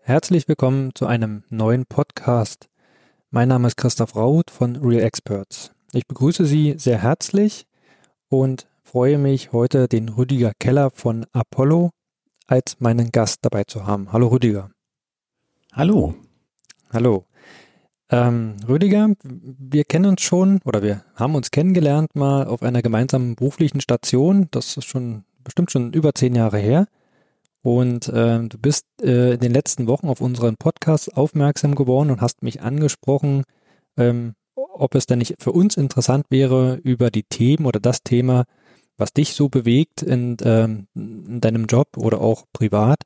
Herzlich 0.00 0.48
willkommen 0.48 0.94
zu 0.94 1.06
einem 1.06 1.44
neuen 1.50 1.84
Podcast. 1.84 2.70
Mein 3.30 3.48
Name 3.48 3.66
ist 3.66 3.76
Christoph 3.76 4.16
Raut 4.16 4.50
von 4.50 4.76
Real 4.76 5.02
Experts. 5.02 5.72
Ich 5.92 6.06
begrüße 6.06 6.46
Sie 6.46 6.76
sehr 6.78 7.02
herzlich 7.02 7.66
und 8.28 8.66
freue 8.82 9.18
mich, 9.18 9.52
heute 9.52 9.88
den 9.88 10.08
Rüdiger 10.08 10.52
Keller 10.58 10.90
von 10.90 11.26
Apollo 11.32 11.90
als 12.46 12.80
meinen 12.80 13.10
Gast 13.12 13.40
dabei 13.42 13.64
zu 13.64 13.86
haben. 13.86 14.10
Hallo 14.10 14.28
Rüdiger. 14.28 14.70
Hallo. 15.74 16.14
Hallo. 16.90 17.26
Ähm, 18.08 18.56
Rüdiger, 18.68 19.10
wir 19.22 19.84
kennen 19.84 20.06
uns 20.06 20.22
schon 20.22 20.60
oder 20.64 20.82
wir 20.82 21.04
haben 21.16 21.34
uns 21.34 21.50
kennengelernt 21.50 22.14
mal 22.14 22.46
auf 22.46 22.62
einer 22.62 22.82
gemeinsamen 22.82 23.34
beruflichen 23.34 23.80
Station. 23.80 24.46
Das 24.52 24.76
ist 24.76 24.84
schon 24.84 25.24
bestimmt 25.42 25.72
schon 25.72 25.92
über 25.92 26.14
zehn 26.14 26.34
Jahre 26.34 26.58
her. 26.58 26.86
Und 27.62 28.08
äh, 28.08 28.46
du 28.46 28.58
bist 28.58 28.86
äh, 29.02 29.34
in 29.34 29.40
den 29.40 29.52
letzten 29.52 29.88
Wochen 29.88 30.08
auf 30.08 30.20
unseren 30.20 30.56
Podcast 30.56 31.16
aufmerksam 31.16 31.74
geworden 31.74 32.10
und 32.10 32.20
hast 32.20 32.44
mich 32.44 32.62
angesprochen, 32.62 33.42
ähm, 33.96 34.34
ob 34.54 34.94
es 34.94 35.06
denn 35.06 35.18
nicht 35.18 35.36
für 35.40 35.50
uns 35.50 35.76
interessant 35.76 36.26
wäre, 36.30 36.76
über 36.84 37.10
die 37.10 37.24
Themen 37.24 37.66
oder 37.66 37.80
das 37.80 38.04
Thema, 38.04 38.44
was 38.96 39.12
dich 39.12 39.34
so 39.34 39.48
bewegt 39.48 40.02
in, 40.02 40.36
ähm, 40.44 40.86
in 40.94 41.40
deinem 41.40 41.66
Job 41.66 41.96
oder 41.96 42.20
auch 42.20 42.44
privat, 42.52 42.98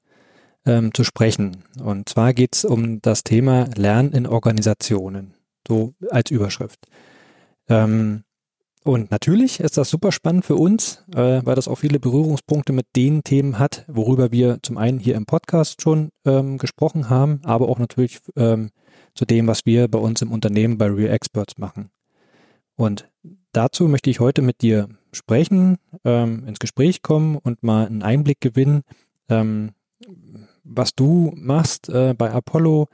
ähm, 0.66 0.92
zu 0.94 1.04
sprechen. 1.04 1.64
Und 1.82 2.08
zwar 2.08 2.34
geht 2.34 2.54
es 2.56 2.64
um 2.64 3.00
das 3.02 3.24
Thema 3.24 3.68
Lernen 3.76 4.12
in 4.12 4.26
Organisationen, 4.26 5.34
so 5.66 5.94
als 6.10 6.30
Überschrift. 6.30 6.86
Ähm, 7.68 8.24
und 8.82 9.10
natürlich 9.10 9.60
ist 9.60 9.76
das 9.76 9.90
super 9.90 10.10
spannend 10.10 10.46
für 10.46 10.56
uns, 10.56 11.04
äh, 11.14 11.42
weil 11.44 11.54
das 11.54 11.68
auch 11.68 11.76
viele 11.76 12.00
Berührungspunkte 12.00 12.72
mit 12.72 12.86
den 12.96 13.22
Themen 13.22 13.58
hat, 13.58 13.84
worüber 13.88 14.32
wir 14.32 14.58
zum 14.62 14.78
einen 14.78 14.98
hier 14.98 15.16
im 15.16 15.26
Podcast 15.26 15.82
schon 15.82 16.10
ähm, 16.24 16.56
gesprochen 16.56 17.10
haben, 17.10 17.40
aber 17.44 17.68
auch 17.68 17.78
natürlich 17.78 18.20
ähm, 18.36 18.70
zu 19.14 19.26
dem, 19.26 19.46
was 19.46 19.66
wir 19.66 19.88
bei 19.88 19.98
uns 19.98 20.22
im 20.22 20.32
Unternehmen 20.32 20.78
bei 20.78 20.86
Real 20.86 21.12
Experts 21.12 21.58
machen. 21.58 21.90
Und 22.74 23.10
dazu 23.52 23.86
möchte 23.86 24.08
ich 24.08 24.20
heute 24.20 24.40
mit 24.40 24.62
dir 24.62 24.88
sprechen, 25.12 25.76
ähm, 26.04 26.46
ins 26.46 26.58
Gespräch 26.58 27.02
kommen 27.02 27.36
und 27.36 27.62
mal 27.62 27.86
einen 27.86 28.02
Einblick 28.02 28.40
gewinnen, 28.40 28.80
ähm, 29.28 29.72
was 30.70 30.94
du 30.94 31.32
machst 31.36 31.88
äh, 31.88 32.14
bei 32.16 32.30
Apollo, 32.30 32.88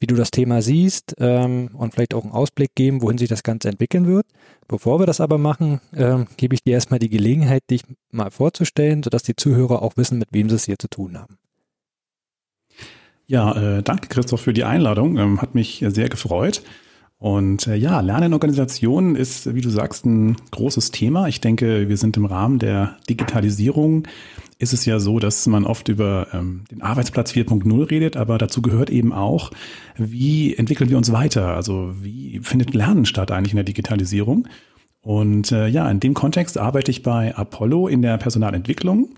wie 0.00 0.06
du 0.06 0.14
das 0.14 0.30
Thema 0.30 0.62
siehst 0.62 1.14
ähm, 1.18 1.70
und 1.74 1.92
vielleicht 1.92 2.14
auch 2.14 2.22
einen 2.22 2.32
Ausblick 2.32 2.74
geben, 2.74 3.02
wohin 3.02 3.18
sich 3.18 3.28
das 3.28 3.42
Ganze 3.42 3.68
entwickeln 3.68 4.06
wird. 4.06 4.26
Bevor 4.68 5.00
wir 5.00 5.06
das 5.06 5.20
aber 5.20 5.38
machen, 5.38 5.80
ähm, 5.94 6.26
gebe 6.36 6.54
ich 6.54 6.62
dir 6.62 6.74
erstmal 6.74 7.00
die 7.00 7.08
Gelegenheit, 7.08 7.62
dich 7.70 7.82
mal 8.10 8.30
vorzustellen, 8.30 9.02
sodass 9.02 9.22
die 9.22 9.36
Zuhörer 9.36 9.82
auch 9.82 9.96
wissen, 9.96 10.18
mit 10.18 10.28
wem 10.32 10.48
sie 10.48 10.56
es 10.56 10.64
hier 10.64 10.78
zu 10.78 10.88
tun 10.88 11.18
haben. 11.18 11.36
Ja, 13.26 13.78
äh, 13.78 13.82
danke 13.82 14.08
Christoph 14.08 14.40
für 14.40 14.54
die 14.54 14.64
Einladung. 14.64 15.18
Ähm, 15.18 15.42
hat 15.42 15.54
mich 15.54 15.84
sehr 15.88 16.08
gefreut. 16.08 16.62
Und 17.18 17.66
äh, 17.66 17.74
ja, 17.74 18.00
Lernen 18.00 18.26
in 18.26 18.32
Organisationen 18.32 19.16
ist, 19.16 19.52
wie 19.52 19.60
du 19.60 19.70
sagst, 19.70 20.06
ein 20.06 20.36
großes 20.52 20.92
Thema. 20.92 21.26
Ich 21.26 21.40
denke, 21.40 21.88
wir 21.88 21.96
sind 21.96 22.16
im 22.16 22.24
Rahmen 22.24 22.60
der 22.60 22.96
Digitalisierung 23.10 24.06
ist 24.58 24.72
es 24.72 24.84
ja 24.84 24.98
so, 24.98 25.18
dass 25.20 25.46
man 25.46 25.64
oft 25.64 25.88
über 25.88 26.28
ähm, 26.32 26.64
den 26.70 26.82
Arbeitsplatz 26.82 27.32
4.0 27.32 27.90
redet, 27.90 28.16
aber 28.16 28.38
dazu 28.38 28.60
gehört 28.60 28.90
eben 28.90 29.12
auch, 29.12 29.50
wie 29.96 30.54
entwickeln 30.54 30.90
wir 30.90 30.96
uns 30.96 31.12
weiter? 31.12 31.54
Also 31.54 31.94
wie 32.00 32.40
findet 32.42 32.74
Lernen 32.74 33.06
statt 33.06 33.30
eigentlich 33.30 33.52
in 33.52 33.56
der 33.56 33.64
Digitalisierung? 33.64 34.48
Und 35.00 35.52
äh, 35.52 35.68
ja, 35.68 35.88
in 35.88 36.00
dem 36.00 36.14
Kontext 36.14 36.58
arbeite 36.58 36.90
ich 36.90 37.02
bei 37.02 37.34
Apollo 37.36 37.86
in 37.88 38.02
der 38.02 38.18
Personalentwicklung. 38.18 39.10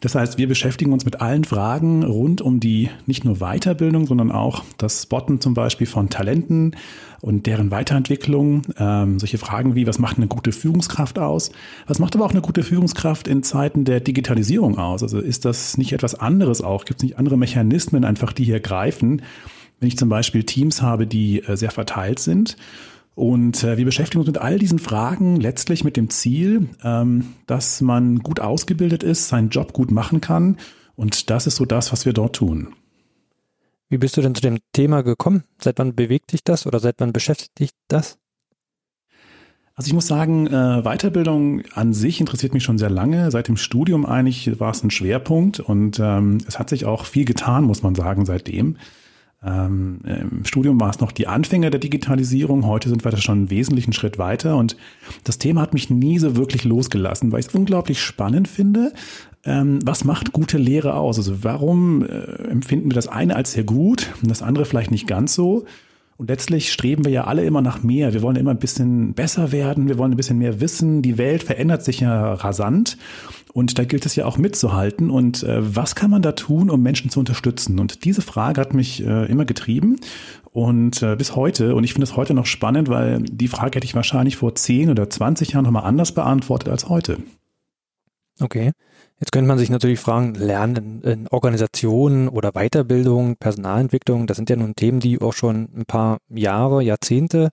Das 0.00 0.14
heißt, 0.14 0.36
wir 0.36 0.48
beschäftigen 0.48 0.92
uns 0.92 1.04
mit 1.04 1.20
allen 1.20 1.44
Fragen 1.44 2.02
rund 2.02 2.40
um 2.40 2.60
die 2.60 2.90
nicht 3.06 3.24
nur 3.24 3.36
Weiterbildung, 3.36 4.06
sondern 4.06 4.32
auch 4.32 4.64
das 4.76 5.04
Spotten 5.04 5.40
zum 5.40 5.54
Beispiel 5.54 5.86
von 5.86 6.10
Talenten 6.10 6.76
und 7.22 7.46
deren 7.46 7.70
Weiterentwicklung. 7.70 8.62
Ähm, 8.78 9.18
solche 9.18 9.38
Fragen 9.38 9.74
wie, 9.74 9.86
was 9.86 9.98
macht 9.98 10.18
eine 10.18 10.26
gute 10.26 10.52
Führungskraft 10.52 11.18
aus? 11.18 11.52
Was 11.86 12.00
macht 12.00 12.14
aber 12.14 12.26
auch 12.26 12.32
eine 12.32 12.42
gute 12.42 12.64
Führungskraft 12.64 13.28
in 13.28 13.44
Zeiten 13.44 13.84
der 13.84 14.00
Digitalisierung 14.00 14.76
aus? 14.76 15.02
Also 15.02 15.20
ist 15.20 15.44
das 15.46 15.78
nicht 15.78 15.92
etwas 15.92 16.16
anderes 16.16 16.60
auch? 16.62 16.84
Gibt 16.84 17.00
es 17.00 17.04
nicht 17.04 17.18
andere 17.18 17.38
Mechanismen 17.38 18.04
einfach, 18.04 18.32
die 18.32 18.44
hier 18.44 18.60
greifen? 18.60 19.22
Wenn 19.78 19.86
ich 19.86 19.96
zum 19.96 20.08
Beispiel 20.08 20.42
Teams 20.42 20.82
habe, 20.82 21.06
die 21.06 21.42
äh, 21.44 21.56
sehr 21.56 21.70
verteilt 21.70 22.18
sind 22.18 22.56
und 23.14 23.62
äh, 23.62 23.76
wir 23.76 23.84
beschäftigen 23.84 24.20
uns 24.20 24.26
mit 24.26 24.38
all 24.38 24.58
diesen 24.58 24.80
Fragen 24.80 25.36
letztlich 25.36 25.84
mit 25.84 25.96
dem 25.96 26.10
Ziel, 26.10 26.70
ähm, 26.82 27.34
dass 27.46 27.80
man 27.80 28.18
gut 28.18 28.40
ausgebildet 28.40 29.04
ist, 29.04 29.28
seinen 29.28 29.50
Job 29.50 29.72
gut 29.72 29.92
machen 29.92 30.20
kann. 30.20 30.56
Und 30.96 31.30
das 31.30 31.46
ist 31.46 31.56
so 31.56 31.66
das, 31.66 31.92
was 31.92 32.04
wir 32.04 32.14
dort 32.14 32.34
tun. 32.36 32.74
Wie 33.92 33.98
bist 33.98 34.16
du 34.16 34.22
denn 34.22 34.34
zu 34.34 34.40
dem 34.40 34.56
Thema 34.72 35.02
gekommen? 35.02 35.44
Seit 35.60 35.78
wann 35.78 35.94
bewegt 35.94 36.32
dich 36.32 36.42
das 36.42 36.66
oder 36.66 36.80
seit 36.80 36.94
wann 36.96 37.12
beschäftigt 37.12 37.58
dich 37.58 37.72
das? 37.88 38.16
Also 39.74 39.88
ich 39.88 39.92
muss 39.92 40.06
sagen, 40.06 40.46
äh, 40.46 40.80
Weiterbildung 40.82 41.60
an 41.74 41.92
sich 41.92 42.18
interessiert 42.18 42.54
mich 42.54 42.62
schon 42.62 42.78
sehr 42.78 42.88
lange. 42.88 43.30
Seit 43.30 43.48
dem 43.48 43.58
Studium 43.58 44.06
eigentlich 44.06 44.58
war 44.58 44.70
es 44.70 44.82
ein 44.82 44.90
Schwerpunkt 44.90 45.60
und 45.60 46.00
ähm, 46.00 46.38
es 46.48 46.58
hat 46.58 46.70
sich 46.70 46.86
auch 46.86 47.04
viel 47.04 47.26
getan, 47.26 47.64
muss 47.64 47.82
man 47.82 47.94
sagen, 47.94 48.24
seitdem. 48.24 48.78
Ähm, 49.44 50.00
Im 50.04 50.44
Studium 50.44 50.80
war 50.80 50.90
es 50.90 51.00
noch 51.00 51.12
die 51.12 51.26
Anfänge 51.26 51.70
der 51.70 51.80
Digitalisierung. 51.80 52.66
Heute 52.66 52.88
sind 52.88 53.04
wir 53.04 53.10
da 53.10 53.16
schon 53.16 53.38
einen 53.38 53.50
wesentlichen 53.50 53.92
Schritt 53.92 54.18
weiter. 54.18 54.56
Und 54.56 54.76
das 55.24 55.38
Thema 55.38 55.62
hat 55.62 55.74
mich 55.74 55.90
nie 55.90 56.18
so 56.18 56.36
wirklich 56.36 56.64
losgelassen, 56.64 57.32
weil 57.32 57.40
ich 57.40 57.46
es 57.46 57.54
unglaublich 57.54 58.00
spannend 58.00 58.48
finde. 58.48 58.92
Ähm, 59.44 59.80
was 59.84 60.04
macht 60.04 60.32
gute 60.32 60.58
Lehre 60.58 60.94
aus? 60.94 61.18
Also 61.18 61.42
warum 61.42 62.04
äh, 62.04 62.08
empfinden 62.48 62.90
wir 62.90 62.94
das 62.94 63.08
eine 63.08 63.34
als 63.34 63.52
sehr 63.52 63.64
gut 63.64 64.08
und 64.22 64.30
das 64.30 64.42
andere 64.42 64.64
vielleicht 64.64 64.92
nicht 64.92 65.08
ganz 65.08 65.34
so? 65.34 65.64
Und 66.22 66.28
letztlich 66.28 66.72
streben 66.72 67.04
wir 67.04 67.10
ja 67.10 67.24
alle 67.24 67.44
immer 67.44 67.62
nach 67.62 67.82
mehr. 67.82 68.14
Wir 68.14 68.22
wollen 68.22 68.36
immer 68.36 68.52
ein 68.52 68.60
bisschen 68.60 69.12
besser 69.12 69.50
werden, 69.50 69.88
wir 69.88 69.98
wollen 69.98 70.12
ein 70.12 70.16
bisschen 70.16 70.38
mehr 70.38 70.60
wissen. 70.60 71.02
Die 71.02 71.18
Welt 71.18 71.42
verändert 71.42 71.82
sich 71.82 71.98
ja 71.98 72.34
rasant. 72.34 72.96
Und 73.52 73.76
da 73.76 73.84
gilt 73.84 74.06
es 74.06 74.14
ja 74.14 74.24
auch 74.24 74.38
mitzuhalten. 74.38 75.10
Und 75.10 75.42
äh, 75.42 75.58
was 75.74 75.96
kann 75.96 76.12
man 76.12 76.22
da 76.22 76.30
tun, 76.30 76.70
um 76.70 76.80
Menschen 76.80 77.10
zu 77.10 77.18
unterstützen? 77.18 77.80
Und 77.80 78.04
diese 78.04 78.22
Frage 78.22 78.60
hat 78.60 78.72
mich 78.72 79.04
äh, 79.04 79.26
immer 79.26 79.44
getrieben 79.44 79.96
und 80.52 81.02
äh, 81.02 81.16
bis 81.16 81.34
heute. 81.34 81.74
Und 81.74 81.82
ich 81.82 81.92
finde 81.92 82.04
es 82.04 82.14
heute 82.14 82.34
noch 82.34 82.46
spannend, 82.46 82.88
weil 82.88 83.20
die 83.22 83.48
Frage 83.48 83.74
hätte 83.78 83.84
ich 83.84 83.96
wahrscheinlich 83.96 84.36
vor 84.36 84.54
10 84.54 84.90
oder 84.90 85.10
20 85.10 85.50
Jahren 85.50 85.64
nochmal 85.64 85.82
anders 85.82 86.12
beantwortet 86.12 86.68
als 86.68 86.88
heute. 86.88 87.18
Okay. 88.38 88.70
Jetzt 89.22 89.30
könnte 89.30 89.46
man 89.46 89.58
sich 89.58 89.70
natürlich 89.70 90.00
fragen, 90.00 90.34
Lernen 90.34 91.00
in 91.02 91.28
Organisationen 91.28 92.28
oder 92.28 92.50
Weiterbildung, 92.54 93.36
Personalentwicklung, 93.36 94.26
das 94.26 94.36
sind 94.36 94.50
ja 94.50 94.56
nun 94.56 94.74
Themen, 94.74 94.98
die 94.98 95.20
auch 95.20 95.32
schon 95.32 95.68
ein 95.76 95.84
paar 95.86 96.18
Jahre, 96.28 96.82
Jahrzehnte 96.82 97.50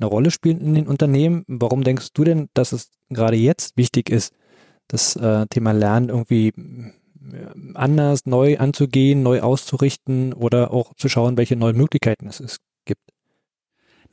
eine 0.00 0.08
Rolle 0.08 0.32
spielen 0.32 0.60
in 0.60 0.74
den 0.74 0.88
Unternehmen. 0.88 1.44
Warum 1.46 1.84
denkst 1.84 2.08
du 2.12 2.24
denn, 2.24 2.48
dass 2.54 2.72
es 2.72 2.90
gerade 3.08 3.36
jetzt 3.36 3.76
wichtig 3.76 4.10
ist, 4.10 4.34
das 4.88 5.14
äh, 5.14 5.46
Thema 5.46 5.70
Lernen 5.70 6.08
irgendwie 6.08 6.48
äh, 6.48 6.54
anders, 7.74 8.26
neu 8.26 8.58
anzugehen, 8.58 9.22
neu 9.22 9.42
auszurichten 9.42 10.32
oder 10.32 10.72
auch 10.72 10.92
zu 10.96 11.08
schauen, 11.08 11.36
welche 11.36 11.54
neuen 11.54 11.76
Möglichkeiten 11.76 12.26
es, 12.26 12.40
es? 12.40 12.56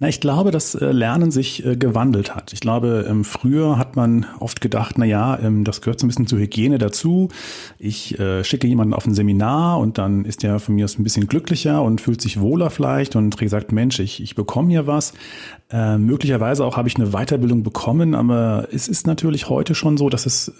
Na, 0.01 0.07
ich 0.07 0.21
glaube, 0.21 0.51
dass 0.51 0.75
äh, 0.75 0.93
Lernen 0.93 1.29
sich 1.29 1.65
äh, 1.65 1.75
gewandelt 1.75 2.33
hat. 2.33 2.53
Ich 2.53 2.61
glaube, 2.61 3.05
ähm, 3.09 3.25
früher 3.25 3.77
hat 3.77 3.97
man 3.97 4.25
oft 4.39 4.61
gedacht, 4.61 4.97
na 4.97 5.03
ja, 5.03 5.37
ähm, 5.37 5.65
das 5.65 5.81
gehört 5.81 5.99
so 5.99 6.05
ein 6.05 6.07
bisschen 6.07 6.25
zur 6.25 6.39
Hygiene 6.39 6.77
dazu. 6.77 7.27
Ich 7.77 8.17
äh, 8.17 8.45
schicke 8.45 8.65
jemanden 8.65 8.93
auf 8.93 9.05
ein 9.05 9.13
Seminar 9.13 9.77
und 9.77 9.97
dann 9.97 10.23
ist 10.23 10.43
der 10.43 10.59
von 10.59 10.75
mir 10.75 10.85
aus 10.85 10.97
ein 10.97 11.03
bisschen 11.03 11.27
glücklicher 11.27 11.83
und 11.83 11.99
fühlt 11.99 12.21
sich 12.21 12.39
wohler 12.39 12.69
vielleicht 12.69 13.17
und 13.17 13.37
gesagt, 13.37 13.73
Mensch, 13.73 13.99
ich, 13.99 14.23
ich 14.23 14.35
bekomme 14.35 14.69
hier 14.69 14.87
was. 14.87 15.11
Äh, 15.69 15.97
möglicherweise 15.97 16.63
auch 16.63 16.77
habe 16.77 16.87
ich 16.87 16.95
eine 16.95 17.11
Weiterbildung 17.11 17.63
bekommen, 17.63 18.15
aber 18.15 18.69
es 18.71 18.87
ist 18.87 19.05
natürlich 19.05 19.49
heute 19.49 19.75
schon 19.75 19.97
so, 19.97 20.07
dass 20.07 20.25
es, 20.25 20.51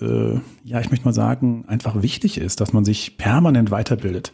ja, 0.64 0.82
ich 0.82 0.92
möchte 0.92 1.06
mal 1.06 1.14
sagen, 1.14 1.64
einfach 1.68 2.02
wichtig 2.02 2.38
ist, 2.38 2.62
dass 2.62 2.74
man 2.74 2.86
sich 2.86 3.18
permanent 3.18 3.72
weiterbildet. 3.72 4.34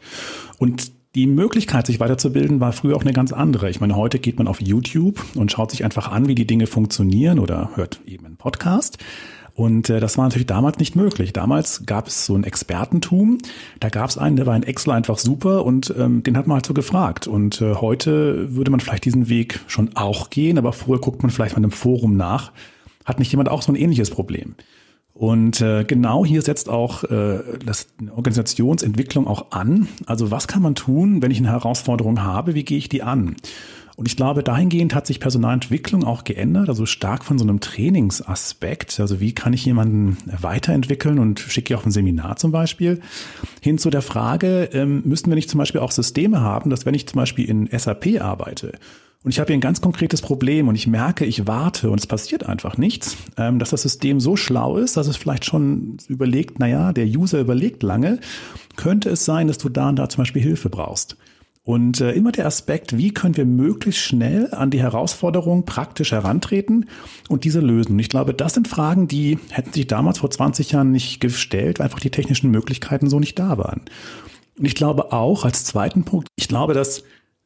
Und 0.57 0.91
die 1.15 1.27
Möglichkeit, 1.27 1.87
sich 1.87 2.01
weiterzubilden, 2.01 2.59
war 2.59 2.73
früher 2.73 2.97
auch 2.97 3.01
eine 3.01 3.13
ganz 3.13 3.31
andere. 3.31 3.69
Ich 3.69 3.79
meine, 3.79 3.95
heute 3.95 4.19
geht 4.19 4.37
man 4.37 4.47
auf 4.47 4.61
YouTube 4.61 5.23
und 5.35 5.51
schaut 5.51 5.71
sich 5.71 5.85
einfach 5.85 6.11
an, 6.11 6.27
wie 6.27 6.35
die 6.35 6.45
Dinge 6.45 6.67
funktionieren 6.67 7.39
oder 7.39 7.71
hört 7.75 8.01
eben 8.05 8.25
einen 8.25 8.37
Podcast. 8.37 8.97
Und 9.53 9.89
äh, 9.89 10.01
das 10.01 10.17
war 10.17 10.25
natürlich 10.25 10.47
damals 10.47 10.79
nicht 10.79 10.97
möglich. 10.97 11.31
Damals 11.31 11.85
gab 11.85 12.07
es 12.07 12.25
so 12.25 12.35
ein 12.35 12.43
Expertentum. 12.43 13.37
Da 13.79 13.87
gab 13.87 14.09
es 14.09 14.17
einen, 14.17 14.35
der 14.35 14.45
war 14.45 14.57
in 14.57 14.63
Excel 14.63 14.91
einfach 14.91 15.17
super 15.17 15.63
und 15.63 15.93
ähm, 15.97 16.23
den 16.23 16.35
hat 16.35 16.47
man 16.47 16.55
halt 16.55 16.65
so 16.65 16.73
gefragt. 16.73 17.25
Und 17.27 17.61
äh, 17.61 17.75
heute 17.75 18.53
würde 18.53 18.69
man 18.69 18.81
vielleicht 18.81 19.05
diesen 19.05 19.29
Weg 19.29 19.61
schon 19.67 19.95
auch 19.95 20.29
gehen, 20.29 20.57
aber 20.57 20.73
vorher 20.73 21.01
guckt 21.01 21.23
man 21.23 21.31
vielleicht 21.31 21.53
mal 21.53 21.59
in 21.59 21.63
einem 21.63 21.71
Forum 21.71 22.17
nach. 22.17 22.51
Hat 23.05 23.19
nicht 23.19 23.31
jemand 23.31 23.47
auch 23.47 23.61
so 23.61 23.71
ein 23.71 23.77
ähnliches 23.77 24.09
Problem? 24.09 24.55
Und 25.15 25.61
äh, 25.61 25.85
genau 25.85 26.25
hier 26.25 26.41
setzt 26.41 26.67
auch 26.67 27.05
äh, 27.05 27.39
das 27.65 27.87
Organisationsentwicklung 28.13 29.27
auch 29.27 29.51
an. 29.51 29.87
Also 30.05 30.29
was 30.29 30.49
kann 30.49 30.61
man 30.61 30.75
tun, 30.75 31.21
wenn 31.21 31.31
ich 31.31 31.37
eine 31.37 31.51
Herausforderung 31.51 32.21
habe? 32.21 32.53
Wie 32.53 32.65
gehe 32.65 32.77
ich 32.77 32.89
die 32.89 33.01
an? 33.01 33.37
Und 33.95 34.09
ich 34.09 34.17
glaube, 34.17 34.43
dahingehend 34.43 34.93
hat 34.93 35.07
sich 35.07 35.21
Personalentwicklung 35.21 36.03
auch 36.03 36.25
geändert, 36.25 36.67
also 36.67 36.85
stark 36.85 37.23
von 37.23 37.37
so 37.37 37.45
einem 37.45 37.61
Trainingsaspekt. 37.61 38.99
Also 38.99 39.21
wie 39.21 39.33
kann 39.33 39.53
ich 39.53 39.63
jemanden 39.63 40.17
weiterentwickeln 40.25 41.17
und 41.17 41.39
schicke 41.39 41.73
ich 41.73 41.77
auf 41.77 41.85
ein 41.85 41.91
Seminar 41.91 42.35
zum 42.35 42.51
Beispiel, 42.51 42.99
hin 43.61 43.77
zu 43.77 43.89
der 43.89 44.01
Frage, 44.01 44.69
ähm, 44.73 45.01
müssten 45.05 45.31
wir 45.31 45.35
nicht 45.35 45.49
zum 45.49 45.59
Beispiel 45.59 45.79
auch 45.79 45.91
Systeme 45.91 46.41
haben, 46.41 46.69
dass 46.69 46.85
wenn 46.85 46.93
ich 46.93 47.07
zum 47.07 47.19
Beispiel 47.19 47.45
in 47.45 47.69
SAP 47.71 48.19
arbeite 48.19 48.73
und 49.25 49.31
ich 49.31 49.39
habe 49.39 49.47
hier 49.47 49.57
ein 49.57 49.61
ganz 49.61 49.81
konkretes 49.81 50.21
Problem 50.21 50.67
und 50.67 50.75
ich 50.75 50.85
merke, 50.85 51.25
ich 51.25 51.47
warte 51.47 51.89
und 51.89 51.99
es 51.99 52.05
passiert 52.05 52.45
einfach 52.45 52.77
nichts, 52.77 53.17
ähm, 53.37 53.57
dass 53.57 53.71
das 53.71 53.81
System 53.81 54.19
so 54.19 54.35
schlau 54.35 54.77
ist, 54.77 54.97
dass 54.97 55.07
es 55.07 55.17
vielleicht 55.17 55.45
schon 55.45 55.97
überlegt, 56.07 56.59
naja, 56.59 56.93
der 56.93 57.07
User 57.07 57.39
überlegt 57.39 57.81
lange, 57.81 58.19
könnte 58.75 59.09
es 59.09 59.25
sein, 59.25 59.47
dass 59.47 59.57
du 59.57 59.67
da 59.69 59.89
und 59.89 59.95
da 59.95 60.09
zum 60.09 60.21
Beispiel 60.21 60.43
Hilfe 60.43 60.69
brauchst. 60.69 61.17
Und 61.63 62.01
äh, 62.01 62.11
immer 62.11 62.31
der 62.31 62.45
Aspekt, 62.45 62.99
wie 62.99 63.15
können 63.15 63.35
wir 63.35 63.45
möglichst 63.45 64.01
schnell 64.01 64.53
an 64.53 64.69
die 64.69 64.79
Herausforderung 64.79 65.65
praktisch 65.65 66.11
herantreten 66.11 66.85
und 67.27 67.45
diese 67.45 67.61
lösen. 67.61 67.93
Und 67.93 67.99
ich 67.99 68.09
glaube, 68.09 68.35
das 68.35 68.53
sind 68.53 68.67
Fragen, 68.67 69.07
die 69.07 69.39
hätten 69.49 69.73
sich 69.73 69.87
damals 69.87 70.19
vor 70.19 70.29
20 70.29 70.69
Jahren 70.69 70.91
nicht 70.91 71.19
gestellt, 71.19 71.79
weil 71.79 71.85
einfach 71.85 71.99
die 71.99 72.11
technischen 72.11 72.51
Möglichkeiten 72.51 73.09
so 73.09 73.19
nicht 73.19 73.39
da 73.39 73.57
waren. 73.57 73.81
Und 74.59 74.65
ich 74.65 74.75
glaube 74.75 75.11
auch 75.11 75.45
als 75.45 75.63
zweiten 75.63 76.03
Punkt, 76.03 76.27
ich 76.35 76.47
glaube, 76.47 76.75
dass 76.75 77.03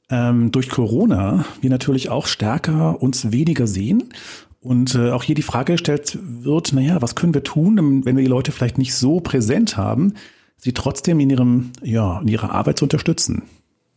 ähm, 0.10 0.52
durch 0.52 0.70
Corona 0.70 1.46
wir 1.62 1.70
natürlich 1.70 2.10
auch 2.10 2.28
stärker 2.28 3.02
uns 3.02 3.32
weniger 3.32 3.68
sehen 3.68 4.14
und 4.62 4.96
äh, 4.96 5.12
auch 5.12 5.24
hier 5.24 5.36
die 5.36 5.42
Frage 5.42 5.74
gestellt 5.74 6.18
wird, 6.22 6.74
naja, 6.74 7.02
was 7.02 7.16
können 7.16 7.34
wir 7.34 7.44
tun, 7.44 8.04
wenn 8.06 8.16
wir 8.16 8.24
die 8.24 8.30
Leute 8.30 8.52
vielleicht 8.52 8.78
nicht 8.78 8.94
so 8.94 9.20
präsent 9.20 9.78
haben, 9.78 10.16
sie 10.58 10.74
trotzdem 10.74 11.20
in 11.20 11.30
ihrem, 11.30 11.72
ja, 11.82 12.20
in 12.20 12.28
ihrer 12.28 12.52
Arbeit 12.52 12.80
zu 12.80 12.86
unterstützen. 12.86 13.44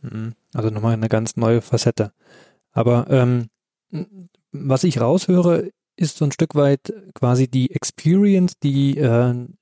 Mhm. 0.01 0.33
Also 0.53 0.69
nochmal 0.69 0.93
eine 0.93 1.09
ganz 1.09 1.35
neue 1.35 1.61
Facette. 1.61 2.11
Aber 2.71 3.07
ähm, 3.09 3.47
was 4.51 4.83
ich 4.83 5.01
raushöre, 5.01 5.69
ist 5.95 6.17
so 6.17 6.25
ein 6.25 6.31
Stück 6.31 6.55
weit 6.55 6.93
quasi 7.13 7.47
die 7.47 7.71
Experience, 7.71 8.59
die 8.59 8.97
äh, 8.97 9.33
ein 9.33 9.57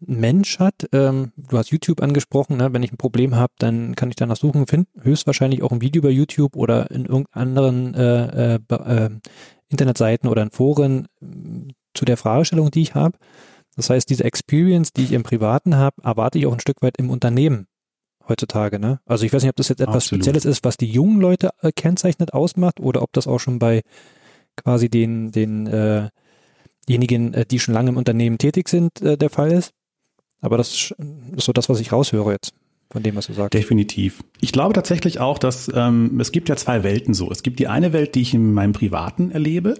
Mensch 0.00 0.58
hat. 0.58 0.88
Ähm, 0.92 1.32
du 1.36 1.58
hast 1.58 1.70
YouTube 1.70 2.02
angesprochen, 2.02 2.56
ne? 2.56 2.72
wenn 2.72 2.82
ich 2.82 2.92
ein 2.92 2.98
Problem 2.98 3.36
habe, 3.36 3.52
dann 3.58 3.94
kann 3.94 4.08
ich 4.08 4.16
danach 4.16 4.36
suchen, 4.36 4.66
finde 4.66 4.88
höchstwahrscheinlich 5.00 5.62
auch 5.62 5.72
ein 5.72 5.80
Video 5.80 6.02
bei 6.02 6.10
YouTube 6.10 6.56
oder 6.56 6.90
in 6.90 7.04
irgendeinen 7.04 7.94
äh, 7.94 8.54
äh, 8.54 8.58
äh, 8.68 9.10
Internetseiten 9.68 10.28
oder 10.28 10.42
in 10.42 10.50
Foren 10.50 11.06
äh, 11.20 11.72
zu 11.94 12.04
der 12.04 12.16
Fragestellung, 12.16 12.70
die 12.70 12.82
ich 12.82 12.94
habe. 12.94 13.18
Das 13.76 13.90
heißt, 13.90 14.08
diese 14.10 14.24
Experience, 14.24 14.92
die 14.92 15.04
ich 15.04 15.12
im 15.12 15.22
Privaten 15.22 15.76
habe, 15.76 16.02
erwarte 16.02 16.38
ich 16.38 16.46
auch 16.46 16.52
ein 16.52 16.60
Stück 16.60 16.82
weit 16.82 16.96
im 16.98 17.10
Unternehmen 17.10 17.66
heutzutage. 18.28 18.78
Ne? 18.78 19.00
Also 19.06 19.24
ich 19.26 19.32
weiß 19.32 19.42
nicht, 19.42 19.50
ob 19.50 19.56
das 19.56 19.68
jetzt 19.68 19.80
etwas 19.80 20.04
Absolut. 20.04 20.24
Spezielles 20.24 20.44
ist, 20.44 20.64
was 20.64 20.76
die 20.76 20.90
jungen 20.90 21.20
Leute 21.20 21.50
äh, 21.60 21.72
kennzeichnet 21.72 22.32
ausmacht 22.32 22.80
oder 22.80 23.02
ob 23.02 23.12
das 23.12 23.26
auch 23.26 23.38
schon 23.38 23.58
bei 23.58 23.82
quasi 24.56 24.88
den, 24.88 25.32
den 25.32 25.66
äh, 25.66 26.08
diejenigen, 26.88 27.34
äh, 27.34 27.46
die 27.46 27.58
schon 27.58 27.74
lange 27.74 27.90
im 27.90 27.96
Unternehmen 27.96 28.38
tätig 28.38 28.68
sind, 28.68 29.00
äh, 29.02 29.16
der 29.16 29.30
Fall 29.30 29.52
ist. 29.52 29.72
Aber 30.40 30.56
das 30.56 30.70
ist 30.70 30.94
so 31.36 31.52
das, 31.52 31.68
was 31.68 31.80
ich 31.80 31.92
raushöre 31.92 32.32
jetzt 32.32 32.52
von 32.90 33.02
dem, 33.02 33.16
was 33.16 33.26
du 33.26 33.34
sagst. 33.34 33.54
Definitiv. 33.54 34.24
Ich 34.40 34.52
glaube 34.52 34.72
tatsächlich 34.72 35.20
auch, 35.20 35.38
dass 35.38 35.70
ähm, 35.74 36.18
es 36.20 36.32
gibt 36.32 36.48
ja 36.48 36.56
zwei 36.56 36.82
Welten 36.82 37.14
so. 37.14 37.30
Es 37.30 37.42
gibt 37.42 37.58
die 37.58 37.68
eine 37.68 37.92
Welt, 37.92 38.14
die 38.14 38.22
ich 38.22 38.34
in 38.34 38.52
meinem 38.52 38.72
Privaten 38.72 39.30
erlebe. 39.30 39.78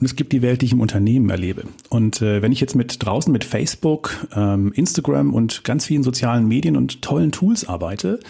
Und 0.00 0.06
es 0.06 0.14
gibt 0.14 0.32
die 0.32 0.42
Welt, 0.42 0.62
die 0.62 0.66
ich 0.66 0.72
im 0.72 0.80
Unternehmen 0.80 1.28
erlebe. 1.28 1.64
Und 1.88 2.22
äh, 2.22 2.40
wenn 2.40 2.52
ich 2.52 2.60
jetzt 2.60 2.76
mit 2.76 3.04
draußen 3.04 3.32
mit 3.32 3.44
Facebook, 3.44 4.28
ähm, 4.34 4.72
Instagram 4.72 5.34
und 5.34 5.64
ganz 5.64 5.86
vielen 5.86 6.04
sozialen 6.04 6.46
Medien 6.46 6.76
und 6.76 7.02
tollen 7.02 7.32
Tools 7.32 7.68
arbeite, 7.68 8.20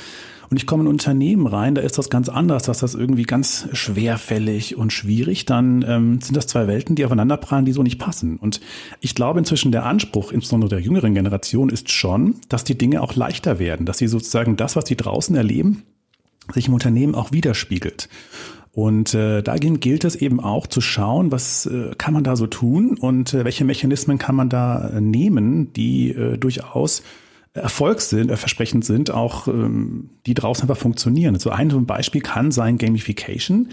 und 0.51 0.57
ich 0.57 0.67
komme 0.67 0.85
in 0.85 0.89
Unternehmen 0.89 1.47
rein, 1.47 1.75
da 1.75 1.83
ist 1.83 1.99
das 1.99 2.09
ganz 2.09 2.29
anders, 2.29 2.63
dass 2.65 2.79
das 2.79 2.95
irgendwie 2.95 3.25
ganz 3.25 3.69
schwerfällig 3.73 4.77
und 4.77 4.93
schwierig, 4.93 5.45
dann 5.45 5.85
ähm, 5.87 6.21
sind 6.21 6.37
das 6.37 6.47
zwei 6.47 6.67
Welten, 6.67 6.97
die 6.97 7.05
aufeinander 7.05 7.37
prallen, 7.37 7.65
die 7.65 7.73
so 7.73 7.83
nicht 7.83 7.99
passen. 7.99 8.37
Und 8.37 8.61
ich 9.01 9.15
glaube 9.15 9.39
inzwischen 9.39 9.73
der 9.73 9.85
Anspruch, 9.85 10.33
insbesondere 10.33 10.71
der 10.71 10.81
jüngeren 10.81 11.15
Generation, 11.15 11.69
ist 11.69 11.91
schon, 11.91 12.37
dass 12.49 12.65
die 12.65 12.79
Dinge 12.79 13.03
auch 13.03 13.15
leichter 13.15 13.59
werden, 13.59 13.85
dass 13.85 13.99
sie 13.99 14.09
sozusagen 14.09 14.57
das, 14.57 14.75
was 14.75 14.85
die 14.85 14.97
draußen 14.97 15.37
erleben, 15.37 15.83
sich 16.55 16.69
im 16.69 16.75
Unternehmen 16.75 17.15
auch 17.15 17.31
widerspiegelt. 17.31 18.09
Und 18.73 19.13
äh, 19.13 19.43
dagegen 19.43 19.81
gilt 19.81 20.05
es 20.05 20.15
eben 20.15 20.41
auch 20.41 20.67
zu 20.67 20.81
schauen, 20.81 21.33
was 21.33 21.67
äh, 21.67 21.91
kann 21.99 22.15
man 22.15 22.23
da 22.23 22.37
so 22.37 22.47
tun 22.47 22.97
und 22.97 23.35
äh, 23.35 23.45
welche 23.45 23.65
Mechanismen 23.65 24.19
kann 24.19 24.37
man 24.37 24.49
da 24.49 24.89
äh, 24.89 25.01
nehmen, 25.01 25.73
die 25.73 26.11
äh, 26.11 26.39
durchaus 26.39 27.03
Erfolgs 27.59 28.11
sind, 28.11 28.31
äh, 28.31 28.37
versprechend 28.37 28.85
sind, 28.85 29.11
auch 29.11 29.49
ähm, 29.49 30.11
die 30.27 30.35
draußen 30.35 30.63
einfach 30.63 30.81
funktionieren. 30.81 31.39
So 31.39 31.51
ein 31.51 31.87
Beispiel 31.87 32.21
kann 32.21 32.51
sein 32.51 32.79
Gamification. 32.79 33.69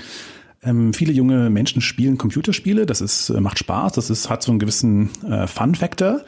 Ähm, 0.63 0.93
viele 0.93 1.13
junge 1.13 1.49
Menschen 1.49 1.81
spielen 1.81 2.17
Computerspiele, 2.17 2.85
das 2.85 3.01
ist, 3.01 3.29
äh, 3.29 3.39
macht 3.39 3.59
Spaß, 3.59 3.93
das 3.93 4.09
ist, 4.09 4.29
hat 4.29 4.43
so 4.43 4.51
einen 4.51 4.59
gewissen 4.59 5.09
äh, 5.29 5.47
Fun-Factor. 5.47 6.21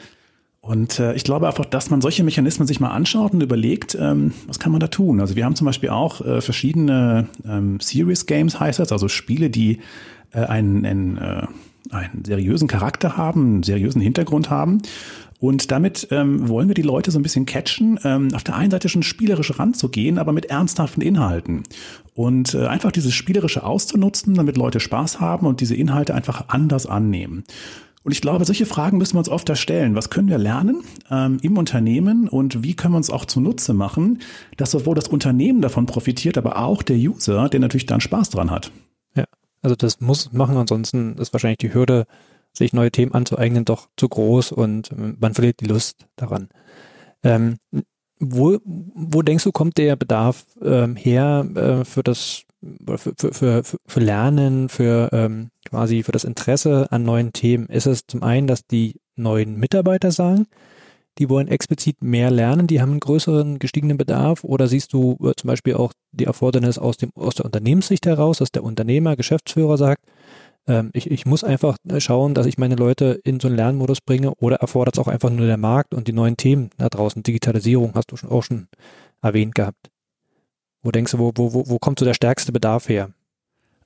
Und 0.60 0.98
äh, 0.98 1.14
ich 1.14 1.24
glaube 1.24 1.46
einfach, 1.46 1.64
dass 1.64 1.88
man 1.90 2.00
solche 2.00 2.22
Mechanismen 2.24 2.68
sich 2.68 2.78
mal 2.78 2.90
anschaut 2.90 3.32
und 3.32 3.42
überlegt, 3.42 3.96
ähm, 3.98 4.32
was 4.46 4.58
kann 4.58 4.70
man 4.70 4.80
da 4.80 4.88
tun? 4.88 5.20
Also 5.20 5.34
wir 5.34 5.44
haben 5.44 5.54
zum 5.54 5.64
Beispiel 5.64 5.88
auch 5.88 6.20
äh, 6.20 6.40
verschiedene 6.40 7.26
ähm, 7.46 7.80
Serious 7.80 8.26
Games, 8.26 8.60
heißt 8.60 8.78
das, 8.78 8.92
also 8.92 9.08
Spiele, 9.08 9.50
die 9.50 9.78
äh, 10.32 10.40
einen, 10.40 10.84
einen, 10.84 11.16
äh, 11.16 11.46
einen 11.90 12.24
seriösen 12.24 12.68
Charakter 12.68 13.16
haben, 13.16 13.54
einen 13.54 13.62
seriösen 13.62 14.02
Hintergrund 14.02 14.50
haben. 14.50 14.82
Und 15.38 15.70
damit 15.70 16.08
ähm, 16.10 16.48
wollen 16.48 16.68
wir 16.68 16.74
die 16.74 16.82
Leute 16.82 17.10
so 17.10 17.18
ein 17.18 17.22
bisschen 17.22 17.46
catchen, 17.46 17.98
ähm, 18.02 18.28
auf 18.34 18.42
der 18.42 18.56
einen 18.56 18.72
Seite 18.72 18.88
schon 18.88 19.04
spielerisch 19.04 19.58
ranzugehen, 19.58 20.18
aber 20.18 20.32
mit 20.32 20.46
ernsthaften 20.46 21.00
Inhalten. 21.00 21.62
Und 22.14 22.54
äh, 22.54 22.66
einfach 22.66 22.90
dieses 22.90 23.14
Spielerische 23.14 23.62
auszunutzen, 23.62 24.34
damit 24.34 24.56
Leute 24.56 24.80
Spaß 24.80 25.20
haben 25.20 25.46
und 25.46 25.60
diese 25.60 25.76
Inhalte 25.76 26.14
einfach 26.14 26.48
anders 26.48 26.86
annehmen. 26.86 27.44
Und 28.02 28.12
ich 28.12 28.20
glaube, 28.20 28.44
solche 28.44 28.66
Fragen 28.66 28.98
müssen 28.98 29.14
wir 29.14 29.18
uns 29.18 29.28
oft 29.28 29.56
stellen. 29.58 29.94
Was 29.94 30.10
können 30.10 30.28
wir 30.28 30.38
lernen 30.38 30.82
ähm, 31.10 31.38
im 31.42 31.58
Unternehmen 31.58 32.28
und 32.28 32.62
wie 32.64 32.74
können 32.74 32.94
wir 32.94 32.98
uns 32.98 33.10
auch 33.10 33.26
zunutze 33.26 33.74
machen, 33.74 34.20
dass 34.56 34.70
sowohl 34.70 34.94
das 34.94 35.08
Unternehmen 35.08 35.60
davon 35.60 35.86
profitiert, 35.86 36.38
aber 36.38 36.58
auch 36.58 36.82
der 36.82 36.96
User, 36.96 37.48
der 37.48 37.60
natürlich 37.60 37.86
dann 37.86 38.00
Spaß 38.00 38.30
dran 38.30 38.50
hat. 38.50 38.72
Ja, 39.14 39.24
also 39.62 39.76
das 39.76 40.00
muss 40.00 40.32
machen, 40.32 40.56
ansonsten 40.56 41.16
ist 41.18 41.32
wahrscheinlich 41.32 41.58
die 41.58 41.74
Hürde, 41.74 42.06
sich 42.58 42.72
neue 42.72 42.90
Themen 42.90 43.12
anzueignen, 43.12 43.64
doch 43.64 43.88
zu 43.96 44.08
groß 44.08 44.52
und 44.52 44.90
man 45.20 45.34
verliert 45.34 45.60
die 45.60 45.66
Lust 45.66 46.06
daran. 46.16 46.48
Ähm, 47.22 47.58
wo, 48.20 48.58
wo 48.64 49.22
denkst 49.22 49.44
du, 49.44 49.52
kommt 49.52 49.78
der 49.78 49.96
Bedarf 49.96 50.44
ähm, 50.62 50.96
her 50.96 51.46
äh, 51.54 51.84
für 51.84 52.02
das 52.02 52.42
für, 52.86 52.98
für, 52.98 53.32
für, 53.32 53.62
für 53.86 54.00
Lernen, 54.00 54.68
für 54.68 55.10
ähm, 55.12 55.50
quasi 55.64 56.02
für 56.02 56.12
das 56.12 56.24
Interesse 56.24 56.88
an 56.90 57.04
neuen 57.04 57.32
Themen? 57.32 57.66
Ist 57.66 57.86
es 57.86 58.06
zum 58.06 58.22
einen, 58.22 58.48
dass 58.48 58.66
die 58.66 58.96
neuen 59.14 59.58
Mitarbeiter 59.58 60.10
sagen, 60.10 60.46
die 61.18 61.28
wollen 61.28 61.48
explizit 61.48 62.02
mehr 62.02 62.30
lernen, 62.30 62.66
die 62.66 62.80
haben 62.80 62.92
einen 62.92 63.00
größeren 63.00 63.58
gestiegenen 63.58 63.96
Bedarf 63.96 64.44
oder 64.44 64.68
siehst 64.68 64.92
du 64.92 65.16
äh, 65.22 65.34
zum 65.36 65.48
Beispiel 65.48 65.74
auch 65.74 65.92
die 66.12 66.24
Erfordernis 66.24 66.78
aus 66.78 66.96
dem 66.96 67.10
aus 67.14 67.34
der 67.34 67.44
Unternehmenssicht 67.44 68.06
heraus, 68.06 68.38
dass 68.38 68.52
der 68.52 68.64
Unternehmer, 68.64 69.16
Geschäftsführer 69.16 69.76
sagt, 69.76 70.04
ähm, 70.68 70.90
ich, 70.92 71.10
ich 71.10 71.26
muss 71.26 71.42
einfach 71.42 71.76
schauen, 71.98 72.34
dass 72.34 72.46
ich 72.46 72.58
meine 72.58 72.76
Leute 72.76 73.20
in 73.24 73.40
so 73.40 73.48
einen 73.48 73.56
Lernmodus 73.56 74.00
bringe 74.00 74.34
oder 74.34 74.56
erfordert 74.56 74.96
es 74.96 75.00
auch 75.00 75.08
einfach 75.08 75.30
nur 75.30 75.46
der 75.46 75.56
Markt 75.56 75.94
und 75.94 76.06
die 76.06 76.12
neuen 76.12 76.36
Themen 76.36 76.70
da 76.76 76.88
draußen. 76.88 77.22
Digitalisierung 77.22 77.94
hast 77.94 78.12
du 78.12 78.16
schon 78.16 78.30
auch 78.30 78.42
schon 78.42 78.68
erwähnt 79.22 79.54
gehabt. 79.54 79.90
Wo 80.82 80.90
denkst 80.92 81.12
du, 81.12 81.18
wo, 81.18 81.32
wo, 81.34 81.68
wo 81.68 81.78
kommt 81.78 81.98
so 81.98 82.04
der 82.04 82.14
stärkste 82.14 82.52
Bedarf 82.52 82.88
her? 82.88 83.10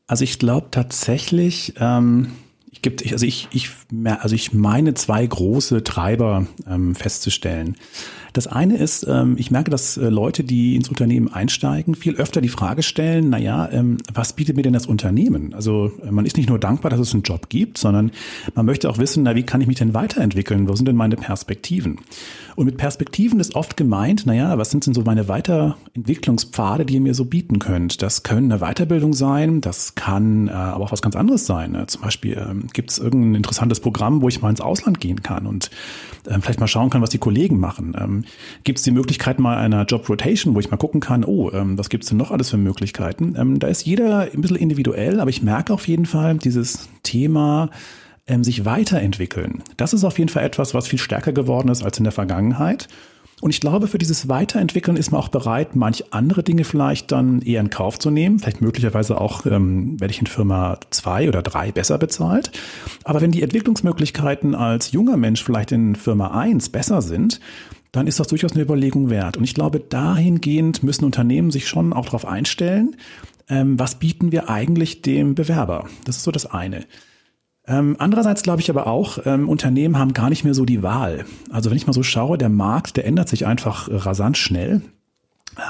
Also 0.07 0.25
ich 0.25 0.39
glaube 0.39 0.67
tatsächlich, 0.71 1.75
ähm, 1.79 2.33
ich 2.73 2.81
gibt, 2.81 3.13
also 3.13 3.27
ich, 3.27 3.49
ich, 3.53 3.69
also 4.07 4.35
ich 4.35 4.55
meine 4.55 4.95
zwei 4.95 5.25
große 5.25 5.85
Treiber 5.85 6.47
ähm, 6.67 6.95
festzustellen. 6.95 7.77
Das 8.33 8.47
eine 8.47 8.79
ist, 8.79 9.07
ähm, 9.07 9.37
ich 9.39 9.51
merke, 9.51 9.71
dass 9.71 9.99
äh, 9.99 10.09
Leute, 10.09 10.43
die 10.43 10.75
ins 10.75 10.89
Unternehmen 10.89 11.31
einsteigen, 11.31 11.95
viel 11.95 12.17
öfter 12.17 12.41
die 12.41 12.49
Frage 12.49 12.83
stellen, 12.83 13.29
na 13.29 13.39
ja, 13.39 13.71
ähm, 13.71 13.99
was 14.13 14.33
bietet 14.33 14.57
mir 14.57 14.63
denn 14.63 14.73
das 14.73 14.87
Unternehmen? 14.87 15.53
Also 15.53 15.93
äh, 16.03 16.11
man 16.11 16.25
ist 16.25 16.39
nicht 16.39 16.49
nur 16.49 16.59
dankbar, 16.59 16.91
dass 16.91 16.99
es 16.99 17.13
einen 17.13 17.25
Job 17.25 17.51
gibt, 17.51 17.77
sondern 17.77 18.11
man 18.55 18.65
möchte 18.65 18.89
auch 18.89 18.97
wissen, 18.97 19.23
na 19.25 19.37
wie 19.37 19.43
kann 19.43 19.61
ich 19.61 19.67
mich 19.67 19.77
denn 19.77 19.93
weiterentwickeln? 19.93 20.67
Wo 20.67 20.75
sind 20.75 20.89
denn 20.89 20.97
meine 20.97 21.17
Perspektiven? 21.17 21.99
Und 22.57 22.67
mit 22.67 22.77
Perspektiven 22.77 23.41
ist 23.41 23.55
oft 23.55 23.77
gemeint, 23.77 24.27
naja, 24.27 24.59
was 24.59 24.71
sind 24.71 24.87
denn 24.87 24.95
so 24.95 25.03
meine 25.03 25.29
Weiterentwicklungspfade, 25.29 26.85
die 26.85 26.95
ihr 26.95 27.01
mir 27.01 27.15
so 27.15 27.25
bieten 27.25 27.59
könnt? 27.59 28.03
Das 28.03 28.23
können 28.23 28.53
eine 28.53 28.61
Weiterbildung 28.61 29.15
sein, 29.15 29.61
das 29.61 29.95
kann 29.95 30.49
äh, 30.49 30.53
aber 30.53 30.85
auch 30.85 30.93
was 30.93 31.03
ganz 31.03 31.17
anderes 31.17 31.47
sein. 31.47 31.73
Ne? 31.73 31.87
Zum 31.87 32.03
Beispiel 32.03 32.37
ähm, 32.39 32.67
gibt 32.73 32.91
es 32.91 32.99
irgendein 32.99 33.37
interessantes 33.37 33.81
Programm, 33.81 34.23
wo 34.23 34.29
ich 34.29 34.43
mal 34.43 34.51
ins 34.51 34.61
Ausland 34.61 35.01
gehen 35.01 35.23
kann 35.23 35.47
und 35.47 35.71
äh, 36.27 36.39
vielleicht 36.41 36.61
mal 36.61 36.69
schauen 36.69 36.91
kann, 36.91 37.03
was 37.03 37.11
die 37.11 37.19
Kollegen 37.19 37.59
machen. 37.59 37.97
Ähm, 37.99 38.25
gibt 38.65 38.79
es 38.79 38.85
die 38.85 38.91
Möglichkeit 38.91 39.39
mal 39.39 39.57
einer 39.57 39.85
Job 39.85 40.09
Rotation, 40.09 40.55
wo 40.55 40.61
ich 40.61 40.71
mal 40.71 40.77
gucken 40.77 41.01
kann, 41.01 41.25
oh, 41.25 41.51
ähm, 41.53 41.79
was 41.79 41.89
gibt 41.89 42.05
es 42.05 42.09
denn 42.09 42.19
noch 42.19 42.31
alles 42.31 42.51
für 42.51 42.59
Möglichkeiten? 42.59 43.35
Ähm, 43.39 43.59
da 43.59 43.69
ist 43.69 43.87
jeder 43.87 44.29
ein 44.33 44.41
bisschen 44.41 44.57
individuell, 44.57 45.21
aber 45.21 45.31
ich 45.31 45.43
merke 45.43 45.73
auf 45.73 45.89
jeden 45.89 46.07
Fall 46.07 46.37
dieses 46.39 46.89
Thema, 47.03 47.71
ähm, 48.27 48.45
sich 48.45 48.65
weiterentwickeln. 48.65 49.63
Das 49.77 49.93
ist 49.93 50.05
auf 50.05 50.19
jeden 50.19 50.29
Fall 50.29 50.45
etwas, 50.45 50.75
was 50.75 50.89
viel 50.89 50.99
stärker 50.99 51.33
geworden 51.33 51.69
ist 51.69 51.83
als 51.83 51.99
in 51.99 52.05
der 52.05 52.13
Vergangenheit. 52.13 52.89
Und 53.43 53.51
ich 53.51 53.61
glaube, 53.61 53.89
für 53.89 53.99
dieses 53.99 54.29
Weiterentwickeln 54.29 54.97
ist 54.97 55.11
man 55.11 55.21
auch 55.21 55.29
bereit, 55.29 55.75
manch 55.75 56.13
andere 56.13 56.45
Dinge 56.45 56.63
vielleicht 56.63 57.11
dann 57.11 57.43
eher 57.43 57.61
in 57.61 57.71
Kauf 57.71 57.99
zu 57.99 58.13
nehmen. 58.13 58.39
Vielleicht 58.39 58.61
möglicherweise 58.61 59.21
auch, 59.21 59.47
ähm, 59.47 59.99
werde 59.99 60.13
ich 60.13 60.21
in 60.21 60.29
Firma 60.29 60.79
zwei 60.91 61.27
oder 61.27 61.43
drei 61.43 61.73
besser 61.73 61.99
bezahlt. 61.99 62.53
Aber 63.03 63.21
wenn 63.21 63.33
die 63.33 63.43
Entwicklungsmöglichkeiten 63.43 64.55
als 64.55 64.93
junger 64.93 65.17
Mensch 65.17 65.43
vielleicht 65.43 65.73
in 65.73 65.97
Firma 65.97 66.39
eins 66.39 66.69
besser 66.69 67.03
sind, 67.03 67.41
dann 67.91 68.07
ist 68.07 68.21
das 68.21 68.29
durchaus 68.29 68.53
eine 68.53 68.63
Überlegung 68.63 69.11
wert. 69.11 69.37
Und 69.37 69.43
ich 69.43 69.55
glaube, 69.55 69.81
dahingehend 69.81 70.85
müssen 70.85 71.05
Unternehmen 71.05 71.51
sich 71.51 71.67
schon 71.67 71.93
auch 71.93 72.05
darauf 72.05 72.25
einstellen, 72.25 72.95
ähm, 73.49 73.77
was 73.77 73.97
bieten 73.97 74.31
wir 74.31 74.51
eigentlich 74.51 75.03
dem 75.03 75.35
Bewerber. 75.35 75.89
Das 76.05 76.17
ist 76.17 76.23
so 76.23 76.31
das 76.31 76.47
eine. 76.47 76.85
Ähm, 77.67 77.97
andererseits 77.99 78.43
glaube 78.43 78.61
ich 78.61 78.71
aber 78.71 78.87
auch, 78.87 79.19
ähm, 79.25 79.49
Unternehmen 79.49 79.99
haben 79.99 80.15
gar 80.15 80.31
nicht 80.31 80.45
mehr 80.45 80.55
so 80.55 80.65
die 80.65 80.83
Wahl. 80.83 81.25
Also 81.51 81.71
wenn 81.71 81.77
ich 81.77 81.87
mal 81.87 81.93
so 81.93 82.03
schaue, 82.03 82.39
der 82.39 82.49
Markt, 82.49 82.97
der 82.97 83.07
ändert 83.07 83.29
sich 83.29 83.47
einfach 83.47 83.89
rasant 83.91 84.37
schnell. 84.37 84.83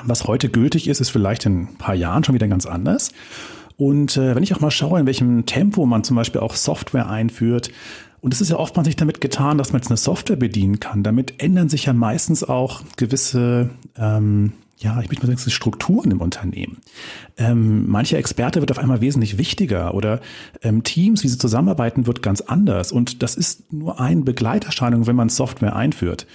Was 0.04 0.26
heute 0.26 0.49
gültig 0.49 0.88
ist, 0.88 1.00
ist 1.00 1.11
vielleicht 1.11 1.44
in 1.44 1.62
ein 1.62 1.76
paar 1.76 1.94
Jahren 1.94 2.25
schon 2.25 2.34
wieder 2.34 2.49
ganz 2.49 2.66
anders. 2.66 3.12
Und 3.76 4.16
äh, 4.16 4.34
wenn 4.34 4.42
ich 4.42 4.54
auch 4.54 4.61
mal 4.61 4.70
schaue, 4.70 5.00
in 5.00 5.06
welchem 5.06 5.44
Tempo 5.44 5.87
man 5.87 6.04
zum 6.04 6.16
Beispiel 6.16 6.40
auch 6.40 6.54
Software 6.54 7.08
einführt, 7.08 7.70
und 8.20 8.32
es 8.32 8.40
ist 8.40 8.50
ja 8.50 8.56
oftmals 8.56 8.87
nicht 8.87 9.00
damit 9.00 9.20
getan, 9.20 9.58
dass 9.58 9.72
man 9.72 9.82
jetzt 9.82 9.90
eine 9.90 9.96
Software 9.96 10.37
bedienen 10.37 10.78
kann. 10.78 11.02
Damit 11.02 11.42
ändern 11.42 11.68
sich 11.68 11.87
ja 11.87 11.92
meistens 11.92 12.44
auch 12.44 12.82
gewisse 12.96 13.70
ähm, 13.96 14.52
ja, 14.83 15.01
ich 15.01 15.09
möchte 15.09 15.27
mal 15.27 15.37
sagen, 15.37 15.51
Strukturen 15.51 16.11
im 16.11 16.21
Unternehmen. 16.21 16.79
Ähm, 17.37 17.89
mancher 17.89 18.19
Experte 18.19 18.61
wird 18.61 18.71
auf 18.71 18.79
einmal 18.79 19.01
wesentlich 19.01 19.39
wichtiger 19.39 19.95
oder 19.95 20.21
ähm, 20.62 20.83
Teams, 20.83 21.23
wie 21.23 21.29
sie 21.29 21.39
zusammenarbeiten, 21.39 22.07
wird 22.07 22.23
ganz 22.23 22.41
anders. 22.41 22.93
Und 22.93 23.23
das 23.23 23.37
ist 23.37 23.73
nur 23.73 24.01
eine 24.01 24.23
Begleiterscheinung, 24.23 25.07
wenn 25.07 25.17
man 25.17 25.29
Software 25.29 25.77
einführt. 25.77 26.27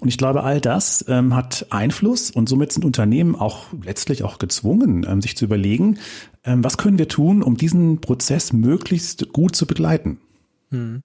Und 0.00 0.08
ich 0.08 0.18
glaube, 0.18 0.44
all 0.44 0.60
das 0.60 1.04
ähm, 1.08 1.34
hat 1.34 1.66
Einfluss 1.70 2.30
und 2.30 2.48
somit 2.48 2.72
sind 2.72 2.84
Unternehmen 2.84 3.34
auch 3.34 3.66
letztlich 3.82 4.22
auch 4.22 4.38
gezwungen, 4.38 5.04
ähm, 5.08 5.20
sich 5.20 5.36
zu 5.36 5.44
überlegen, 5.44 5.98
ähm, 6.44 6.62
was 6.62 6.78
können 6.78 6.98
wir 6.98 7.08
tun, 7.08 7.42
um 7.42 7.56
diesen 7.56 8.00
Prozess 8.00 8.52
möglichst 8.52 9.32
gut 9.32 9.56
zu 9.56 9.66
begleiten. 9.66 10.18
Hm. 10.70 11.02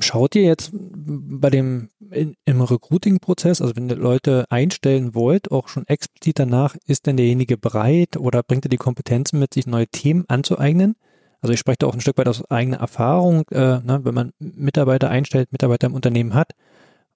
Schaut 0.00 0.34
ihr 0.34 0.42
jetzt 0.42 0.70
bei 0.72 1.50
dem 1.50 1.88
in, 2.10 2.34
im 2.44 2.60
Recruiting-Prozess, 2.60 3.62
also 3.62 3.76
wenn 3.76 3.88
ihr 3.88 3.96
Leute 3.96 4.44
einstellen 4.50 5.14
wollt, 5.14 5.52
auch 5.52 5.68
schon 5.68 5.86
explizit 5.86 6.40
danach, 6.40 6.74
ist 6.86 7.06
denn 7.06 7.16
derjenige 7.16 7.56
bereit 7.56 8.16
oder 8.16 8.42
bringt 8.42 8.66
er 8.66 8.70
die 8.70 8.76
Kompetenzen 8.76 9.38
mit, 9.38 9.54
sich 9.54 9.68
neue 9.68 9.86
Themen 9.86 10.24
anzueignen? 10.26 10.96
Also 11.40 11.52
ich 11.52 11.60
spreche 11.60 11.78
da 11.80 11.86
auch 11.86 11.94
ein 11.94 12.00
Stück 12.00 12.18
weit 12.18 12.26
aus 12.26 12.48
eigener 12.50 12.78
Erfahrung, 12.78 13.46
äh, 13.50 13.78
ne, 13.80 14.00
wenn 14.02 14.14
man 14.14 14.32
Mitarbeiter 14.38 15.10
einstellt, 15.10 15.52
Mitarbeiter 15.52 15.86
im 15.86 15.94
Unternehmen 15.94 16.34
hat 16.34 16.52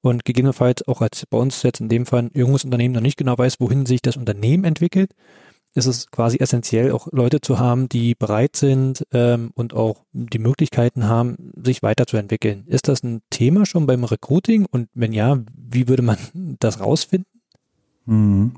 und 0.01 0.25
gegebenenfalls 0.25 0.87
auch 0.87 1.01
als 1.01 1.27
bei 1.27 1.39
uns 1.39 1.63
jetzt 1.63 1.81
in 1.81 1.89
dem 1.89 2.07
Fall 2.07 2.25
ein 2.25 2.31
junges 2.35 2.65
Unternehmen 2.65 2.95
noch 2.95 3.01
nicht 3.01 3.17
genau 3.17 3.37
weiß, 3.37 3.59
wohin 3.59 3.87
sich 3.87 4.03
das 4.03 4.17
Unternehmen 4.17 4.65
entwickelt, 4.65 5.13
ist 5.79 5.87
es 5.87 6.11
quasi 6.11 6.39
essentiell, 6.39 6.93
auch 6.93 7.09
Leute 7.13 7.41
zu 7.41 7.59
haben, 7.59 7.89
die 7.89 8.15
bereit 8.15 8.57
sind 8.57 9.07
ähm, 9.13 9.51
und 9.55 9.73
auch 9.73 10.05
die 10.13 10.39
Möglichkeiten 10.39 11.05
haben, 11.05 11.53
sich 11.63 11.83
weiterzuentwickeln. 11.83 12.65
Ist 12.67 12.89
das 12.89 13.03
ein 13.03 13.23
Thema 13.31 13.65
schon 13.65 13.87
beim 13.87 14.05
Recruiting? 14.05 14.67
Und 14.71 14.89
wenn 14.95 15.13
ja, 15.13 15.39
wie 15.57 15.89
würde 15.89 16.03
man 16.03 16.19
das 16.61 16.81
rausfinden? 16.81 17.27
Mhm. 18.07 18.53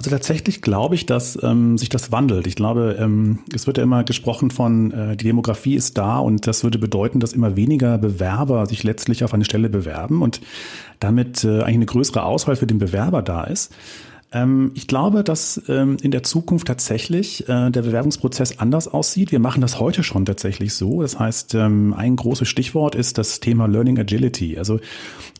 Also 0.00 0.10
tatsächlich 0.10 0.62
glaube 0.62 0.94
ich, 0.94 1.04
dass 1.04 1.38
ähm, 1.42 1.76
sich 1.76 1.90
das 1.90 2.10
wandelt. 2.10 2.46
Ich 2.46 2.56
glaube, 2.56 2.96
ähm, 2.98 3.40
es 3.54 3.66
wird 3.66 3.76
ja 3.76 3.84
immer 3.84 4.02
gesprochen 4.02 4.50
von, 4.50 4.92
äh, 4.92 5.14
die 5.14 5.26
Demografie 5.26 5.74
ist 5.74 5.98
da 5.98 6.18
und 6.18 6.46
das 6.46 6.64
würde 6.64 6.78
bedeuten, 6.78 7.20
dass 7.20 7.34
immer 7.34 7.54
weniger 7.54 7.98
Bewerber 7.98 8.64
sich 8.64 8.82
letztlich 8.82 9.24
auf 9.24 9.34
eine 9.34 9.44
Stelle 9.44 9.68
bewerben 9.68 10.22
und 10.22 10.40
damit 11.00 11.44
äh, 11.44 11.60
eigentlich 11.60 11.74
eine 11.74 11.84
größere 11.84 12.22
Auswahl 12.22 12.56
für 12.56 12.66
den 12.66 12.78
Bewerber 12.78 13.20
da 13.20 13.44
ist. 13.44 13.74
Ähm, 14.32 14.70
ich 14.74 14.86
glaube, 14.86 15.24
dass 15.24 15.60
ähm, 15.68 15.96
in 16.02 16.10
der 16.10 16.22
Zukunft 16.22 16.66
tatsächlich 16.66 17.48
äh, 17.48 17.70
der 17.70 17.82
Bewerbungsprozess 17.82 18.58
anders 18.58 18.88
aussieht. 18.88 19.32
Wir 19.32 19.40
machen 19.40 19.60
das 19.60 19.80
heute 19.80 20.02
schon 20.02 20.24
tatsächlich 20.24 20.74
so. 20.74 21.02
Das 21.02 21.18
heißt, 21.18 21.54
ähm, 21.54 21.94
ein 21.94 22.16
großes 22.16 22.48
Stichwort 22.48 22.94
ist 22.94 23.18
das 23.18 23.40
Thema 23.40 23.66
Learning 23.66 23.98
Agility. 23.98 24.58
Also 24.58 24.80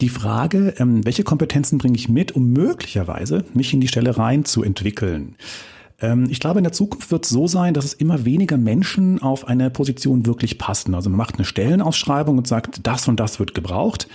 die 0.00 0.08
Frage, 0.08 0.74
welche 0.78 1.24
Kompetenzen 1.24 1.78
bringe 1.78 1.96
ich 1.96 2.08
mit, 2.08 2.32
um 2.32 2.52
möglicherweise 2.52 3.44
mich 3.54 3.74
in 3.74 3.80
die 3.80 3.88
Stelle 3.88 4.16
rein 4.16 4.44
zu 4.44 4.62
entwickeln. 4.62 5.36
Ähm, 6.00 6.26
ich 6.30 6.40
glaube, 6.40 6.58
in 6.58 6.64
der 6.64 6.72
Zukunft 6.72 7.10
wird 7.10 7.24
es 7.24 7.30
so 7.30 7.46
sein, 7.46 7.74
dass 7.74 7.84
es 7.84 7.94
immer 7.94 8.24
weniger 8.24 8.56
Menschen 8.56 9.20
auf 9.22 9.46
eine 9.46 9.70
Position 9.70 10.26
wirklich 10.26 10.58
passen. 10.58 10.94
Also 10.94 11.10
man 11.10 11.18
macht 11.18 11.36
eine 11.36 11.44
Stellenausschreibung 11.44 12.38
und 12.38 12.46
sagt, 12.46 12.86
das 12.86 13.08
und 13.08 13.20
das 13.20 13.38
wird 13.38 13.54
gebraucht. 13.54 14.08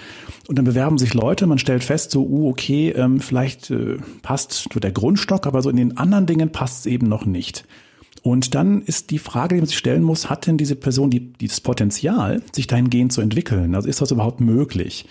Und 0.47 0.57
dann 0.57 0.65
bewerben 0.65 0.97
sich 0.97 1.13
Leute, 1.13 1.47
man 1.47 1.59
stellt 1.59 1.83
fest, 1.83 2.11
so, 2.11 2.23
uh, 2.23 2.49
okay, 2.49 2.89
ähm, 2.91 3.19
vielleicht 3.19 3.71
äh, 3.71 3.97
passt 4.21 4.67
der 4.75 4.91
Grundstock, 4.91 5.47
aber 5.47 5.61
so 5.61 5.69
in 5.69 5.77
den 5.77 5.97
anderen 5.97 6.25
Dingen 6.25 6.51
passt 6.51 6.79
es 6.79 6.85
eben 6.85 7.07
noch 7.07 7.25
nicht. 7.25 7.65
Und 8.25 8.55
dann 8.55 8.81
ist 8.81 9.11
die 9.11 9.19
Frage, 9.19 9.53
die 9.53 9.61
man 9.61 9.67
sich 9.67 9.77
stellen 9.77 10.01
muss, 10.01 10.31
hat 10.31 10.47
denn 10.47 10.57
diese 10.57 10.75
Person 10.75 11.11
die, 11.11 11.31
dieses 11.33 11.61
Potenzial, 11.61 12.41
sich 12.53 12.65
dahingehend 12.65 13.13
zu 13.13 13.21
entwickeln? 13.21 13.75
Also 13.75 13.87
ist 13.87 14.01
das 14.01 14.09
überhaupt 14.09 14.41
möglich? 14.41 15.05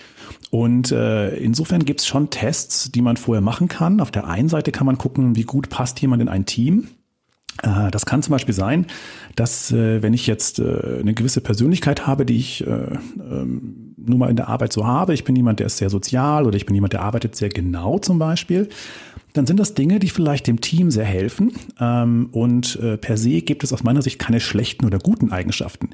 Und 0.51 0.91
äh, 0.91 1.37
insofern 1.37 1.85
gibt 1.85 2.01
es 2.01 2.09
schon 2.09 2.31
Tests, 2.31 2.91
die 2.91 3.03
man 3.03 3.17
vorher 3.17 3.41
machen 3.41 3.69
kann. 3.69 4.01
Auf 4.01 4.11
der 4.11 4.27
einen 4.27 4.49
Seite 4.49 4.73
kann 4.73 4.85
man 4.85 4.99
gucken, 4.99 5.37
wie 5.37 5.45
gut 5.45 5.69
passt 5.69 6.01
jemand 6.01 6.23
in 6.23 6.29
ein 6.29 6.45
Team. 6.45 6.89
Äh, 7.63 7.93
das 7.93 8.05
kann 8.05 8.21
zum 8.21 8.33
Beispiel 8.33 8.53
sein, 8.53 8.87
dass 9.37 9.71
äh, 9.71 10.03
wenn 10.03 10.13
ich 10.13 10.27
jetzt 10.27 10.59
äh, 10.59 10.99
eine 10.99 11.15
gewisse 11.15 11.41
Persönlichkeit 11.41 12.09
habe, 12.09 12.27
die 12.27 12.37
ich 12.37 12.65
nur 14.07 14.19
mal 14.19 14.31
in 14.31 14.37
der 14.37 14.49
Arbeit 14.49 14.73
so 14.73 14.87
habe, 14.87 15.15
ich 15.15 15.25
bin 15.25 15.37
jemand, 15.37 15.61
der 15.61 15.67
ist 15.67 15.79
sehr 15.79 15.91
sozial 15.91 16.47
oder 16.47 16.57
ich 16.57 16.67
bin 16.67 16.75
jemand, 16.75 16.93
der 16.93 17.03
arbeitet 17.03 17.37
sehr 17.37 17.49
genau 17.49 17.99
zum 17.99 18.19
Beispiel, 18.19 18.69
dann 19.35 19.47
sind 19.47 19.59
das 19.59 19.75
Dinge, 19.75 19.99
die 19.99 20.09
vielleicht 20.09 20.47
dem 20.47 20.61
Team 20.61 20.93
sehr 20.93 21.05
helfen. 21.05 21.53
Ähm, 21.81 22.29
und 22.31 22.77
äh, 22.77 22.97
per 22.97 23.17
se 23.17 23.43
gibt 23.43 23.65
es 23.65 23.73
aus 23.73 23.83
meiner 23.83 24.01
Sicht 24.01 24.21
keine 24.21 24.39
schlechten 24.39 24.87
oder 24.87 24.99
guten 24.99 25.33
Eigenschaften. 25.33 25.91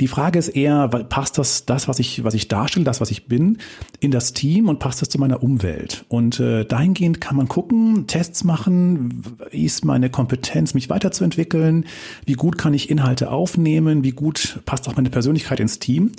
Die 0.00 0.06
Frage 0.06 0.38
ist 0.38 0.48
eher, 0.48 0.86
passt 0.88 1.36
das, 1.36 1.66
das 1.66 1.88
was 1.88 1.98
ich, 1.98 2.22
was 2.22 2.34
ich 2.34 2.46
darstelle, 2.46 2.84
das, 2.84 3.00
was 3.00 3.10
ich 3.10 3.26
bin, 3.26 3.58
in 3.98 4.12
das 4.12 4.32
Team 4.32 4.68
und 4.68 4.78
passt 4.78 5.02
das 5.02 5.08
zu 5.08 5.18
meiner 5.18 5.42
Umwelt? 5.42 6.04
Und 6.08 6.38
äh, 6.38 6.64
dahingehend 6.64 7.20
kann 7.20 7.36
man 7.36 7.48
gucken, 7.48 8.06
Tests 8.06 8.44
machen, 8.44 9.24
wie 9.50 9.64
ist 9.64 9.84
meine 9.84 10.08
Kompetenz, 10.08 10.72
mich 10.72 10.88
weiterzuentwickeln, 10.88 11.86
wie 12.26 12.34
gut 12.34 12.58
kann 12.58 12.74
ich 12.74 12.90
Inhalte 12.90 13.32
aufnehmen, 13.32 14.04
wie 14.04 14.12
gut 14.12 14.60
passt 14.66 14.88
auch 14.88 14.94
meine 14.94 15.10
Persönlichkeit 15.10 15.58
ins 15.58 15.80
Team. 15.80 16.12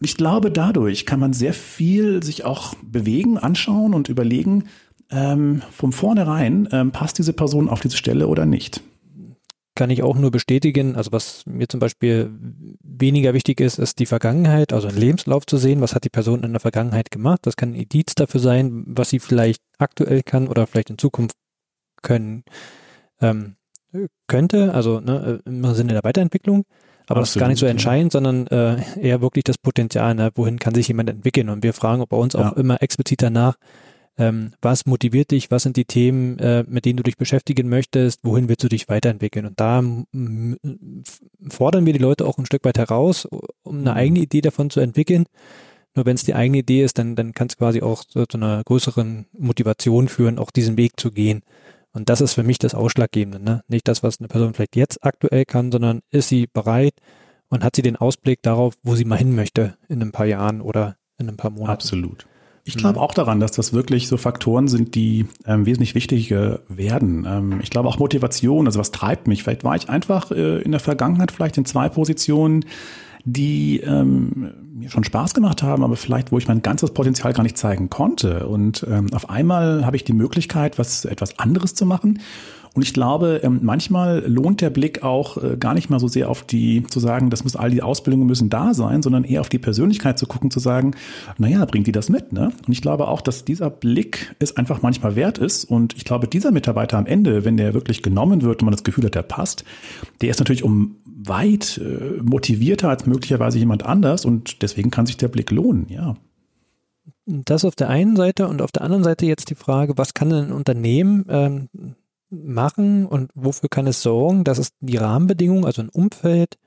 Ich 0.00 0.16
glaube, 0.16 0.50
dadurch 0.50 1.06
kann 1.06 1.20
man 1.20 1.32
sehr 1.32 1.54
viel 1.54 2.22
sich 2.22 2.44
auch 2.44 2.74
bewegen, 2.82 3.38
anschauen 3.38 3.94
und 3.94 4.08
überlegen, 4.08 4.64
ähm, 5.10 5.62
von 5.70 5.92
vornherein, 5.92 6.68
ähm, 6.72 6.90
passt 6.90 7.18
diese 7.18 7.32
Person 7.32 7.68
auf 7.68 7.80
diese 7.80 7.96
Stelle 7.96 8.28
oder 8.28 8.46
nicht? 8.46 8.82
Kann 9.76 9.90
ich 9.90 10.02
auch 10.02 10.16
nur 10.16 10.30
bestätigen. 10.30 10.94
Also 10.94 11.10
was 11.12 11.44
mir 11.46 11.68
zum 11.68 11.80
Beispiel 11.80 12.30
weniger 12.82 13.34
wichtig 13.34 13.60
ist, 13.60 13.78
ist 13.78 13.98
die 13.98 14.06
Vergangenheit, 14.06 14.72
also 14.72 14.86
einen 14.88 14.98
Lebenslauf 14.98 15.46
zu 15.46 15.56
sehen. 15.56 15.80
Was 15.80 15.94
hat 15.94 16.04
die 16.04 16.10
Person 16.10 16.44
in 16.44 16.52
der 16.52 16.60
Vergangenheit 16.60 17.10
gemacht? 17.10 17.40
Das 17.42 17.56
kann 17.56 17.70
ein 17.70 17.74
Indiz 17.74 18.14
dafür 18.14 18.40
sein, 18.40 18.84
was 18.86 19.10
sie 19.10 19.18
vielleicht 19.18 19.62
aktuell 19.78 20.22
kann 20.22 20.46
oder 20.46 20.66
vielleicht 20.66 20.90
in 20.90 20.98
Zukunft 20.98 21.36
können 22.02 22.44
ähm, 23.20 23.56
könnte. 24.28 24.74
Also 24.74 25.00
ne, 25.00 25.40
im 25.44 25.74
Sinne 25.74 25.92
der 25.92 26.04
Weiterentwicklung. 26.04 26.64
Aber 27.06 27.20
Absolut, 27.20 27.22
das 27.22 27.30
ist 27.30 27.40
gar 27.40 27.48
nicht 27.48 27.58
so 27.58 27.66
entscheidend, 27.66 28.12
sondern 28.12 28.46
äh, 28.46 28.76
eher 29.00 29.20
wirklich 29.20 29.44
das 29.44 29.58
Potenzial, 29.58 30.14
ne? 30.14 30.30
wohin 30.34 30.58
kann 30.58 30.74
sich 30.74 30.88
jemand 30.88 31.10
entwickeln. 31.10 31.50
Und 31.50 31.62
wir 31.62 31.74
fragen 31.74 32.04
bei 32.08 32.16
uns 32.16 32.34
auch 32.34 32.56
ja. 32.56 32.60
immer 32.60 32.82
explizit 32.82 33.22
danach, 33.22 33.56
ähm, 34.16 34.52
was 34.62 34.86
motiviert 34.86 35.32
dich, 35.32 35.50
was 35.50 35.64
sind 35.64 35.76
die 35.76 35.84
Themen, 35.84 36.38
äh, 36.38 36.64
mit 36.66 36.84
denen 36.84 36.96
du 36.96 37.02
dich 37.02 37.16
beschäftigen 37.16 37.68
möchtest, 37.68 38.20
wohin 38.22 38.48
willst 38.48 38.62
du 38.62 38.68
dich 38.68 38.88
weiterentwickeln. 38.88 39.44
Und 39.44 39.60
da 39.60 39.82
fordern 41.50 41.86
wir 41.86 41.92
die 41.92 41.98
Leute 41.98 42.26
auch 42.26 42.38
ein 42.38 42.46
Stück 42.46 42.64
weit 42.64 42.78
heraus, 42.78 43.26
um 43.64 43.80
eine 43.80 43.90
mhm. 43.90 43.96
eigene 43.96 44.20
Idee 44.20 44.40
davon 44.40 44.70
zu 44.70 44.80
entwickeln. 44.80 45.26
Nur 45.96 46.06
wenn 46.06 46.14
es 46.14 46.24
die 46.24 46.34
eigene 46.34 46.58
Idee 46.58 46.84
ist, 46.84 46.98
dann, 46.98 47.16
dann 47.16 47.32
kann 47.32 47.48
es 47.48 47.56
quasi 47.56 47.82
auch 47.82 48.04
zu, 48.04 48.26
zu 48.26 48.36
einer 48.36 48.62
größeren 48.64 49.26
Motivation 49.36 50.08
führen, 50.08 50.38
auch 50.38 50.50
diesen 50.50 50.76
Weg 50.76 50.92
zu 50.98 51.10
gehen. 51.10 51.42
Und 51.94 52.08
das 52.08 52.20
ist 52.20 52.34
für 52.34 52.42
mich 52.42 52.58
das 52.58 52.74
Ausschlaggebende. 52.74 53.42
Ne? 53.42 53.62
Nicht 53.68 53.88
das, 53.88 54.02
was 54.02 54.18
eine 54.18 54.28
Person 54.28 54.52
vielleicht 54.52 54.76
jetzt 54.76 55.04
aktuell 55.04 55.44
kann, 55.44 55.72
sondern 55.72 56.00
ist 56.10 56.28
sie 56.28 56.48
bereit 56.52 56.94
und 57.48 57.64
hat 57.64 57.76
sie 57.76 57.82
den 57.82 57.96
Ausblick 57.96 58.42
darauf, 58.42 58.74
wo 58.82 58.96
sie 58.96 59.04
mal 59.04 59.16
hin 59.16 59.34
möchte 59.34 59.76
in 59.88 60.02
ein 60.02 60.10
paar 60.12 60.26
Jahren 60.26 60.60
oder 60.60 60.96
in 61.18 61.28
ein 61.28 61.36
paar 61.36 61.52
Monaten. 61.52 61.70
Absolut. 61.70 62.26
Ich 62.66 62.76
glaube 62.76 62.98
auch 62.98 63.12
daran, 63.12 63.40
dass 63.40 63.52
das 63.52 63.74
wirklich 63.74 64.08
so 64.08 64.16
Faktoren 64.16 64.68
sind, 64.68 64.94
die 64.94 65.26
ähm, 65.46 65.66
wesentlich 65.66 65.94
wichtiger 65.94 66.60
werden. 66.68 67.26
Ähm, 67.28 67.60
ich 67.62 67.68
glaube 67.68 67.88
auch 67.90 67.98
Motivation, 67.98 68.66
also 68.66 68.80
was 68.80 68.90
treibt 68.90 69.28
mich? 69.28 69.42
Vielleicht 69.42 69.64
war 69.64 69.76
ich 69.76 69.90
einfach 69.90 70.30
äh, 70.30 70.62
in 70.62 70.70
der 70.70 70.80
Vergangenheit 70.80 71.30
vielleicht 71.30 71.58
in 71.58 71.66
zwei 71.66 71.90
Positionen, 71.90 72.64
die 73.24 73.80
ähm, 73.80 74.63
mir 74.74 74.90
schon 74.90 75.04
Spaß 75.04 75.34
gemacht 75.34 75.62
haben, 75.62 75.84
aber 75.84 75.96
vielleicht, 75.96 76.32
wo 76.32 76.38
ich 76.38 76.48
mein 76.48 76.60
ganzes 76.60 76.90
Potenzial 76.90 77.32
gar 77.32 77.44
nicht 77.44 77.56
zeigen 77.56 77.90
konnte. 77.90 78.48
Und 78.48 78.84
ähm, 78.90 79.06
auf 79.14 79.30
einmal 79.30 79.86
habe 79.86 79.96
ich 79.96 80.04
die 80.04 80.12
Möglichkeit, 80.12 80.78
was 80.78 81.04
etwas 81.04 81.38
anderes 81.38 81.74
zu 81.74 81.86
machen 81.86 82.18
Und 82.74 82.82
ich 82.82 82.92
glaube, 82.92 83.40
ähm, 83.44 83.60
manchmal 83.62 84.24
lohnt 84.26 84.60
der 84.60 84.70
Blick 84.70 85.04
auch 85.04 85.36
äh, 85.36 85.56
gar 85.56 85.74
nicht 85.74 85.90
mal 85.90 86.00
so 86.00 86.08
sehr 86.08 86.28
auf 86.28 86.42
die, 86.42 86.82
zu 86.88 86.98
sagen, 86.98 87.30
das 87.30 87.44
muss 87.44 87.54
all 87.54 87.70
die 87.70 87.82
Ausbildungen 87.82 88.26
müssen 88.26 88.50
da 88.50 88.74
sein, 88.74 89.00
sondern 89.00 89.22
eher 89.22 89.42
auf 89.42 89.48
die 89.48 89.60
Persönlichkeit 89.60 90.18
zu 90.18 90.26
gucken, 90.26 90.50
zu 90.50 90.58
sagen, 90.58 90.90
naja, 91.38 91.64
bringt 91.66 91.86
die 91.86 91.92
das 91.92 92.08
mit, 92.08 92.32
ne? 92.32 92.50
Und 92.66 92.72
ich 92.72 92.82
glaube 92.82 93.06
auch, 93.06 93.20
dass 93.20 93.44
dieser 93.44 93.70
Blick 93.70 94.34
es 94.40 94.56
einfach 94.56 94.82
manchmal 94.82 95.14
wert 95.14 95.38
ist. 95.38 95.64
Und 95.64 95.96
ich 95.96 96.04
glaube, 96.04 96.26
dieser 96.26 96.50
Mitarbeiter 96.50 96.98
am 96.98 97.06
Ende, 97.06 97.44
wenn 97.44 97.56
der 97.56 97.74
wirklich 97.74 98.02
genommen 98.02 98.42
wird 98.42 98.60
und 98.60 98.66
man 98.66 98.72
das 98.74 98.82
Gefühl 98.82 99.04
hat, 99.04 99.14
der 99.14 99.22
passt, 99.22 99.64
der 100.20 100.30
ist 100.30 100.40
natürlich 100.40 100.64
um 100.64 100.96
weit 101.26 101.78
äh, 101.78 102.22
motivierter 102.22 102.88
als 102.88 103.06
möglicherweise 103.06 103.58
jemand 103.58 103.84
anders 103.84 104.24
und 104.24 104.62
deswegen 104.62 104.90
kann 104.90 105.06
sich 105.06 105.16
der 105.16 105.28
Blick 105.28 105.50
lohnen, 105.50 105.86
ja. 105.88 106.16
Das 107.26 107.64
auf 107.64 107.74
der 107.74 107.88
einen 107.88 108.16
Seite 108.16 108.48
und 108.48 108.60
auf 108.60 108.70
der 108.70 108.82
anderen 108.82 109.04
Seite 109.04 109.24
jetzt 109.26 109.48
die 109.48 109.54
Frage, 109.54 109.96
was 109.96 110.12
kann 110.12 110.32
ein 110.32 110.52
Unternehmen 110.52 111.24
ähm, 111.28 111.68
machen 112.30 113.06
und 113.06 113.30
wofür 113.34 113.68
kann 113.68 113.86
es 113.86 114.02
sorgen, 114.02 114.44
dass 114.44 114.58
es 114.58 114.72
die 114.80 114.96
Rahmenbedingungen, 114.96 115.64
also 115.64 115.82
ein 115.82 115.88
Umfeld 115.88 116.58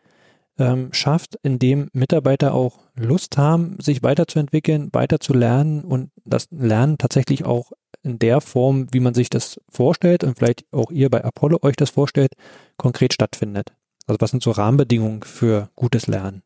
ähm, 0.57 0.89
schafft, 0.91 1.37
in 1.43 1.59
dem 1.59 1.89
Mitarbeiter 1.93 2.53
auch 2.53 2.79
Lust 2.95 3.37
haben, 3.37 3.77
sich 3.79 4.01
weiterzuentwickeln, 4.01 4.89
weiterzulernen 4.93 5.81
und 5.83 6.09
das 6.25 6.47
Lernen 6.51 6.97
tatsächlich 6.97 7.45
auch 7.45 7.71
in 8.03 8.19
der 8.19 8.41
Form, 8.41 8.87
wie 8.91 8.99
man 8.99 9.13
sich 9.13 9.29
das 9.29 9.59
vorstellt 9.69 10.23
und 10.23 10.37
vielleicht 10.37 10.65
auch 10.71 10.91
ihr 10.91 11.09
bei 11.09 11.23
Apollo 11.23 11.59
euch 11.61 11.75
das 11.75 11.89
vorstellt, 11.89 12.33
konkret 12.77 13.13
stattfindet. 13.13 13.73
Also 14.07 14.19
was 14.19 14.31
sind 14.31 14.41
so 14.41 14.51
Rahmenbedingungen 14.51 15.21
für 15.23 15.69
gutes 15.75 16.07
Lernen? 16.07 16.41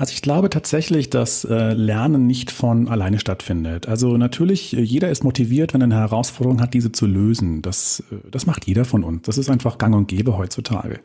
Also 0.00 0.12
ich 0.14 0.22
glaube 0.22 0.48
tatsächlich, 0.48 1.10
dass 1.10 1.44
äh, 1.44 1.74
Lernen 1.74 2.26
nicht 2.26 2.50
von 2.50 2.88
alleine 2.88 3.18
stattfindet. 3.18 3.86
Also 3.86 4.16
natürlich, 4.16 4.74
äh, 4.74 4.80
jeder 4.80 5.10
ist 5.10 5.24
motiviert, 5.24 5.74
wenn 5.74 5.82
er 5.82 5.84
eine 5.84 5.96
Herausforderung 5.96 6.62
hat, 6.62 6.72
diese 6.72 6.90
zu 6.90 7.06
lösen. 7.06 7.60
Das, 7.60 8.02
äh, 8.10 8.16
das 8.30 8.46
macht 8.46 8.66
jeder 8.66 8.86
von 8.86 9.04
uns. 9.04 9.22
Das 9.22 9.36
ist 9.36 9.50
einfach 9.50 9.76
gang 9.76 9.94
und 9.94 10.08
gäbe 10.08 10.38
heutzutage. 10.38 11.00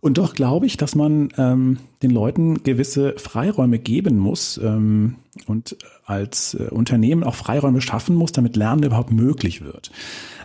Und 0.00 0.18
doch 0.18 0.34
glaube 0.34 0.66
ich, 0.66 0.76
dass 0.76 0.94
man 0.94 1.30
ähm, 1.38 1.78
den 2.04 2.12
Leuten 2.12 2.62
gewisse 2.62 3.14
Freiräume 3.18 3.80
geben 3.80 4.16
muss 4.18 4.58
ähm, 4.62 5.16
und 5.46 5.76
als 6.04 6.54
Unternehmen 6.54 7.24
auch 7.24 7.34
Freiräume 7.34 7.80
schaffen 7.80 8.14
muss, 8.14 8.30
damit 8.30 8.56
Lernen 8.56 8.84
überhaupt 8.84 9.10
möglich 9.10 9.62
wird. 9.62 9.90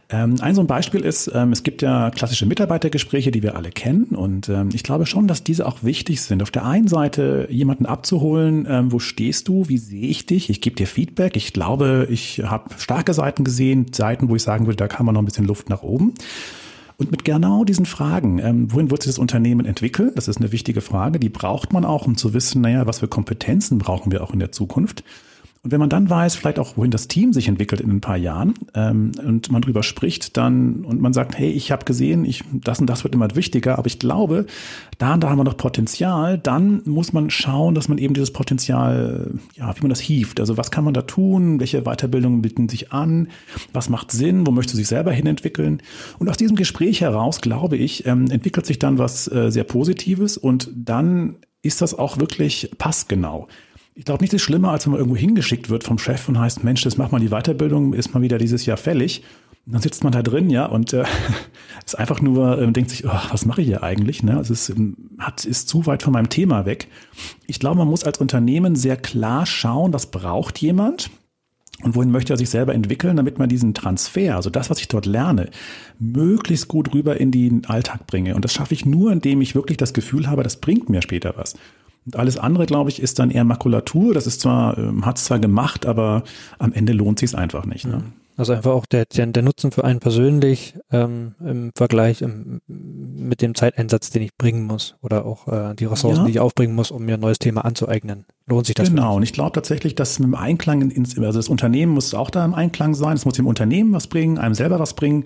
Ähm, 0.09 0.35
ein 0.39 0.53
so 0.53 0.61
ein 0.61 0.67
Beispiel 0.67 1.01
ist, 1.01 1.31
ähm, 1.33 1.51
es 1.51 1.63
gibt 1.63 1.81
ja 1.81 2.11
klassische 2.11 2.45
Mitarbeitergespräche, 2.45 3.31
die 3.31 3.41
wir 3.41 3.55
alle 3.55 3.71
kennen. 3.71 4.09
Und 4.09 4.49
ähm, 4.49 4.69
ich 4.73 4.83
glaube 4.83 5.07
schon, 5.07 5.27
dass 5.27 5.43
diese 5.43 5.65
auch 5.65 5.83
wichtig 5.83 6.21
sind. 6.21 6.43
Auf 6.43 6.51
der 6.51 6.65
einen 6.65 6.87
Seite 6.87 7.47
jemanden 7.49 7.87
abzuholen, 7.87 8.67
ähm, 8.69 8.91
wo 8.91 8.99
stehst 8.99 9.47
du, 9.47 9.67
wie 9.67 9.79
sehe 9.79 10.07
ich 10.07 10.27
dich? 10.27 10.49
Ich 10.49 10.61
gebe 10.61 10.75
dir 10.75 10.85
Feedback. 10.85 11.35
Ich 11.35 11.53
glaube, 11.53 12.07
ich 12.11 12.43
habe 12.45 12.69
starke 12.77 13.13
Seiten 13.13 13.43
gesehen, 13.43 13.87
Seiten, 13.93 14.29
wo 14.29 14.35
ich 14.35 14.43
sagen 14.43 14.67
würde, 14.67 14.77
da 14.77 14.87
kann 14.87 15.07
man 15.07 15.15
noch 15.15 15.21
ein 15.21 15.25
bisschen 15.25 15.45
Luft 15.45 15.69
nach 15.69 15.81
oben. 15.81 16.13
Und 16.97 17.11
mit 17.11 17.25
genau 17.25 17.65
diesen 17.65 17.85
Fragen, 17.85 18.39
ähm, 18.39 18.71
wohin 18.71 18.91
wird 18.91 19.03
sich 19.03 19.11
das 19.11 19.19
Unternehmen 19.19 19.65
entwickeln? 19.65 20.11
Das 20.15 20.27
ist 20.27 20.37
eine 20.37 20.51
wichtige 20.51 20.81
Frage. 20.81 21.19
Die 21.19 21.29
braucht 21.29 21.73
man 21.73 21.83
auch, 21.83 22.05
um 22.05 22.15
zu 22.15 22.33
wissen, 22.33 22.61
naja, 22.61 22.85
was 22.85 22.99
für 22.99 23.07
Kompetenzen 23.07 23.79
brauchen 23.79 24.11
wir 24.11 24.23
auch 24.23 24.31
in 24.31 24.39
der 24.39 24.51
Zukunft. 24.51 25.03
Und 25.65 25.71
wenn 25.71 25.79
man 25.79 25.89
dann 25.89 26.07
weiß, 26.07 26.35
vielleicht 26.35 26.59
auch, 26.59 26.77
wohin 26.77 26.91
das 26.91 27.07
Team 27.07 27.33
sich 27.33 27.47
entwickelt 27.47 27.81
in 27.81 27.89
ein 27.89 27.99
paar 27.99 28.17
Jahren 28.17 28.53
ähm, 28.75 29.13
und 29.25 29.51
man 29.51 29.63
drüber 29.63 29.81
spricht, 29.81 30.37
dann 30.37 30.85
und 30.85 31.01
man 31.01 31.11
sagt, 31.11 31.39
hey, 31.39 31.49
ich 31.49 31.71
habe 31.71 31.85
gesehen, 31.85 32.23
ich, 32.23 32.43
das 32.53 32.79
und 32.79 32.85
das 32.85 33.03
wird 33.03 33.15
immer 33.15 33.35
wichtiger, 33.35 33.79
aber 33.79 33.87
ich 33.87 33.97
glaube, 33.97 34.45
da 34.99 35.15
und 35.15 35.23
da 35.23 35.31
haben 35.31 35.39
wir 35.39 35.43
noch 35.43 35.57
Potenzial, 35.57 36.37
dann 36.37 36.83
muss 36.85 37.13
man 37.13 37.31
schauen, 37.31 37.73
dass 37.73 37.89
man 37.89 37.97
eben 37.97 38.13
dieses 38.13 38.31
Potenzial, 38.31 39.31
ja, 39.55 39.75
wie 39.75 39.81
man 39.81 39.89
das 39.89 39.99
hieft. 39.99 40.39
Also 40.39 40.55
was 40.55 40.69
kann 40.69 40.83
man 40.83 40.93
da 40.93 41.01
tun? 41.01 41.59
Welche 41.59 41.81
Weiterbildungen 41.81 42.43
bieten 42.43 42.69
sich 42.69 42.93
an? 42.93 43.29
Was 43.73 43.89
macht 43.89 44.11
Sinn? 44.11 44.45
Wo 44.45 44.51
möchte 44.51 44.75
sich 44.75 44.87
selber 44.87 45.13
hinentwickeln? 45.13 45.81
Und 46.19 46.29
aus 46.29 46.37
diesem 46.37 46.57
Gespräch 46.57 47.01
heraus, 47.01 47.41
glaube 47.41 47.75
ich, 47.75 48.05
ähm, 48.05 48.29
entwickelt 48.29 48.67
sich 48.67 48.77
dann 48.77 48.99
was 48.99 49.31
äh, 49.31 49.49
sehr 49.49 49.63
Positives 49.63 50.37
und 50.37 50.69
dann 50.75 51.37
ist 51.63 51.81
das 51.81 51.95
auch 51.95 52.19
wirklich 52.19 52.69
passgenau. 52.77 53.47
Ich 53.97 54.03
glaube, 54.03 54.21
nichts 54.21 54.33
ist 54.33 54.41
schlimmer, 54.41 54.71
als 54.71 54.85
wenn 54.85 54.91
man 54.91 54.99
irgendwo 54.99 55.17
hingeschickt 55.17 55.69
wird 55.69 55.85
vom 55.85 55.97
Chef 55.97 56.27
und 56.27 56.37
heißt, 56.37 56.65
Mensch, 56.65 56.83
das 56.83 56.97
macht 56.97 57.13
mal 57.13 57.19
die 57.19 57.29
Weiterbildung, 57.29 57.93
ist 57.93 58.13
mal 58.13 58.21
wieder 58.21 58.37
dieses 58.37 58.65
Jahr 58.65 58.75
fällig. 58.75 59.23
Und 59.65 59.73
dann 59.73 59.81
sitzt 59.81 60.03
man 60.03 60.11
da 60.11 60.21
drin, 60.21 60.49
ja, 60.49 60.65
und 60.65 60.91
äh, 60.91 61.05
ist 61.85 61.97
einfach 61.97 62.21
nur, 62.21 62.61
äh, 62.61 62.71
denkt 62.73 62.89
sich, 62.89 63.05
oh, 63.05 63.19
was 63.31 63.45
mache 63.45 63.61
ich 63.61 63.67
hier 63.67 63.83
eigentlich? 63.83 64.21
Ne? 64.21 64.35
Also 64.35 64.51
es 64.51 64.69
ähm, 64.69 64.97
hat, 65.17 65.45
ist 65.45 65.69
zu 65.69 65.85
weit 65.85 66.03
von 66.03 66.11
meinem 66.11 66.29
Thema 66.29 66.65
weg. 66.65 66.89
Ich 67.47 67.59
glaube, 67.59 67.77
man 67.77 67.87
muss 67.87 68.03
als 68.03 68.19
Unternehmen 68.19 68.75
sehr 68.75 68.97
klar 68.97 69.45
schauen, 69.45 69.93
was 69.93 70.07
braucht 70.07 70.59
jemand 70.59 71.09
und 71.81 71.95
wohin 71.95 72.11
möchte 72.11 72.33
er 72.33 72.37
sich 72.37 72.49
selber 72.49 72.75
entwickeln, 72.75 73.15
damit 73.15 73.39
man 73.39 73.47
diesen 73.47 73.73
Transfer, 73.73 74.35
also 74.35 74.49
das, 74.49 74.69
was 74.69 74.79
ich 74.79 74.89
dort 74.89 75.05
lerne, 75.05 75.49
möglichst 75.99 76.67
gut 76.67 76.93
rüber 76.93 77.19
in 77.19 77.31
den 77.31 77.65
Alltag 77.65 78.07
bringe. 78.07 78.35
Und 78.35 78.43
das 78.43 78.53
schaffe 78.53 78.73
ich 78.73 78.85
nur, 78.85 79.11
indem 79.11 79.39
ich 79.39 79.55
wirklich 79.55 79.77
das 79.77 79.93
Gefühl 79.93 80.27
habe, 80.27 80.43
das 80.43 80.57
bringt 80.57 80.89
mir 80.89 81.01
später 81.01 81.33
was. 81.37 81.55
Und 82.05 82.15
alles 82.15 82.37
andere, 82.37 82.65
glaube 82.65 82.89
ich, 82.89 83.01
ist 83.01 83.19
dann 83.19 83.31
eher 83.31 83.43
Makulatur. 83.43 84.13
Das 84.13 84.27
ist 84.27 84.41
zwar, 84.41 84.77
ähm, 84.77 85.05
hat 85.05 85.17
es 85.17 85.25
zwar 85.25 85.39
gemacht, 85.39 85.85
aber 85.85 86.23
am 86.59 86.71
Ende 86.73 86.93
lohnt 86.93 87.19
sich 87.19 87.35
einfach 87.35 87.65
nicht. 87.65 87.85
Ne? 87.85 88.03
Also 88.37 88.51
einfach 88.51 88.71
auch 88.71 88.85
der, 88.85 89.05
der, 89.05 89.27
der 89.27 89.43
Nutzen 89.43 89.71
für 89.71 89.85
einen 89.85 89.99
persönlich 89.99 90.75
ähm, 90.91 91.35
im 91.39 91.71
Vergleich 91.73 92.21
im, 92.21 92.59
mit 92.67 93.41
dem 93.41 93.55
Zeiteinsatz, 93.55 94.09
den 94.09 94.23
ich 94.23 94.35
bringen 94.35 94.65
muss 94.65 94.95
oder 95.01 95.25
auch 95.25 95.47
äh, 95.47 95.73
die 95.73 95.85
Ressourcen, 95.85 96.21
ja. 96.21 96.25
die 96.25 96.31
ich 96.31 96.39
aufbringen 96.41 96.75
muss, 96.75 96.91
um 96.91 97.05
mir 97.05 97.13
ein 97.13 97.21
neues 97.21 97.39
Thema 97.39 97.63
anzueignen. 97.63 98.25
Lohnt 98.45 98.65
sich 98.65 98.75
das? 98.75 98.89
Genau, 98.89 99.15
und 99.15 99.23
ich 99.23 99.31
glaube 99.31 99.53
tatsächlich, 99.53 99.95
dass 99.95 100.19
im 100.19 100.35
Einklang, 100.35 100.91
ins, 100.91 101.17
also 101.17 101.39
das 101.39 101.47
Unternehmen 101.47 101.93
muss 101.93 102.13
auch 102.13 102.29
da 102.29 102.43
im 102.43 102.53
Einklang 102.53 102.93
sein. 102.93 103.15
Es 103.15 103.23
muss 103.23 103.35
dem 103.35 103.47
Unternehmen 103.47 103.93
was 103.93 104.07
bringen, 104.07 104.37
einem 104.37 104.53
selber 104.53 104.79
was 104.79 104.95
bringen. 104.95 105.23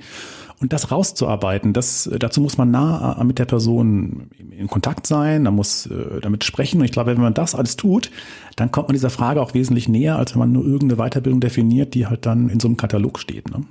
Und 0.62 0.74
das 0.74 0.92
rauszuarbeiten, 0.92 1.72
das, 1.72 2.10
dazu 2.20 2.42
muss 2.42 2.58
man 2.58 2.70
nah 2.70 3.18
äh, 3.20 3.24
mit 3.24 3.40
der 3.40 3.46
Person 3.46 4.30
in 4.52 4.68
Kontakt 4.68 5.08
sein, 5.08 5.46
da 5.46 5.52
muss 5.52 5.86
äh, 5.86 6.20
damit 6.22 6.44
sprechen. 6.44 6.80
Und 6.80 6.86
ich 6.86 6.92
glaube, 6.92 7.12
wenn 7.12 7.22
man 7.22 7.34
das 7.34 7.56
alles 7.56 7.78
tut, 7.78 8.12
dann 8.58 8.72
kommt 8.72 8.90
man 8.90 8.94
dieser 8.94 9.10
Frage 9.10 9.42
auch 9.42 9.54
wesentlich 9.54 9.88
näher, 9.88 10.18
als 10.18 10.34
wenn 10.34 10.40
man 10.40 10.52
nur 10.52 10.66
irgendeine 10.66 11.10
Weiterbildung 11.10 11.40
definiert, 11.40 11.94
die 11.94 12.08
halt 12.08 12.26
dann 12.26 12.50
in 12.50 12.60
so 12.60 12.68
einem 12.68 12.76
Katalog 12.76 13.20
steht. 13.20 13.50
Ne? 13.50 13.64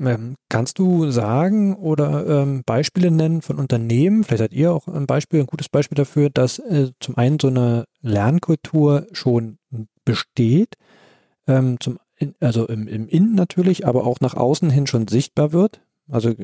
Ähm, 0.00 0.34
kannst 0.48 0.78
du 0.78 1.10
sagen 1.10 1.74
oder 1.76 2.26
ähm, 2.26 2.62
Beispiele 2.66 3.10
nennen 3.10 3.42
von 3.42 3.58
Unternehmen, 3.58 4.24
vielleicht 4.24 4.40
seid 4.40 4.52
ihr 4.52 4.72
auch 4.72 4.88
ein 4.88 5.06
Beispiel, 5.06 5.40
ein 5.40 5.46
gutes 5.46 5.68
Beispiel 5.68 5.96
dafür, 5.96 6.30
dass 6.30 6.58
äh, 6.58 6.90
zum 7.00 7.16
einen 7.16 7.38
so 7.40 7.48
eine 7.48 7.84
Lernkultur 8.02 9.06
schon 9.12 9.58
besteht, 10.04 10.74
ähm, 11.46 11.78
zum 11.80 11.98
also 12.40 12.66
im, 12.66 12.86
im 12.86 13.08
Innen 13.08 13.34
natürlich, 13.34 13.86
aber 13.86 14.06
auch 14.06 14.20
nach 14.20 14.34
außen 14.34 14.70
hin 14.70 14.86
schon 14.86 15.08
sichtbar 15.08 15.52
wird? 15.52 15.80
Also 16.10 16.34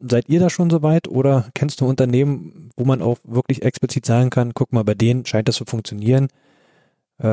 seid 0.00 0.28
ihr 0.28 0.40
da 0.40 0.48
schon 0.48 0.70
so 0.70 0.82
weit 0.82 1.06
oder 1.06 1.50
kennst 1.54 1.80
du 1.80 1.86
Unternehmen, 1.86 2.70
wo 2.76 2.84
man 2.84 3.02
auch 3.02 3.18
wirklich 3.24 3.62
explizit 3.62 4.06
sagen 4.06 4.30
kann, 4.30 4.54
guck 4.54 4.72
mal, 4.72 4.84
bei 4.84 4.94
denen 4.94 5.26
scheint 5.26 5.48
das 5.48 5.56
zu 5.56 5.66
funktionieren, 5.66 6.28
äh, 7.18 7.24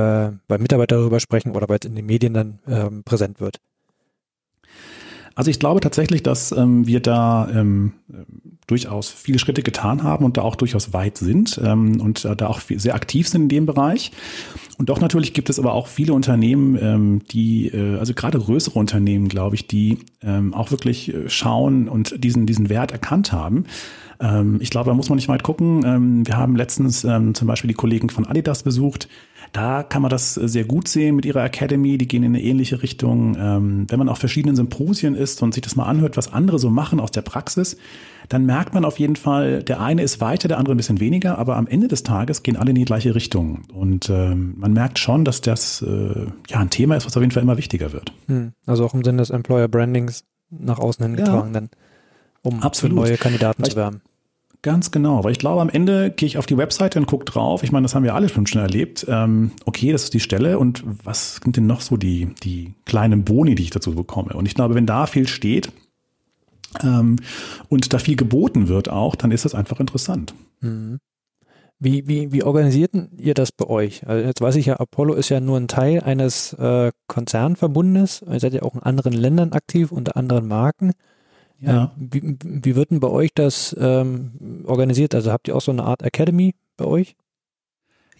weil 0.47 0.59
Mitarbeiter 0.59 0.97
darüber 0.97 1.21
sprechen 1.21 1.55
oder 1.55 1.69
weil 1.69 1.79
es 1.81 1.87
in 1.87 1.95
den 1.95 2.05
Medien 2.05 2.33
dann 2.33 2.59
äh, 2.67 2.89
präsent 3.03 3.39
wird? 3.39 3.61
Also 5.37 5.51
ich 5.51 5.59
glaube 5.59 5.81
tatsächlich, 5.81 6.23
dass 6.23 6.51
ähm, 6.51 6.87
wir 6.87 6.99
da 6.99 7.47
ähm, 7.53 7.93
durchaus 8.65 9.11
viele 9.11 9.37
Schritte 9.37 9.61
getan 9.61 10.01
haben 10.01 10.25
und 10.25 10.35
da 10.35 10.41
auch 10.41 10.55
durchaus 10.55 10.93
weit 10.93 11.19
sind 11.19 11.61
ähm, 11.63 12.01
und 12.01 12.25
äh, 12.25 12.35
da 12.35 12.47
auch 12.47 12.59
sehr 12.59 12.95
aktiv 12.95 13.27
sind 13.27 13.43
in 13.43 13.49
dem 13.49 13.65
Bereich. 13.67 14.11
Und 14.79 14.89
doch 14.89 14.99
natürlich 14.99 15.33
gibt 15.33 15.51
es 15.51 15.59
aber 15.59 15.73
auch 15.73 15.85
viele 15.85 16.13
Unternehmen, 16.13 16.75
ähm, 16.81 17.21
die, 17.31 17.67
äh, 17.67 17.99
also 17.99 18.15
gerade 18.15 18.39
größere 18.39 18.79
Unternehmen, 18.79 19.27
glaube 19.29 19.55
ich, 19.55 19.67
die 19.67 19.99
ähm, 20.23 20.55
auch 20.55 20.71
wirklich 20.71 21.13
äh, 21.13 21.29
schauen 21.29 21.87
und 21.87 22.23
diesen, 22.23 22.47
diesen 22.47 22.69
Wert 22.69 22.91
erkannt 22.91 23.31
haben. 23.31 23.65
Ähm, 24.19 24.57
ich 24.59 24.71
glaube, 24.71 24.89
da 24.89 24.95
muss 24.95 25.09
man 25.09 25.17
nicht 25.17 25.29
weit 25.29 25.43
gucken. 25.43 25.83
Ähm, 25.85 26.25
wir 26.25 26.35
haben 26.35 26.55
letztens 26.55 27.03
ähm, 27.03 27.35
zum 27.35 27.47
Beispiel 27.47 27.67
die 27.67 27.75
Kollegen 27.75 28.09
von 28.09 28.25
Adidas 28.25 28.63
besucht, 28.63 29.07
da 29.53 29.83
kann 29.83 30.01
man 30.01 30.09
das 30.09 30.33
sehr 30.35 30.65
gut 30.65 30.87
sehen 30.87 31.15
mit 31.15 31.25
ihrer 31.25 31.43
Academy. 31.43 31.97
Die 31.97 32.07
gehen 32.07 32.23
in 32.23 32.35
eine 32.35 32.43
ähnliche 32.43 32.83
Richtung. 32.83 33.35
Ähm, 33.39 33.85
wenn 33.89 33.99
man 33.99 34.09
auf 34.09 34.17
verschiedenen 34.17 34.55
Symposien 34.55 35.15
ist 35.15 35.41
und 35.41 35.53
sich 35.53 35.61
das 35.61 35.75
mal 35.75 35.85
anhört, 35.85 36.17
was 36.17 36.31
andere 36.31 36.59
so 36.59 36.69
machen 36.69 36.99
aus 36.99 37.11
der 37.11 37.21
Praxis, 37.21 37.77
dann 38.29 38.45
merkt 38.45 38.73
man 38.73 38.83
auf 38.85 38.99
jeden 38.99 39.15
Fall, 39.15 39.63
der 39.63 39.79
eine 39.79 40.01
ist 40.01 40.19
weiter, 40.19 40.47
der 40.47 40.57
andere 40.57 40.75
ein 40.75 40.77
bisschen 40.77 40.99
weniger, 40.99 41.37
aber 41.37 41.55
am 41.55 41.67
Ende 41.67 41.87
des 41.87 42.03
Tages 42.03 42.43
gehen 42.43 42.57
alle 42.57 42.71
in 42.71 42.75
die 42.75 42.85
gleiche 42.85 43.15
Richtung. 43.15 43.63
Und 43.73 44.09
ähm, 44.09 44.55
man 44.57 44.73
merkt 44.73 44.99
schon, 44.99 45.23
dass 45.23 45.41
das 45.41 45.81
äh, 45.81 46.27
ja 46.49 46.59
ein 46.59 46.69
Thema 46.69 46.95
ist, 46.97 47.05
was 47.05 47.15
auf 47.15 47.21
jeden 47.21 47.31
Fall 47.31 47.43
immer 47.43 47.57
wichtiger 47.57 47.93
wird. 47.93 48.11
Hm. 48.27 48.51
Also 48.65 48.85
auch 48.85 48.93
im 48.93 49.03
Sinne 49.03 49.19
des 49.19 49.29
Employer 49.29 49.67
Brandings 49.67 50.25
nach 50.49 50.79
außen 50.79 51.05
hin 51.05 51.15
getragen, 51.15 51.53
ja. 51.53 51.61
dann, 51.61 51.69
um 52.41 52.61
Absolut. 52.61 52.95
neue 52.97 53.17
Kandidaten 53.17 53.63
Weil 53.63 53.71
zu 53.71 53.77
werben. 53.77 54.01
Ganz 54.67 54.91
genau, 54.91 55.23
weil 55.23 55.31
ich 55.31 55.39
glaube, 55.39 55.61
am 55.61 55.69
Ende 55.69 56.11
gehe 56.11 56.27
ich 56.27 56.37
auf 56.37 56.45
die 56.45 56.57
Webseite 56.57 56.99
und 56.99 57.05
gucke 57.05 57.23
drauf. 57.23 57.63
Ich 57.63 57.71
meine, 57.71 57.85
das 57.85 57.95
haben 57.95 58.03
wir 58.03 58.13
alle 58.13 58.27
schon 58.27 58.47
schon 58.47 58.61
erlebt. 58.61 59.05
Ähm, 59.07 59.51
okay, 59.63 59.93
das 59.93 60.03
ist 60.03 60.13
die 60.13 60.19
Stelle 60.19 60.59
und 60.59 60.83
was 61.05 61.37
sind 61.37 61.55
denn 61.55 61.67
noch 61.67 61.79
so 61.79 61.95
die, 61.95 62.35
die 62.43 62.73
kleinen 62.83 63.23
Boni, 63.23 63.55
die 63.55 63.63
ich 63.63 63.69
dazu 63.69 63.95
bekomme? 63.95 64.33
Und 64.33 64.45
ich 64.45 64.55
glaube, 64.55 64.75
wenn 64.75 64.85
da 64.85 65.05
viel 65.05 65.25
steht 65.29 65.71
ähm, 66.83 67.15
und 67.69 67.93
da 67.93 67.97
viel 67.97 68.17
geboten 68.17 68.67
wird 68.67 68.89
auch, 68.89 69.15
dann 69.15 69.31
ist 69.31 69.45
das 69.45 69.55
einfach 69.55 69.79
interessant. 69.79 70.35
Mhm. 70.59 70.99
Wie, 71.79 72.05
wie, 72.09 72.33
wie 72.33 72.43
organisiert 72.43 72.91
ihr 73.15 73.35
das 73.35 73.53
bei 73.53 73.67
euch? 73.67 74.05
Also 74.05 74.27
jetzt 74.27 74.41
weiß 74.41 74.57
ich 74.57 74.65
ja, 74.65 74.75
Apollo 74.81 75.13
ist 75.13 75.29
ja 75.29 75.39
nur 75.39 75.55
ein 75.55 75.69
Teil 75.69 76.01
eines 76.01 76.51
äh, 76.51 76.91
Konzernverbundes. 77.07 78.21
Ihr 78.29 78.41
seid 78.41 78.51
ja 78.51 78.63
auch 78.63 78.75
in 78.75 78.83
anderen 78.83 79.13
Ländern 79.13 79.53
aktiv, 79.53 79.93
unter 79.93 80.17
anderen 80.17 80.49
Marken. 80.49 80.91
Ja. 81.59 81.91
Wie, 81.97 82.37
wie 82.43 82.75
wird 82.75 82.91
denn 82.91 82.99
bei 82.99 83.09
euch 83.09 83.31
das 83.33 83.75
ähm, 83.79 84.63
organisiert? 84.65 85.15
Also 85.15 85.31
habt 85.31 85.47
ihr 85.47 85.55
auch 85.55 85.61
so 85.61 85.71
eine 85.71 85.83
Art 85.83 86.03
Academy 86.03 86.53
bei 86.77 86.85
euch? 86.85 87.15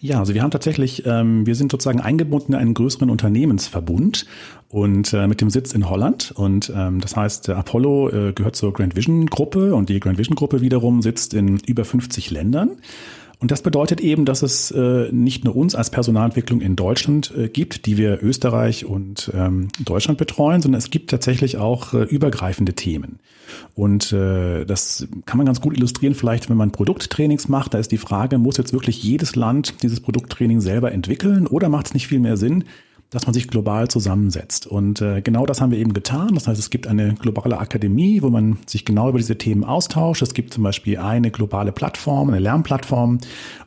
Ja, 0.00 0.20
also 0.20 0.32
wir 0.32 0.42
haben 0.42 0.52
tatsächlich, 0.52 1.04
ähm, 1.06 1.44
wir 1.44 1.56
sind 1.56 1.72
sozusagen 1.72 2.00
eingebunden 2.00 2.52
in 2.52 2.58
einen 2.58 2.74
größeren 2.74 3.10
Unternehmensverbund 3.10 4.26
und 4.68 5.12
äh, 5.12 5.26
mit 5.26 5.40
dem 5.40 5.50
Sitz 5.50 5.72
in 5.72 5.90
Holland. 5.90 6.30
Und 6.32 6.72
ähm, 6.74 7.00
das 7.00 7.16
heißt, 7.16 7.48
Apollo 7.48 8.10
äh, 8.10 8.32
gehört 8.32 8.54
zur 8.54 8.72
Grand 8.72 8.94
Vision 8.94 9.26
Gruppe 9.26 9.74
und 9.74 9.88
die 9.88 9.98
Grand 9.98 10.18
Vision 10.18 10.36
Gruppe 10.36 10.60
wiederum 10.60 11.02
sitzt 11.02 11.34
in 11.34 11.58
über 11.66 11.84
50 11.84 12.30
Ländern. 12.30 12.76
Und 13.40 13.52
das 13.52 13.62
bedeutet 13.62 14.00
eben, 14.00 14.24
dass 14.24 14.42
es 14.42 14.72
äh, 14.72 15.12
nicht 15.12 15.44
nur 15.44 15.54
uns 15.54 15.76
als 15.76 15.90
Personalentwicklung 15.90 16.60
in 16.60 16.74
Deutschland 16.74 17.32
äh, 17.36 17.48
gibt, 17.48 17.86
die 17.86 17.96
wir 17.96 18.20
Österreich 18.20 18.84
und 18.84 19.30
ähm, 19.32 19.68
Deutschland 19.78 20.18
betreuen, 20.18 20.60
sondern 20.60 20.78
es 20.78 20.90
gibt 20.90 21.10
tatsächlich 21.10 21.56
auch 21.56 21.94
äh, 21.94 22.02
übergreifende 22.02 22.74
Themen. 22.74 23.20
Und 23.76 24.12
äh, 24.12 24.64
das 24.64 25.06
kann 25.24 25.36
man 25.36 25.46
ganz 25.46 25.60
gut 25.60 25.76
illustrieren, 25.76 26.14
vielleicht 26.14 26.50
wenn 26.50 26.56
man 26.56 26.72
Produkttrainings 26.72 27.48
macht. 27.48 27.74
Da 27.74 27.78
ist 27.78 27.92
die 27.92 27.98
Frage, 27.98 28.38
muss 28.38 28.56
jetzt 28.56 28.72
wirklich 28.72 29.04
jedes 29.04 29.36
Land 29.36 29.84
dieses 29.84 30.00
Produkttraining 30.00 30.60
selber 30.60 30.90
entwickeln 30.90 31.46
oder 31.46 31.68
macht 31.68 31.86
es 31.86 31.94
nicht 31.94 32.08
viel 32.08 32.20
mehr 32.20 32.36
Sinn, 32.36 32.64
dass 33.10 33.26
man 33.26 33.32
sich 33.32 33.48
global 33.48 33.88
zusammensetzt. 33.88 34.66
Und 34.66 35.00
äh, 35.00 35.22
genau 35.22 35.46
das 35.46 35.60
haben 35.60 35.70
wir 35.70 35.78
eben 35.78 35.94
getan. 35.94 36.34
Das 36.34 36.46
heißt, 36.46 36.60
es 36.60 36.70
gibt 36.70 36.86
eine 36.86 37.14
globale 37.14 37.58
Akademie, 37.58 38.22
wo 38.22 38.28
man 38.28 38.58
sich 38.66 38.84
genau 38.84 39.08
über 39.08 39.18
diese 39.18 39.38
Themen 39.38 39.64
austauscht. 39.64 40.22
Es 40.22 40.34
gibt 40.34 40.52
zum 40.52 40.62
Beispiel 40.62 40.98
eine 40.98 41.30
globale 41.30 41.72
Plattform, 41.72 42.28
eine 42.28 42.38
Lernplattform 42.38 43.18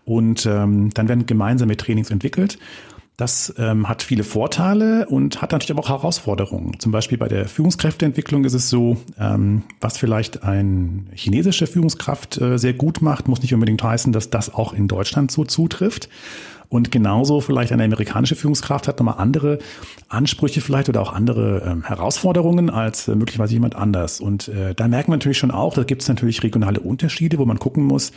und 0.06 0.46
ähm, 0.46 0.92
dann 0.94 1.10
werden 1.10 1.26
gemeinsame 1.26 1.76
Trainings 1.76 2.12
entwickelt. 2.12 2.60
Das 3.22 3.54
ähm, 3.60 3.88
hat 3.88 4.02
viele 4.02 4.24
Vorteile 4.24 5.08
und 5.08 5.44
hat 5.44 5.52
natürlich 5.52 5.70
aber 5.72 5.82
auch 5.82 5.90
Herausforderungen. 5.90 6.80
Zum 6.80 6.92
Beispiel 6.92 7.20
bei 7.20 7.28
der 7.28 7.48
Führungskräfteentwicklung 7.48 8.46
ist 8.46 8.56
es 8.56 8.70
so, 8.70 8.98
ähm, 9.20 9.64
was 9.80 9.98
vielleicht 9.98 10.44
ein 10.44 11.08
chinesische 11.14 11.68
Führungskraft 11.68 12.42
äh, 12.42 12.58
sehr 12.58 12.74
gut 12.74 13.04
macht, 13.04 13.28
muss 13.28 13.44
nicht 13.44 13.54
unbedingt 13.54 13.84
heißen, 13.84 14.12
dass 14.12 14.32
das 14.32 14.52
auch 14.52 14.74
in 14.74 14.88
Deutschland 14.88 15.30
so 15.30 15.44
zutrifft. 15.46 16.10
Und 16.72 16.90
genauso 16.90 17.42
vielleicht 17.42 17.74
eine 17.74 17.84
amerikanische 17.84 18.38
Führungskraft 18.38 18.88
hat 18.88 18.98
nochmal 18.98 19.16
andere 19.18 19.60
Ansprüche 20.08 20.62
vielleicht 20.62 20.88
oder 20.88 21.02
auch 21.02 21.12
andere 21.12 21.64
ähm, 21.68 21.84
Herausforderungen 21.84 22.70
als 22.70 23.10
äh, 23.10 23.16
möglicherweise 23.16 23.52
jemand 23.52 23.76
anders. 23.76 24.22
Und 24.22 24.48
äh, 24.48 24.74
da 24.74 24.88
merkt 24.88 25.10
man 25.10 25.20
natürlich 25.20 25.38
schon 25.38 25.52
auch, 25.52 25.74
da 25.74 25.84
gibt 25.84 26.02
es 26.02 26.08
natürlich 26.08 26.44
regionale 26.44 26.80
Unterschiede, 26.80 27.40
wo 27.40 27.46
man 27.46 27.60
gucken 27.60 27.84
muss, 27.84 28.14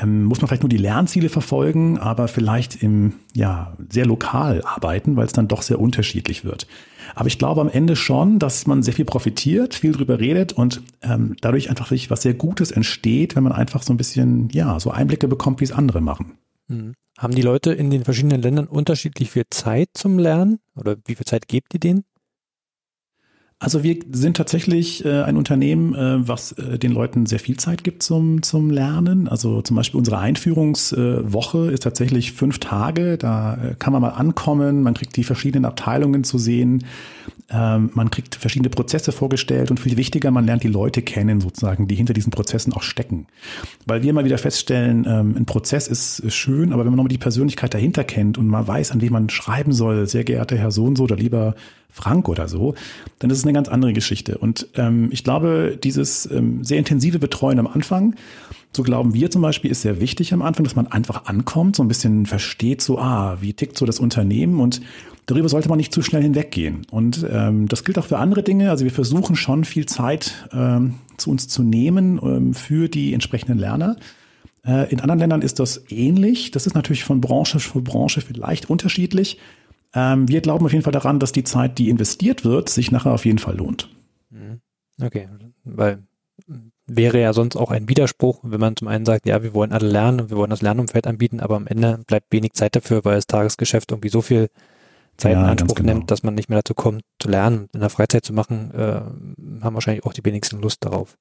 ähm, 0.00 0.26
muss 0.26 0.40
man 0.40 0.46
vielleicht 0.46 0.62
nur 0.62 0.68
die 0.68 0.76
Lernziele 0.76 1.28
verfolgen, 1.28 1.98
aber 1.98 2.28
vielleicht 2.28 2.84
im, 2.84 3.14
ja, 3.34 3.76
sehr 3.90 4.06
lokal 4.06 4.62
arbeiten, 4.64 5.16
weil 5.16 5.26
es 5.26 5.32
dann 5.32 5.48
doch 5.48 5.62
sehr 5.62 5.80
unterschiedlich 5.80 6.44
wird. 6.44 6.68
Aber 7.16 7.26
ich 7.26 7.38
glaube 7.38 7.60
am 7.60 7.68
Ende 7.68 7.96
schon, 7.96 8.38
dass 8.38 8.68
man 8.68 8.84
sehr 8.84 8.94
viel 8.94 9.06
profitiert, 9.06 9.74
viel 9.74 9.90
drüber 9.90 10.20
redet 10.20 10.52
und 10.52 10.82
ähm, 11.02 11.34
dadurch 11.40 11.68
einfach 11.68 11.88
sich 11.88 12.10
was 12.10 12.22
sehr 12.22 12.34
Gutes 12.34 12.70
entsteht, 12.70 13.34
wenn 13.34 13.42
man 13.42 13.52
einfach 13.52 13.82
so 13.82 13.92
ein 13.92 13.96
bisschen, 13.96 14.50
ja, 14.50 14.78
so 14.78 14.92
Einblicke 14.92 15.26
bekommt, 15.26 15.58
wie 15.58 15.64
es 15.64 15.72
andere 15.72 16.00
machen. 16.00 16.38
Haben 17.18 17.34
die 17.34 17.42
Leute 17.42 17.72
in 17.72 17.90
den 17.90 18.04
verschiedenen 18.04 18.40
Ländern 18.40 18.68
unterschiedlich 18.68 19.32
viel 19.32 19.44
Zeit 19.50 19.90
zum 19.94 20.20
Lernen? 20.20 20.60
Oder 20.76 20.96
wie 21.04 21.16
viel 21.16 21.26
Zeit 21.26 21.48
gebt 21.48 21.74
ihr 21.74 21.80
denen? 21.80 22.04
Also 23.60 23.82
wir 23.82 23.96
sind 24.12 24.36
tatsächlich 24.36 25.04
äh, 25.04 25.22
ein 25.22 25.36
Unternehmen, 25.36 25.92
äh, 25.92 26.28
was 26.28 26.52
äh, 26.52 26.78
den 26.78 26.92
Leuten 26.92 27.26
sehr 27.26 27.40
viel 27.40 27.56
Zeit 27.56 27.82
gibt 27.82 28.04
zum, 28.04 28.40
zum 28.42 28.70
Lernen. 28.70 29.26
Also 29.26 29.62
zum 29.62 29.76
Beispiel 29.76 29.98
unsere 29.98 30.18
Einführungswoche 30.18 31.72
ist 31.72 31.82
tatsächlich 31.82 32.32
fünf 32.32 32.60
Tage. 32.60 33.18
Da 33.18 33.54
äh, 33.54 33.74
kann 33.76 33.92
man 33.92 34.00
mal 34.00 34.10
ankommen, 34.10 34.82
man 34.82 34.94
kriegt 34.94 35.16
die 35.16 35.24
verschiedenen 35.24 35.64
Abteilungen 35.64 36.22
zu 36.22 36.38
sehen, 36.38 36.84
ähm, 37.50 37.90
man 37.94 38.10
kriegt 38.10 38.36
verschiedene 38.36 38.70
Prozesse 38.70 39.10
vorgestellt 39.10 39.72
und 39.72 39.80
viel 39.80 39.96
wichtiger, 39.96 40.30
man 40.30 40.46
lernt 40.46 40.62
die 40.62 40.68
Leute 40.68 41.02
kennen 41.02 41.40
sozusagen, 41.40 41.88
die 41.88 41.96
hinter 41.96 42.12
diesen 42.12 42.30
Prozessen 42.30 42.72
auch 42.74 42.82
stecken. 42.82 43.26
Weil 43.86 44.02
wir 44.02 44.10
immer 44.10 44.24
wieder 44.24 44.38
feststellen, 44.38 45.04
ähm, 45.08 45.34
ein 45.36 45.46
Prozess 45.46 45.88
ist, 45.88 46.20
ist 46.20 46.34
schön, 46.34 46.72
aber 46.72 46.84
wenn 46.84 46.92
man 46.92 46.98
nochmal 46.98 47.08
die 47.08 47.18
Persönlichkeit 47.18 47.74
dahinter 47.74 48.04
kennt 48.04 48.38
und 48.38 48.46
man 48.46 48.68
weiß, 48.68 48.92
an 48.92 49.00
wen 49.00 49.12
man 49.12 49.30
schreiben 49.30 49.72
soll, 49.72 50.06
sehr 50.06 50.22
geehrter 50.22 50.56
Herr 50.56 50.70
so 50.70 50.84
und 50.84 50.96
so 50.96 51.04
oder 51.04 51.16
lieber 51.16 51.56
Frank 51.90 52.28
oder 52.28 52.48
so, 52.48 52.74
dann 53.18 53.30
ist 53.30 53.38
es 53.38 53.44
eine 53.44 53.52
ganz 53.52 53.68
andere 53.68 53.92
Geschichte. 53.92 54.38
Und 54.38 54.68
ähm, 54.74 55.08
ich 55.10 55.24
glaube, 55.24 55.78
dieses 55.82 56.30
ähm, 56.30 56.64
sehr 56.64 56.78
intensive 56.78 57.18
Betreuen 57.18 57.58
am 57.58 57.66
Anfang, 57.66 58.14
so 58.76 58.82
glauben 58.82 59.14
wir 59.14 59.30
zum 59.30 59.42
Beispiel, 59.42 59.70
ist 59.70 59.82
sehr 59.82 60.00
wichtig 60.00 60.32
am 60.32 60.42
Anfang, 60.42 60.64
dass 60.64 60.76
man 60.76 60.86
einfach 60.86 61.24
ankommt, 61.24 61.76
so 61.76 61.82
ein 61.82 61.88
bisschen 61.88 62.26
versteht, 62.26 62.82
so, 62.82 62.98
ah, 62.98 63.38
wie 63.40 63.54
tickt 63.54 63.78
so 63.78 63.86
das 63.86 63.98
Unternehmen 63.98 64.60
und 64.60 64.80
darüber 65.26 65.48
sollte 65.48 65.68
man 65.68 65.78
nicht 65.78 65.92
zu 65.92 66.02
schnell 66.02 66.22
hinweggehen. 66.22 66.86
Und 66.90 67.26
ähm, 67.30 67.68
das 67.68 67.84
gilt 67.84 67.98
auch 67.98 68.04
für 68.04 68.18
andere 68.18 68.42
Dinge. 68.42 68.70
Also 68.70 68.84
wir 68.84 68.92
versuchen 68.92 69.36
schon 69.36 69.64
viel 69.64 69.86
Zeit 69.86 70.48
ähm, 70.52 70.94
zu 71.16 71.30
uns 71.30 71.48
zu 71.48 71.62
nehmen 71.62 72.20
ähm, 72.22 72.54
für 72.54 72.88
die 72.88 73.14
entsprechenden 73.14 73.58
Lerner. 73.58 73.96
Äh, 74.66 74.90
in 74.90 75.00
anderen 75.00 75.18
Ländern 75.18 75.42
ist 75.42 75.58
das 75.58 75.84
ähnlich. 75.88 76.50
Das 76.50 76.66
ist 76.66 76.74
natürlich 76.74 77.04
von 77.04 77.20
Branche 77.20 77.60
für 77.60 77.80
Branche 77.80 78.20
vielleicht 78.20 78.70
unterschiedlich. 78.70 79.38
Ähm, 79.94 80.28
wir 80.28 80.40
glauben 80.40 80.64
auf 80.64 80.72
jeden 80.72 80.84
Fall 80.84 80.92
daran, 80.92 81.18
dass 81.18 81.32
die 81.32 81.44
Zeit, 81.44 81.78
die 81.78 81.88
investiert 81.88 82.44
wird, 82.44 82.68
sich 82.68 82.90
nachher 82.90 83.12
auf 83.12 83.24
jeden 83.24 83.38
Fall 83.38 83.56
lohnt. 83.56 83.88
Mhm. 84.30 84.60
Okay, 85.00 85.28
weil 85.64 86.02
wäre 86.86 87.20
ja 87.20 87.32
sonst 87.32 87.56
auch 87.56 87.70
ein 87.70 87.88
Widerspruch, 87.88 88.40
wenn 88.42 88.60
man 88.60 88.76
zum 88.76 88.88
einen 88.88 89.04
sagt, 89.04 89.26
ja, 89.26 89.42
wir 89.42 89.54
wollen 89.54 89.72
alle 89.72 89.88
lernen 89.88 90.22
und 90.22 90.30
wir 90.30 90.36
wollen 90.36 90.50
das 90.50 90.62
Lernumfeld 90.62 91.06
anbieten, 91.06 91.40
aber 91.40 91.56
am 91.56 91.66
Ende 91.66 92.00
bleibt 92.06 92.32
wenig 92.32 92.54
Zeit 92.54 92.74
dafür, 92.74 93.04
weil 93.04 93.16
das 93.16 93.26
Tagesgeschäft 93.26 93.90
irgendwie 93.90 94.08
so 94.08 94.22
viel 94.22 94.48
Zeit 95.18 95.34
ja, 95.34 95.42
in 95.42 95.48
Anspruch 95.48 95.76
genau. 95.76 95.94
nimmt, 95.94 96.10
dass 96.10 96.22
man 96.22 96.34
nicht 96.34 96.48
mehr 96.48 96.58
dazu 96.58 96.74
kommt, 96.74 97.02
zu 97.18 97.28
lernen, 97.28 97.68
in 97.74 97.80
der 97.80 97.90
Freizeit 97.90 98.24
zu 98.24 98.32
machen, 98.32 98.72
äh, 98.72 99.62
haben 99.62 99.74
wahrscheinlich 99.74 100.04
auch 100.06 100.12
die 100.12 100.24
wenigsten 100.24 100.60
Lust 100.60 100.84
darauf 100.84 101.18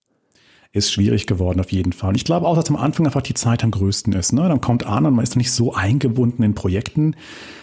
ist 0.78 0.92
schwierig 0.92 1.28
geworden 1.28 1.60
auf 1.60 1.72
jeden 1.72 1.94
Fall. 1.94 2.10
Und 2.10 2.16
ich 2.16 2.26
glaube 2.26 2.48
auch, 2.48 2.56
dass 2.56 2.70
am 2.70 2.76
Anfang 2.76 3.06
einfach 3.06 3.22
die 3.22 3.34
Zeit 3.34 3.64
am 3.64 3.72
größten 3.72 4.14
ist. 4.14 4.34
Ne? 4.34 4.48
Dann 4.48 4.62
kommt 4.62 4.86
an 4.86 5.06
und 5.06 5.16
man 5.16 5.24
ist 5.24 5.36
nicht 5.36 5.52
so 5.52 5.74
eingebunden 5.74 6.44
in 6.44 6.54
Projekten. 6.54 7.16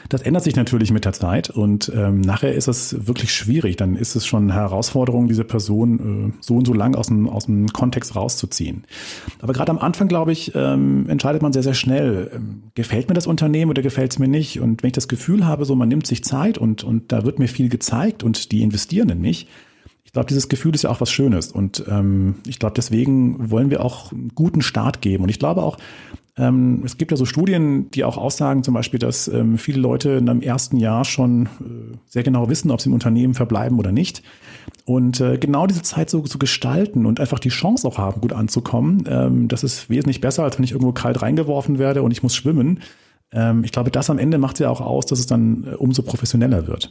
Das 0.08 0.22
ändert 0.22 0.44
sich 0.44 0.54
natürlich 0.54 0.92
mit 0.92 1.06
der 1.06 1.14
Zeit 1.14 1.48
und 1.48 1.90
ähm, 1.94 2.20
nachher 2.20 2.54
ist 2.54 2.68
es 2.68 3.06
wirklich 3.06 3.32
schwierig. 3.32 3.76
Dann 3.76 3.96
ist 3.96 4.14
es 4.14 4.26
schon 4.26 4.44
eine 4.44 4.54
Herausforderung, 4.54 5.28
diese 5.28 5.44
Person 5.44 6.32
äh, 6.34 6.42
so 6.42 6.56
und 6.56 6.66
so 6.66 6.74
lang 6.74 6.94
aus 6.94 7.06
dem, 7.06 7.28
aus 7.28 7.46
dem 7.46 7.68
Kontext 7.68 8.14
rauszuziehen. 8.14 8.84
Aber 9.40 9.54
gerade 9.54 9.70
am 9.70 9.78
Anfang, 9.78 10.08
glaube 10.08 10.32
ich, 10.32 10.52
ähm, 10.54 11.08
entscheidet 11.08 11.40
man 11.40 11.52
sehr, 11.52 11.62
sehr 11.62 11.74
schnell, 11.74 12.30
ähm, 12.34 12.64
gefällt 12.74 13.08
mir 13.08 13.14
das 13.14 13.26
Unternehmen 13.26 13.70
oder 13.70 13.80
gefällt 13.80 14.12
es 14.12 14.18
mir 14.18 14.28
nicht? 14.28 14.60
Und 14.60 14.82
wenn 14.82 14.88
ich 14.88 14.94
das 14.94 15.08
Gefühl 15.08 15.46
habe, 15.46 15.64
so 15.64 15.74
man 15.74 15.88
nimmt 15.88 16.06
sich 16.06 16.22
Zeit 16.22 16.58
und, 16.58 16.84
und 16.84 17.10
da 17.10 17.24
wird 17.24 17.38
mir 17.38 17.48
viel 17.48 17.70
gezeigt 17.70 18.22
und 18.22 18.52
die 18.52 18.62
investieren 18.62 19.08
in 19.08 19.20
mich, 19.22 19.46
glaube, 20.14 20.28
dieses 20.28 20.48
Gefühl 20.48 20.74
ist 20.74 20.82
ja 20.82 20.90
auch 20.90 21.00
was 21.00 21.10
Schönes. 21.10 21.52
Und 21.52 21.84
ähm, 21.88 22.36
ich 22.46 22.58
glaube, 22.58 22.74
deswegen 22.74 23.50
wollen 23.50 23.68
wir 23.68 23.84
auch 23.84 24.12
einen 24.12 24.30
guten 24.34 24.62
Start 24.62 25.02
geben. 25.02 25.24
Und 25.24 25.28
ich 25.28 25.38
glaube 25.38 25.62
auch, 25.62 25.76
ähm, 26.36 26.82
es 26.84 26.96
gibt 26.96 27.10
ja 27.10 27.16
so 27.16 27.26
Studien, 27.26 27.90
die 27.90 28.04
auch 28.04 28.16
aussagen, 28.16 28.64
zum 28.64 28.74
Beispiel, 28.74 28.98
dass 28.98 29.28
ähm, 29.28 29.58
viele 29.58 29.80
Leute 29.80 30.10
in 30.12 30.28
einem 30.28 30.40
ersten 30.40 30.78
Jahr 30.78 31.04
schon 31.04 31.46
äh, 31.46 31.96
sehr 32.06 32.22
genau 32.22 32.48
wissen, 32.48 32.70
ob 32.70 32.80
sie 32.80 32.88
im 32.88 32.94
Unternehmen 32.94 33.34
verbleiben 33.34 33.78
oder 33.78 33.92
nicht. 33.92 34.22
Und 34.84 35.20
äh, 35.20 35.38
genau 35.38 35.66
diese 35.66 35.82
Zeit 35.82 36.10
so 36.10 36.20
zu 36.22 36.38
gestalten 36.38 37.06
und 37.06 37.20
einfach 37.20 37.38
die 37.38 37.50
Chance 37.50 37.86
auch 37.86 37.98
haben, 37.98 38.20
gut 38.20 38.32
anzukommen, 38.32 39.04
ähm, 39.08 39.48
das 39.48 39.62
ist 39.62 39.90
wesentlich 39.90 40.20
besser, 40.20 40.42
als 40.44 40.58
wenn 40.58 40.64
ich 40.64 40.72
irgendwo 40.72 40.92
kalt 40.92 41.22
reingeworfen 41.22 41.78
werde 41.78 42.02
und 42.02 42.10
ich 42.10 42.22
muss 42.22 42.34
schwimmen. 42.34 42.80
Ähm, 43.32 43.62
ich 43.64 43.72
glaube, 43.72 43.90
das 43.90 44.10
am 44.10 44.18
Ende 44.18 44.38
macht 44.38 44.58
ja 44.58 44.70
auch 44.70 44.80
aus, 44.80 45.06
dass 45.06 45.20
es 45.20 45.26
dann 45.26 45.66
äh, 45.66 45.74
umso 45.74 46.02
professioneller 46.02 46.66
wird. 46.66 46.90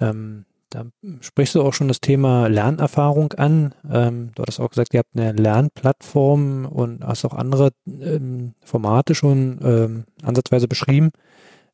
Ähm, 0.00 0.44
da 0.70 0.86
sprichst 1.20 1.54
du 1.54 1.62
auch 1.62 1.74
schon 1.74 1.88
das 1.88 2.00
Thema 2.00 2.48
Lernerfahrung 2.48 3.32
an. 3.34 3.74
Ähm, 3.90 4.30
du 4.34 4.42
hattest 4.42 4.60
auch 4.60 4.70
gesagt, 4.70 4.94
ihr 4.94 5.00
habt 5.00 5.16
eine 5.16 5.32
Lernplattform 5.32 6.66
und 6.66 7.04
hast 7.04 7.24
auch 7.24 7.34
andere 7.34 7.70
ähm, 7.86 8.54
Formate 8.64 9.14
schon 9.14 9.58
ähm, 9.62 10.04
ansatzweise 10.22 10.68
beschrieben. 10.68 11.10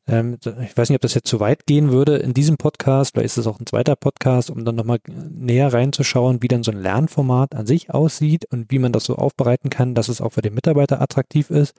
Ähm, 0.07 0.37
ich 0.63 0.77
weiß 0.77 0.89
nicht, 0.89 0.97
ob 0.97 1.01
das 1.01 1.15
jetzt 1.15 1.27
zu 1.27 1.39
weit 1.39 1.65
gehen 1.65 1.91
würde 1.91 2.17
in 2.17 2.33
diesem 2.33 2.57
Podcast, 2.57 3.11
vielleicht 3.13 3.27
ist 3.27 3.37
es 3.37 3.47
auch 3.47 3.59
ein 3.59 3.65
zweiter 3.65 3.95
Podcast, 3.95 4.49
um 4.49 4.63
dann 4.63 4.75
nochmal 4.75 4.99
näher 5.07 5.73
reinzuschauen, 5.73 6.41
wie 6.41 6.47
dann 6.47 6.63
so 6.63 6.71
ein 6.71 6.81
Lernformat 6.81 7.55
an 7.55 7.65
sich 7.65 7.89
aussieht 7.91 8.45
und 8.51 8.71
wie 8.71 8.79
man 8.79 8.91
das 8.91 9.05
so 9.05 9.15
aufbereiten 9.15 9.69
kann, 9.69 9.95
dass 9.95 10.07
es 10.07 10.21
auch 10.21 10.33
für 10.33 10.41
den 10.41 10.53
Mitarbeiter 10.53 11.01
attraktiv 11.01 11.49
ist. 11.49 11.75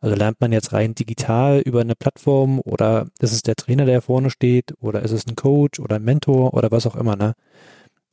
Also 0.00 0.14
lernt 0.14 0.40
man 0.40 0.52
jetzt 0.52 0.72
rein 0.72 0.94
digital 0.94 1.60
über 1.60 1.80
eine 1.80 1.96
Plattform 1.96 2.60
oder 2.60 3.08
ist 3.20 3.32
es 3.32 3.42
der 3.42 3.56
Trainer, 3.56 3.84
der 3.84 4.00
vorne 4.00 4.30
steht 4.30 4.74
oder 4.80 5.02
ist 5.02 5.10
es 5.10 5.26
ein 5.26 5.34
Coach 5.34 5.80
oder 5.80 5.96
ein 5.96 6.04
Mentor 6.04 6.54
oder 6.54 6.70
was 6.70 6.86
auch 6.86 6.96
immer, 6.96 7.16
ne? 7.16 7.34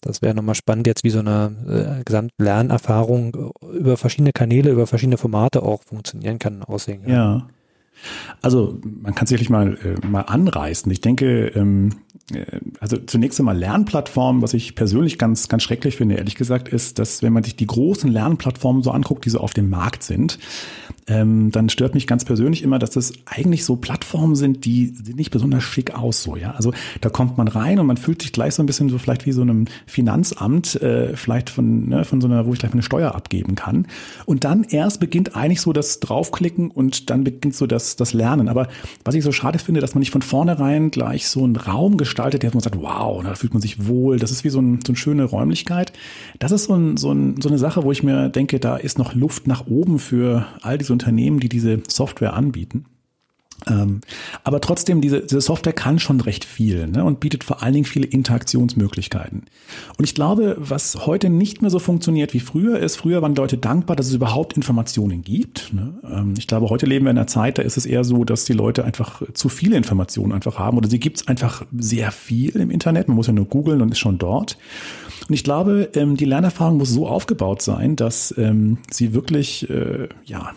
Das 0.02 0.21
wäre 0.21 0.36
nochmal 0.36 0.56
spannend 0.56 0.86
jetzt, 0.86 1.04
wie 1.04 1.10
so 1.10 1.19
eine 1.19 2.00
äh, 2.00 2.04
Gesamtlernerfahrung 2.04 3.54
über 3.74 3.98
verschiedene 3.98 4.34
Kanäle, 4.34 4.69
über 4.69 4.86
verschiedene 4.86 5.17
Formate 5.17 5.63
auch 5.63 5.82
funktionieren 5.82 6.38
kann, 6.38 6.62
aussehen. 6.62 7.02
Ja. 7.08 7.13
ja. 7.13 7.48
Also 8.41 8.80
man 8.84 9.15
kann 9.15 9.26
sicherlich 9.26 9.50
mal, 9.50 9.78
äh, 9.84 10.06
mal 10.06 10.21
anreißen. 10.21 10.91
Ich 10.91 11.02
denke, 11.02 11.48
ähm, 11.48 11.89
äh, 11.89 12.05
also 12.80 12.98
zunächst 12.98 13.40
einmal 13.40 13.56
Lernplattformen, 13.56 14.42
was 14.42 14.56
ich 14.56 14.74
persönlich 14.74 15.20
ganz, 15.20 15.48
ganz 15.48 15.62
schrecklich 15.62 15.96
finde, 15.96 16.16
ehrlich 16.16 16.34
gesagt, 16.34 16.68
ist, 16.68 16.98
dass 16.98 17.22
wenn 17.22 17.34
man 17.34 17.44
sich 17.44 17.56
die 17.56 17.68
großen 17.68 18.12
Lernplattformen 18.12 18.82
so 18.82 18.90
anguckt, 18.90 19.26
die 19.26 19.30
so 19.30 19.40
auf 19.40 19.54
dem 19.54 19.70
Markt 19.70 20.02
sind, 20.02 20.40
ähm, 21.08 21.52
dann 21.52 21.70
stört 21.70 21.94
mich 21.94 22.08
ganz 22.08 22.26
persönlich 22.26 22.64
immer, 22.64 22.80
dass 22.80 22.90
das 22.90 23.14
eigentlich 23.26 23.64
so 23.64 23.76
Plattformen 23.76 24.36
sind, 24.36 24.66
die 24.66 24.88
sehen 24.88 25.18
nicht 25.18 25.30
besonders 25.30 25.64
schick 25.64 25.94
aus, 25.94 26.24
so, 26.24 26.36
ja. 26.36 26.52
Also 26.52 26.74
da 27.00 27.10
kommt 27.10 27.38
man 27.38 27.48
rein 27.48 27.78
und 27.78 27.86
man 27.86 27.98
fühlt 27.98 28.24
sich 28.24 28.32
gleich 28.32 28.56
so 28.56 28.64
ein 28.64 28.66
bisschen 28.66 28.90
so 28.90 28.98
vielleicht 28.98 29.28
wie 29.28 29.32
so 29.32 29.44
einem 29.44 29.66
Finanzamt, 29.86 30.82
äh, 30.82 31.16
vielleicht 31.16 31.52
von, 31.52 31.90
ne, 31.90 32.06
von 32.06 32.22
so 32.22 32.28
einer, 32.28 32.48
wo 32.48 32.54
ich 32.54 32.60
gleich 32.60 32.74
eine 32.74 32.82
Steuer 32.82 33.14
abgeben 33.14 33.54
kann. 33.54 33.86
Und 34.26 34.46
dann 34.46 34.64
erst 34.64 35.00
beginnt 35.00 35.36
eigentlich 35.36 35.62
so 35.62 35.74
das 35.74 36.00
Draufklicken 36.00 36.72
und 36.72 37.12
dann 37.12 37.24
beginnt 37.24 37.56
so 37.56 37.68
das, 37.68 37.96
das 37.98 38.14
Lernen. 38.14 38.50
Aber 38.50 38.68
was 39.04 39.14
ich 39.14 39.24
so 39.24 39.32
schade 39.32 39.60
finde, 39.60 39.82
dass 39.82 39.94
man 39.94 40.00
nicht 40.00 40.12
von 40.12 40.24
vornherein 40.24 40.90
gleich 40.90 41.28
so 41.28 41.44
einen 41.44 41.56
Raum 41.56 41.98
gestaltet, 41.98 42.14
der 42.15 42.51
man 42.54 42.62
sagt, 42.62 42.82
wow, 42.82 43.23
da 43.23 43.36
fühlt 43.36 43.54
man 43.54 43.62
sich 43.62 43.88
wohl. 43.88 44.17
Das 44.17 44.32
ist 44.32 44.43
wie 44.43 44.49
so, 44.49 44.60
ein, 44.60 44.80
so 44.86 44.91
eine 44.91 44.97
schöne 44.97 45.23
Räumlichkeit. 45.23 45.93
Das 46.39 46.51
ist 46.51 46.65
so, 46.65 46.75
ein, 46.75 46.97
so, 46.97 47.12
ein, 47.12 47.41
so 47.41 47.49
eine 47.49 47.58
Sache, 47.58 47.84
wo 47.84 47.91
ich 47.91 48.04
mir 48.04 48.30
denke, 48.30 48.60
da 48.60 48.78
ist 48.78 48.97
noch 48.97 49.13
Luft 49.13 49.47
nach 49.47 49.67
oben 49.67 49.99
für 49.99 50.45
all 50.62 50.78
diese 50.78 50.93
Unternehmen, 50.93 51.39
die 51.39 51.49
diese 51.49 51.82
Software 51.88 52.34
anbieten. 52.34 52.86
Ähm, 53.68 54.02
aber 54.44 54.62
trotzdem, 54.62 55.02
diese, 55.02 55.22
diese 55.22 55.41
Software 55.41 55.74
kann 55.74 56.00
schon 56.00 56.22
recht 56.22 56.46
viel 56.46 56.88
ne, 56.88 57.04
und 57.04 57.20
bietet 57.20 57.44
vor 57.44 57.63
allen 57.63 57.74
Dingen 57.74 57.86
viele 57.86 58.06
Interaktionsmöglichkeiten. 58.06 59.44
Und 59.98 60.04
ich 60.04 60.13
glaube, 60.13 60.56
was 60.60 61.06
heute 61.06 61.30
nicht 61.30 61.62
mehr 61.62 61.72
so 61.72 61.80
funktioniert 61.80 62.34
wie 62.34 62.39
früher 62.39 62.80
ist, 62.80 62.98
früher 62.98 63.22
waren 63.22 63.36
Leute 63.36 63.58
dankbar, 63.58 63.96
dass 63.96 64.08
es 64.08 64.13
überhaupt 64.13 64.54
Informationen 64.54 65.24
gibt. 65.24 65.74
Ne? 65.74 65.94
Ähm, 66.04 66.34
ich 66.38 66.48
glaube, 66.48 66.70
heute 66.70 66.86
leben 66.86 67.06
wir 67.06 67.12
in 67.12 67.18
einer 67.18 67.28
Zeit, 67.28 67.58
da 67.58 67.63
ist 67.63 67.78
es 67.78 67.86
eher 67.86 68.04
so, 68.04 68.24
dass 68.24 68.46
die 68.46 68.54
Leute 68.54 68.84
einfach 68.84 69.22
zu 69.34 69.50
viele 69.50 69.78
Informationen 69.78 70.34
einfach 70.34 70.60
haben 70.60 70.78
oder 70.78 70.89
sie 70.89 71.00
gibt 71.00 71.18
es 71.18 71.28
einfach 71.28 71.65
sehr 71.76 72.12
viel 72.12 72.56
im 72.58 72.70
Internet. 72.70 73.08
Man 73.08 73.15
muss 73.15 73.28
ja 73.28 73.34
nur 73.34 73.46
googeln 73.46 73.82
und 73.82 73.91
ist 73.91 74.00
schon 74.00 74.18
dort. 74.18 74.58
Und 75.28 75.34
ich 75.34 75.44
glaube, 75.44 75.89
ähm, 75.96 76.18
die 76.18 76.26
Lernerfahrung 76.26 76.78
muss 76.78 76.89
so 76.89 77.08
aufgebaut 77.08 77.62
sein, 77.62 77.96
dass 77.96 78.34
ähm, 78.38 78.78
sie 78.91 79.13
wirklich 79.13 79.68
äh, 79.70 80.08
ja 80.26 80.52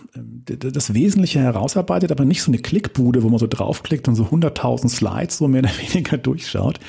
das 0.45 0.95
Wesentliche 0.95 1.41
herausarbeitet, 1.41 2.13
aber 2.13 2.25
nicht 2.25 2.43
so 2.43 2.51
eine 2.51 2.59
Klickbude, 2.89 3.23
wo 3.23 3.29
man 3.29 3.39
so 3.39 3.47
draufklickt 3.47 4.09
und 4.09 4.15
so 4.15 4.25
100.000 4.25 4.89
Slides 4.89 5.39
so 5.39 5.49
mehr 5.49 5.63
oder 5.63 5.71
weniger 5.93 6.19
durchschaut. 6.19 6.81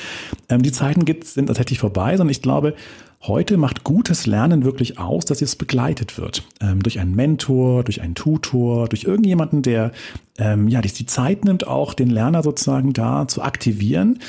Ähm, 0.49 0.61
die 0.61 0.71
Zeiten 0.71 1.05
sind 1.23 1.47
tatsächlich 1.47 1.79
vorbei, 1.79 2.17
sondern 2.17 2.31
ich 2.31 2.41
glaube, 2.41 2.75
Heute 3.21 3.57
macht 3.57 3.83
gutes 3.83 4.27
Lernen 4.27 4.63
wirklich 4.63 4.97
aus, 4.97 5.25
dass 5.25 5.41
es 5.41 5.57
begleitet 5.57 6.17
wird. 6.17 6.43
Ähm, 6.61 6.81
durch 6.81 7.01
einen 7.01 7.15
Mentor, 7.15 7.83
durch 7.83 8.01
einen 8.01 8.15
Tutor, 8.15 8.87
durch 8.87 9.03
irgendjemanden, 9.03 9.61
der 9.61 9.91
ähm, 10.37 10.69
ja, 10.69 10.79
die 10.79 11.05
Zeit 11.05 11.43
nimmt, 11.43 11.67
auch 11.67 11.93
den 11.93 12.09
Lerner 12.09 12.43
sozusagen 12.43 12.93
da 12.93 13.27
zu 13.27 13.41
aktivieren. 13.41 14.19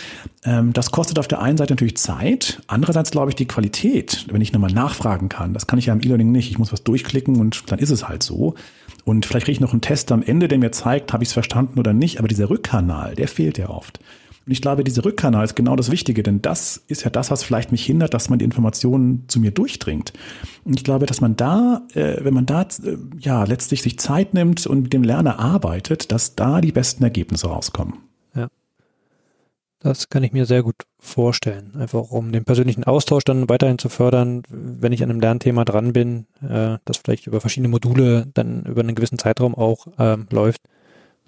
Ähm, 0.44 0.72
das 0.72 0.90
kostet 0.90 1.20
auf 1.20 1.28
der 1.28 1.40
einen 1.40 1.56
Seite 1.56 1.74
natürlich 1.74 1.98
Zeit, 1.98 2.62
andererseits 2.66 3.12
glaube 3.12 3.30
ich 3.30 3.36
die 3.36 3.46
Qualität, 3.46 4.26
wenn 4.28 4.40
ich 4.40 4.52
nochmal 4.52 4.72
nachfragen 4.72 5.28
kann. 5.28 5.54
Das 5.54 5.68
kann 5.68 5.78
ich 5.78 5.86
ja 5.86 5.92
im 5.92 6.00
E-Learning 6.00 6.32
nicht. 6.32 6.50
Ich 6.50 6.58
muss 6.58 6.72
was 6.72 6.82
durchklicken 6.82 7.36
und 7.36 7.70
dann 7.70 7.78
ist 7.78 7.90
es 7.90 8.08
halt 8.08 8.24
so. 8.24 8.56
Und 9.04 9.26
vielleicht 9.26 9.46
kriege 9.46 9.56
ich 9.56 9.60
noch 9.60 9.72
einen 9.72 9.80
Test 9.80 10.12
am 10.12 10.22
Ende, 10.22 10.48
der 10.48 10.58
mir 10.58 10.72
zeigt, 10.72 11.12
habe 11.12 11.22
ich 11.22 11.30
es 11.30 11.32
verstanden 11.32 11.78
oder 11.78 11.92
nicht. 11.92 12.18
Aber 12.18 12.28
dieser 12.28 12.50
Rückkanal, 12.50 13.14
der 13.14 13.28
fehlt 13.28 13.58
ja 13.58 13.70
oft. 13.70 14.00
Und 14.46 14.52
ich 14.52 14.62
glaube, 14.62 14.84
dieser 14.84 15.04
Rückkanal 15.04 15.44
ist 15.44 15.54
genau 15.54 15.76
das 15.76 15.90
Wichtige, 15.90 16.22
denn 16.22 16.42
das 16.42 16.82
ist 16.88 17.04
ja 17.04 17.10
das, 17.10 17.30
was 17.30 17.42
vielleicht 17.42 17.72
mich 17.72 17.84
hindert, 17.84 18.14
dass 18.14 18.30
man 18.30 18.38
die 18.38 18.44
Informationen 18.44 19.24
zu 19.28 19.38
mir 19.38 19.50
durchdringt. 19.50 20.12
Und 20.64 20.74
ich 20.74 20.84
glaube, 20.84 21.06
dass 21.06 21.20
man 21.20 21.36
da, 21.36 21.82
äh, 21.94 22.16
wenn 22.24 22.34
man 22.34 22.46
da 22.46 22.62
äh, 22.62 22.96
ja 23.18 23.44
letztlich 23.44 23.82
sich 23.82 23.98
Zeit 23.98 24.34
nimmt 24.34 24.66
und 24.66 24.82
mit 24.82 24.92
dem 24.92 25.02
Lerner 25.02 25.38
arbeitet, 25.38 26.10
dass 26.10 26.36
da 26.36 26.60
die 26.60 26.72
besten 26.72 27.04
Ergebnisse 27.04 27.48
rauskommen. 27.48 27.98
Ja. 28.34 28.48
Das 29.78 30.08
kann 30.08 30.22
ich 30.22 30.32
mir 30.32 30.46
sehr 30.46 30.62
gut 30.62 30.74
vorstellen. 31.00 31.72
Einfach 31.78 32.10
um 32.10 32.32
den 32.32 32.44
persönlichen 32.44 32.84
Austausch 32.84 33.24
dann 33.24 33.48
weiterhin 33.48 33.78
zu 33.78 33.88
fördern, 33.88 34.42
wenn 34.48 34.92
ich 34.92 35.02
an 35.02 35.10
einem 35.10 35.20
Lernthema 35.20 35.64
dran 35.64 35.92
bin, 35.92 36.26
äh, 36.42 36.78
das 36.84 36.98
vielleicht 36.98 37.26
über 37.26 37.40
verschiedene 37.40 37.68
Module 37.68 38.26
dann 38.34 38.64
über 38.64 38.82
einen 38.82 38.94
gewissen 38.94 39.18
Zeitraum 39.18 39.54
auch 39.54 39.86
ähm, 39.98 40.26
läuft 40.30 40.62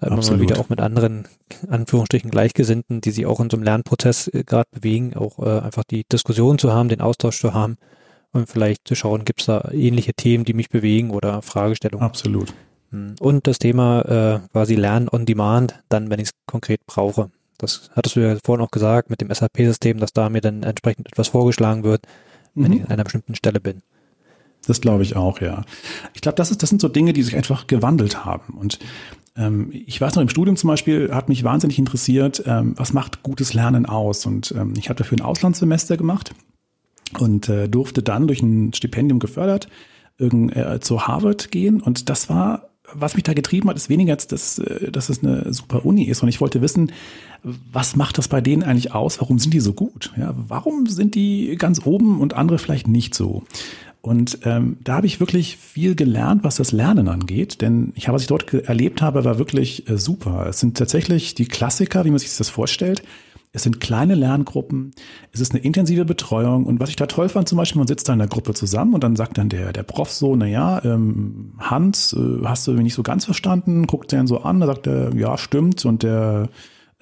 da 0.02 0.08
immer 0.08 0.24
mal 0.26 0.40
wieder 0.40 0.58
auch 0.58 0.68
mit 0.68 0.80
anderen, 0.80 1.28
Anführungsstrichen, 1.70 2.30
Gleichgesinnten, 2.30 3.00
die 3.00 3.12
sich 3.12 3.24
auch 3.26 3.40
in 3.40 3.50
so 3.50 3.56
einem 3.56 3.64
Lernprozess 3.64 4.28
äh, 4.28 4.42
gerade 4.44 4.68
bewegen, 4.72 5.14
auch 5.14 5.38
äh, 5.38 5.60
einfach 5.60 5.84
die 5.84 6.04
Diskussion 6.10 6.58
zu 6.58 6.72
haben, 6.72 6.88
den 6.88 7.00
Austausch 7.00 7.40
zu 7.40 7.54
haben 7.54 7.76
und 8.32 8.48
vielleicht 8.48 8.88
zu 8.88 8.94
schauen, 8.94 9.24
gibt 9.24 9.40
es 9.40 9.46
da 9.46 9.70
ähnliche 9.72 10.12
Themen, 10.14 10.44
die 10.44 10.54
mich 10.54 10.70
bewegen 10.70 11.10
oder 11.10 11.40
Fragestellungen. 11.42 12.04
Absolut. 12.04 12.52
Hm. 12.90 13.14
Und 13.20 13.46
das 13.46 13.58
Thema 13.58 14.02
äh, 14.02 14.48
quasi 14.52 14.74
Lernen 14.74 15.08
on 15.10 15.24
Demand, 15.24 15.80
dann, 15.88 16.10
wenn 16.10 16.18
ich 16.18 16.28
es 16.28 16.32
konkret 16.46 16.84
brauche. 16.86 17.30
Das 17.62 17.90
hattest 17.94 18.16
du 18.16 18.20
ja 18.20 18.36
vorhin 18.44 18.64
auch 18.64 18.70
gesagt 18.70 19.10
mit 19.10 19.20
dem 19.20 19.32
SAP-System, 19.32 19.98
dass 19.98 20.12
da 20.12 20.28
mir 20.28 20.40
dann 20.40 20.62
entsprechend 20.62 21.08
etwas 21.08 21.28
vorgeschlagen 21.28 21.84
wird, 21.84 22.02
wenn 22.54 22.70
mhm. 22.70 22.76
ich 22.76 22.84
an 22.84 22.90
einer 22.90 23.04
bestimmten 23.04 23.34
Stelle 23.34 23.60
bin. 23.60 23.82
Das 24.66 24.80
glaube 24.80 25.02
ich 25.02 25.16
auch, 25.16 25.40
ja. 25.40 25.64
Ich 26.14 26.20
glaube, 26.20 26.36
das, 26.36 26.50
ist, 26.50 26.62
das 26.62 26.68
sind 26.68 26.80
so 26.80 26.88
Dinge, 26.88 27.12
die 27.12 27.22
sich 27.22 27.36
einfach 27.36 27.66
gewandelt 27.66 28.24
haben. 28.24 28.54
Und 28.54 28.78
ähm, 29.36 29.70
ich 29.72 30.00
weiß 30.00 30.14
noch, 30.14 30.22
im 30.22 30.28
Studium 30.28 30.56
zum 30.56 30.68
Beispiel 30.68 31.12
hat 31.12 31.28
mich 31.28 31.42
wahnsinnig 31.42 31.78
interessiert, 31.78 32.42
ähm, 32.46 32.74
was 32.76 32.92
macht 32.92 33.22
gutes 33.22 33.54
Lernen 33.54 33.86
aus? 33.86 34.26
Und 34.26 34.52
ähm, 34.56 34.74
ich 34.76 34.88
habe 34.88 34.98
dafür 34.98 35.18
ein 35.18 35.22
Auslandssemester 35.22 35.96
gemacht 35.96 36.34
und 37.18 37.48
äh, 37.48 37.68
durfte 37.68 38.02
dann 38.02 38.26
durch 38.26 38.42
ein 38.42 38.72
Stipendium 38.72 39.18
gefördert 39.18 39.68
irgend, 40.18 40.54
äh, 40.56 40.80
zu 40.80 41.06
Harvard 41.06 41.50
gehen. 41.50 41.80
Und 41.80 42.08
das 42.08 42.28
war, 42.28 42.70
was 42.94 43.14
mich 43.14 43.24
da 43.24 43.32
getrieben 43.32 43.68
hat, 43.68 43.76
ist 43.76 43.88
weniger 43.88 44.12
jetzt, 44.12 44.32
dass, 44.32 44.58
äh, 44.58 44.90
dass 44.90 45.08
es 45.08 45.22
eine 45.22 45.52
super 45.52 45.84
Uni 45.84 46.04
ist. 46.04 46.22
Und 46.22 46.28
ich 46.28 46.40
wollte 46.40 46.60
wissen, 46.60 46.92
was 47.42 47.96
macht 47.96 48.18
das 48.18 48.28
bei 48.28 48.40
denen 48.40 48.62
eigentlich 48.62 48.94
aus? 48.94 49.20
Warum 49.20 49.38
sind 49.38 49.52
die 49.54 49.60
so 49.60 49.72
gut? 49.72 50.12
Ja, 50.16 50.34
warum 50.36 50.86
sind 50.86 51.14
die 51.14 51.56
ganz 51.58 51.84
oben 51.84 52.20
und 52.20 52.34
andere 52.34 52.58
vielleicht 52.58 52.88
nicht 52.88 53.14
so? 53.14 53.42
Und 54.00 54.38
ähm, 54.44 54.78
da 54.82 54.96
habe 54.96 55.06
ich 55.06 55.20
wirklich 55.20 55.56
viel 55.56 55.94
gelernt, 55.94 56.42
was 56.42 56.56
das 56.56 56.72
Lernen 56.72 57.08
angeht. 57.08 57.60
Denn 57.60 57.92
ich 57.94 58.08
habe, 58.08 58.16
was 58.16 58.22
ich 58.22 58.28
dort 58.28 58.52
erlebt 58.52 59.00
habe, 59.00 59.24
war 59.24 59.38
wirklich 59.38 59.88
äh, 59.88 59.96
super. 59.96 60.46
Es 60.48 60.58
sind 60.58 60.76
tatsächlich 60.76 61.34
die 61.34 61.46
Klassiker, 61.46 62.04
wie 62.04 62.10
man 62.10 62.18
sich 62.18 62.36
das 62.36 62.48
vorstellt. 62.48 63.02
Es 63.54 63.64
sind 63.64 63.80
kleine 63.80 64.14
Lerngruppen, 64.14 64.92
es 65.30 65.40
ist 65.40 65.52
eine 65.52 65.62
intensive 65.62 66.06
Betreuung 66.06 66.64
und 66.64 66.80
was 66.80 66.88
ich 66.88 66.96
da 66.96 67.04
toll 67.04 67.28
fand, 67.28 67.50
zum 67.50 67.58
Beispiel, 67.58 67.80
man 67.80 67.86
sitzt 67.86 68.08
da 68.08 68.14
in 68.14 68.18
der 68.18 68.28
Gruppe 68.28 68.54
zusammen 68.54 68.94
und 68.94 69.04
dann 69.04 69.14
sagt 69.14 69.36
dann 69.36 69.50
der, 69.50 69.74
der 69.74 69.82
Prof 69.82 70.10
so, 70.10 70.34
na 70.34 70.46
ja, 70.46 70.82
ähm, 70.84 71.52
Hans, 71.58 72.14
äh, 72.14 72.44
hast 72.44 72.66
du 72.66 72.72
mich 72.72 72.82
nicht 72.84 72.94
so 72.94 73.02
ganz 73.02 73.26
verstanden? 73.26 73.86
Guckt 73.86 74.10
den 74.10 74.26
so 74.26 74.40
an, 74.40 74.60
da 74.60 74.66
sagt 74.66 74.86
er, 74.86 75.14
ja, 75.14 75.36
stimmt 75.36 75.84
und 75.84 76.02
der 76.02 76.48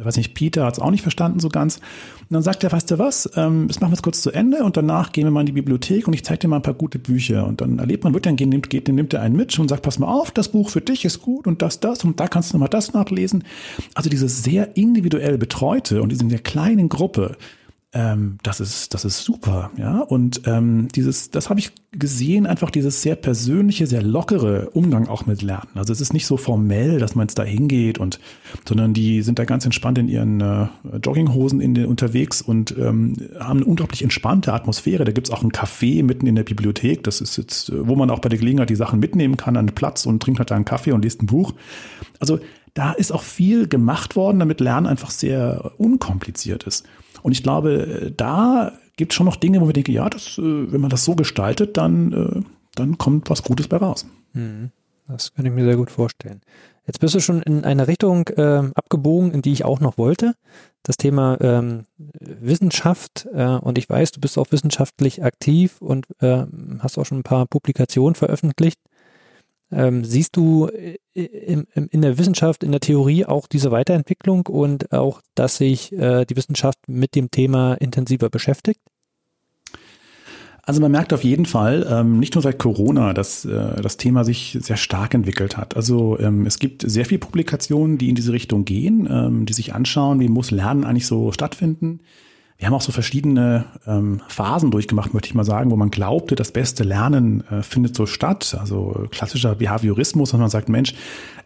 weiß 0.04 0.16
nicht, 0.16 0.34
Peter 0.34 0.64
hat 0.64 0.74
es 0.74 0.80
auch 0.80 0.90
nicht 0.90 1.02
verstanden 1.02 1.40
so 1.40 1.48
ganz. 1.48 1.76
Und 1.76 2.34
dann 2.34 2.42
sagt 2.42 2.62
er, 2.62 2.72
weißt 2.72 2.90
du 2.90 2.98
was, 2.98 3.30
ähm, 3.36 3.66
das 3.68 3.80
machen 3.80 3.90
wir 3.90 3.96
jetzt 3.96 4.02
kurz 4.02 4.22
zu 4.22 4.30
Ende 4.30 4.64
und 4.64 4.76
danach 4.76 5.12
gehen 5.12 5.24
wir 5.24 5.30
mal 5.30 5.40
in 5.40 5.46
die 5.46 5.52
Bibliothek 5.52 6.06
und 6.06 6.14
ich 6.14 6.24
zeige 6.24 6.40
dir 6.40 6.48
mal 6.48 6.56
ein 6.56 6.62
paar 6.62 6.74
gute 6.74 6.98
Bücher. 6.98 7.46
Und 7.46 7.60
dann 7.60 7.78
erlebt 7.78 8.04
man, 8.04 8.14
wird 8.14 8.26
dann 8.26 8.36
nimmt, 8.36 8.70
geht, 8.70 8.88
nimmt 8.88 9.14
er 9.14 9.22
einen 9.22 9.36
mit 9.36 9.58
und 9.58 9.68
sagt, 9.68 9.82
pass 9.82 9.98
mal 9.98 10.08
auf, 10.08 10.30
das 10.30 10.48
Buch 10.48 10.70
für 10.70 10.80
dich 10.80 11.04
ist 11.04 11.22
gut 11.22 11.46
und 11.46 11.62
das, 11.62 11.80
das 11.80 12.04
und 12.04 12.20
da 12.20 12.28
kannst 12.28 12.52
du 12.52 12.58
mal 12.58 12.68
das 12.68 12.92
nachlesen. 12.92 13.44
Also 13.94 14.10
diese 14.10 14.28
sehr 14.28 14.76
individuell 14.76 15.38
betreute 15.38 16.02
und 16.02 16.10
diese 16.10 16.28
sehr 16.28 16.38
kleinen 16.38 16.88
Gruppe, 16.88 17.36
ähm, 17.92 18.38
das 18.44 18.60
ist, 18.60 18.94
das 18.94 19.04
ist 19.04 19.24
super, 19.24 19.72
ja. 19.76 19.98
Und 19.98 20.42
ähm, 20.46 20.86
dieses, 20.94 21.30
das 21.30 21.50
habe 21.50 21.58
ich 21.58 21.72
gesehen, 21.90 22.46
einfach 22.46 22.70
dieses 22.70 23.02
sehr 23.02 23.16
persönliche, 23.16 23.88
sehr 23.88 24.00
lockere 24.00 24.70
Umgang 24.70 25.08
auch 25.08 25.26
mit 25.26 25.42
Lernen. 25.42 25.70
Also 25.74 25.92
es 25.92 26.00
ist 26.00 26.12
nicht 26.12 26.26
so 26.26 26.36
formell, 26.36 27.00
dass 27.00 27.16
man 27.16 27.26
jetzt 27.26 27.38
da 27.40 27.42
hingeht 27.42 27.98
und, 27.98 28.20
sondern 28.64 28.94
die 28.94 29.22
sind 29.22 29.40
da 29.40 29.44
ganz 29.44 29.64
entspannt 29.64 29.98
in 29.98 30.06
ihren 30.06 30.40
äh, 30.40 30.68
Jogginghosen 31.02 31.60
in 31.60 31.74
den, 31.74 31.86
unterwegs 31.86 32.40
und 32.40 32.76
ähm, 32.78 33.16
haben 33.40 33.58
eine 33.58 33.66
unglaublich 33.66 34.02
entspannte 34.02 34.52
Atmosphäre. 34.52 35.04
Da 35.04 35.10
gibt's 35.10 35.30
auch 35.30 35.42
ein 35.42 35.50
Café 35.50 36.04
mitten 36.04 36.28
in 36.28 36.36
der 36.36 36.44
Bibliothek. 36.44 37.02
Das 37.02 37.20
ist 37.20 37.36
jetzt, 37.38 37.72
wo 37.74 37.96
man 37.96 38.10
auch 38.10 38.20
bei 38.20 38.28
der 38.28 38.38
Gelegenheit 38.38 38.70
die 38.70 38.76
Sachen 38.76 39.00
mitnehmen 39.00 39.36
kann 39.36 39.56
an 39.56 39.66
den 39.66 39.74
Platz 39.74 40.06
und 40.06 40.22
trinkt 40.22 40.38
halt 40.38 40.52
da 40.52 40.54
einen 40.54 40.64
Kaffee 40.64 40.92
und 40.92 41.02
liest 41.02 41.22
ein 41.22 41.26
Buch. 41.26 41.54
Also 42.20 42.38
da 42.74 42.92
ist 42.92 43.12
auch 43.12 43.22
viel 43.22 43.68
gemacht 43.68 44.16
worden, 44.16 44.38
damit 44.38 44.60
Lernen 44.60 44.86
einfach 44.86 45.10
sehr 45.10 45.72
unkompliziert 45.78 46.64
ist. 46.64 46.86
Und 47.22 47.32
ich 47.32 47.42
glaube, 47.42 48.12
da 48.16 48.72
gibt 48.96 49.12
es 49.12 49.16
schon 49.16 49.26
noch 49.26 49.36
Dinge, 49.36 49.60
wo 49.60 49.66
wir 49.66 49.72
denken, 49.72 49.92
ja, 49.92 50.08
das, 50.08 50.38
äh, 50.38 50.42
wenn 50.42 50.80
man 50.80 50.90
das 50.90 51.04
so 51.04 51.14
gestaltet, 51.14 51.76
dann, 51.76 52.12
äh, 52.12 52.42
dann 52.74 52.98
kommt 52.98 53.30
was 53.30 53.42
Gutes 53.42 53.68
bei 53.68 53.76
raus. 53.76 54.06
Mhm. 54.32 54.70
Das 55.08 55.34
kann 55.34 55.44
ich 55.44 55.52
mir 55.52 55.64
sehr 55.64 55.76
gut 55.76 55.90
vorstellen. 55.90 56.40
Jetzt 56.86 57.00
bist 57.00 57.14
du 57.14 57.20
schon 57.20 57.42
in 57.42 57.64
eine 57.64 57.88
Richtung 57.88 58.28
äh, 58.28 58.62
abgebogen, 58.74 59.32
in 59.32 59.42
die 59.42 59.52
ich 59.52 59.64
auch 59.64 59.80
noch 59.80 59.98
wollte. 59.98 60.34
Das 60.82 60.96
Thema 60.96 61.36
ähm, 61.40 61.86
Wissenschaft. 61.98 63.28
Äh, 63.32 63.56
und 63.56 63.78
ich 63.78 63.88
weiß, 63.88 64.12
du 64.12 64.20
bist 64.20 64.38
auch 64.38 64.50
wissenschaftlich 64.50 65.22
aktiv 65.22 65.80
und 65.80 66.06
äh, 66.20 66.44
hast 66.80 66.98
auch 66.98 67.06
schon 67.06 67.20
ein 67.20 67.24
paar 67.24 67.46
Publikationen 67.46 68.14
veröffentlicht. 68.14 68.80
Ähm, 69.72 70.04
siehst 70.04 70.36
du 70.36 70.68
äh, 70.68 70.96
in, 71.14 71.66
in, 71.72 72.02
der 72.02 72.18
Wissenschaft, 72.18 72.64
in 72.64 72.72
der 72.72 72.80
Theorie 72.80 73.24
auch 73.24 73.46
diese 73.46 73.70
Weiterentwicklung 73.70 74.46
und 74.46 74.92
auch, 74.92 75.20
dass 75.34 75.56
sich 75.56 75.92
äh, 75.92 76.24
die 76.24 76.36
Wissenschaft 76.36 76.78
mit 76.86 77.14
dem 77.14 77.30
Thema 77.30 77.74
intensiver 77.74 78.30
beschäftigt? 78.30 78.80
Also 80.62 80.80
man 80.80 80.92
merkt 80.92 81.12
auf 81.12 81.24
jeden 81.24 81.46
Fall, 81.46 81.86
ähm, 81.90 82.18
nicht 82.18 82.34
nur 82.34 82.42
seit 82.42 82.58
Corona, 82.58 83.12
dass 83.12 83.44
äh, 83.44 83.80
das 83.80 83.96
Thema 83.96 84.24
sich 84.24 84.58
sehr 84.60 84.76
stark 84.76 85.14
entwickelt 85.14 85.56
hat. 85.56 85.74
Also 85.74 86.18
ähm, 86.20 86.46
es 86.46 86.58
gibt 86.58 86.88
sehr 86.88 87.06
viele 87.06 87.18
Publikationen, 87.18 87.98
die 87.98 88.08
in 88.08 88.14
diese 88.14 88.32
Richtung 88.32 88.64
gehen, 88.64 89.08
ähm, 89.10 89.46
die 89.46 89.52
sich 89.52 89.74
anschauen, 89.74 90.20
wie 90.20 90.28
muss 90.28 90.50
Lernen 90.50 90.84
eigentlich 90.84 91.06
so 91.06 91.32
stattfinden 91.32 92.00
wir 92.60 92.66
haben 92.66 92.74
auch 92.74 92.82
so 92.82 92.92
verschiedene 92.92 93.64
ähm, 93.86 94.20
Phasen 94.28 94.70
durchgemacht, 94.70 95.14
möchte 95.14 95.28
ich 95.28 95.34
mal 95.34 95.44
sagen, 95.44 95.70
wo 95.70 95.76
man 95.76 95.90
glaubte, 95.90 96.34
das 96.34 96.52
beste 96.52 96.84
Lernen 96.84 97.42
äh, 97.50 97.62
findet 97.62 97.96
so 97.96 98.04
statt. 98.04 98.54
Also 98.60 99.06
klassischer 99.10 99.54
Behaviorismus, 99.54 100.32
dass 100.32 100.38
man 100.38 100.50
sagt, 100.50 100.68
Mensch, 100.68 100.92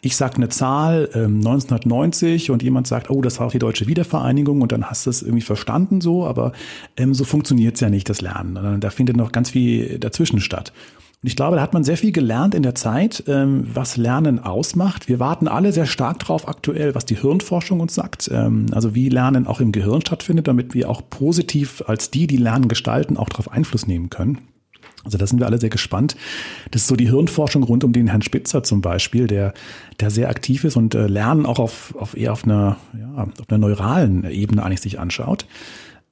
ich 0.01 0.17
sage 0.17 0.35
eine 0.35 0.49
Zahl 0.49 1.09
ähm, 1.15 1.37
1990 1.37 2.51
und 2.51 2.65
jemand 2.65 2.89
sagt, 2.89 3.11
oh, 3.11 3.23
das 3.23 3.39
war 3.39 3.47
auch 3.47 3.53
die 3.53 3.61
deutsche 3.61 3.87
Wiedervereinigung 3.87 4.61
und 4.61 4.73
dann 4.73 4.87
hast 4.87 5.07
du 5.07 5.11
es 5.11 5.23
irgendwie 5.23 5.43
verstanden 5.43 6.01
so, 6.01 6.27
aber 6.27 6.53
ähm, 6.97 7.15
so 7.15 7.23
funktioniert 7.23 7.77
es 7.77 7.81
ja 7.81 7.91
nicht, 7.91 8.09
das 8.11 8.21
Lernen. 8.21 8.81
Da 8.81 8.91
findet 8.91 9.17
noch 9.17 9.31
ganz 9.31 9.51
viel 9.51 10.01
dazwischen 10.01 10.41
statt. 10.41 10.73
Und 11.25 11.29
ich 11.29 11.37
glaube, 11.37 11.57
da 11.57 11.63
hat 11.63 11.73
man 11.73 11.85
sehr 11.85 11.97
viel 11.97 12.13
gelernt 12.13 12.55
in 12.55 12.63
der 12.63 12.75
Zeit, 12.75 13.25
ähm, 13.29 13.67
was 13.73 13.97
Lernen 13.97 14.41
ausmacht. 14.41 15.09
Wir 15.09 15.21
warten 15.21 15.49
alle 15.49 15.73
sehr 15.73 15.87
stark 15.87 16.19
drauf 16.19 16.47
aktuell, 16.47 16.95
was 16.95 17.07
die 17.07 17.17
Hirnforschung 17.17 17.81
uns 17.81 17.95
sagt. 17.95 18.31
Ähm, 18.31 18.67
also 18.73 18.95
wie 18.95 19.09
Lernen 19.09 19.47
auch 19.47 19.59
im 19.59 19.73
Gehirn 19.73 20.03
stattfindet, 20.03 20.49
damit 20.49 20.75
wir 20.75 20.91
auch 20.91 21.01
positiv 21.09 21.83
als 21.87 22.11
die, 22.11 22.27
die 22.27 22.37
Lernen 22.37 22.69
gestalten, 22.69 23.17
auch 23.17 23.31
darauf 23.31 23.51
Einfluss 23.51 23.87
nehmen 23.87 24.11
können. 24.11 24.37
Also 25.03 25.17
da 25.17 25.27
sind 25.27 25.39
wir 25.39 25.47
alle 25.47 25.57
sehr 25.57 25.71
gespannt. 25.71 26.15
Das 26.73 26.83
ist 26.83 26.89
so 26.89 26.97
die 26.97 27.09
Hirnforschung 27.09 27.63
rund 27.63 27.85
um 27.85 27.95
den 27.95 28.09
Herrn 28.09 28.21
Spitzer 28.21 28.63
zum 28.63 28.83
Beispiel, 28.83 29.27
der, 29.27 29.55
der 30.01 30.11
sehr 30.11 30.29
aktiv 30.29 30.65
ist 30.65 30.77
und 30.77 30.95
äh, 30.95 31.07
Lernen 31.07 31.47
auch 31.47 31.59
auf, 31.59 31.95
auf 31.99 32.15
eher 32.15 32.33
auf 32.33 32.45
einer, 32.45 32.77
ja, 32.93 33.23
auf 33.23 33.49
einer 33.49 33.59
neuralen 33.59 34.31
Ebene 34.31 34.63
eigentlich 34.63 34.83
sich 34.83 35.01
anschaut. 35.01 35.47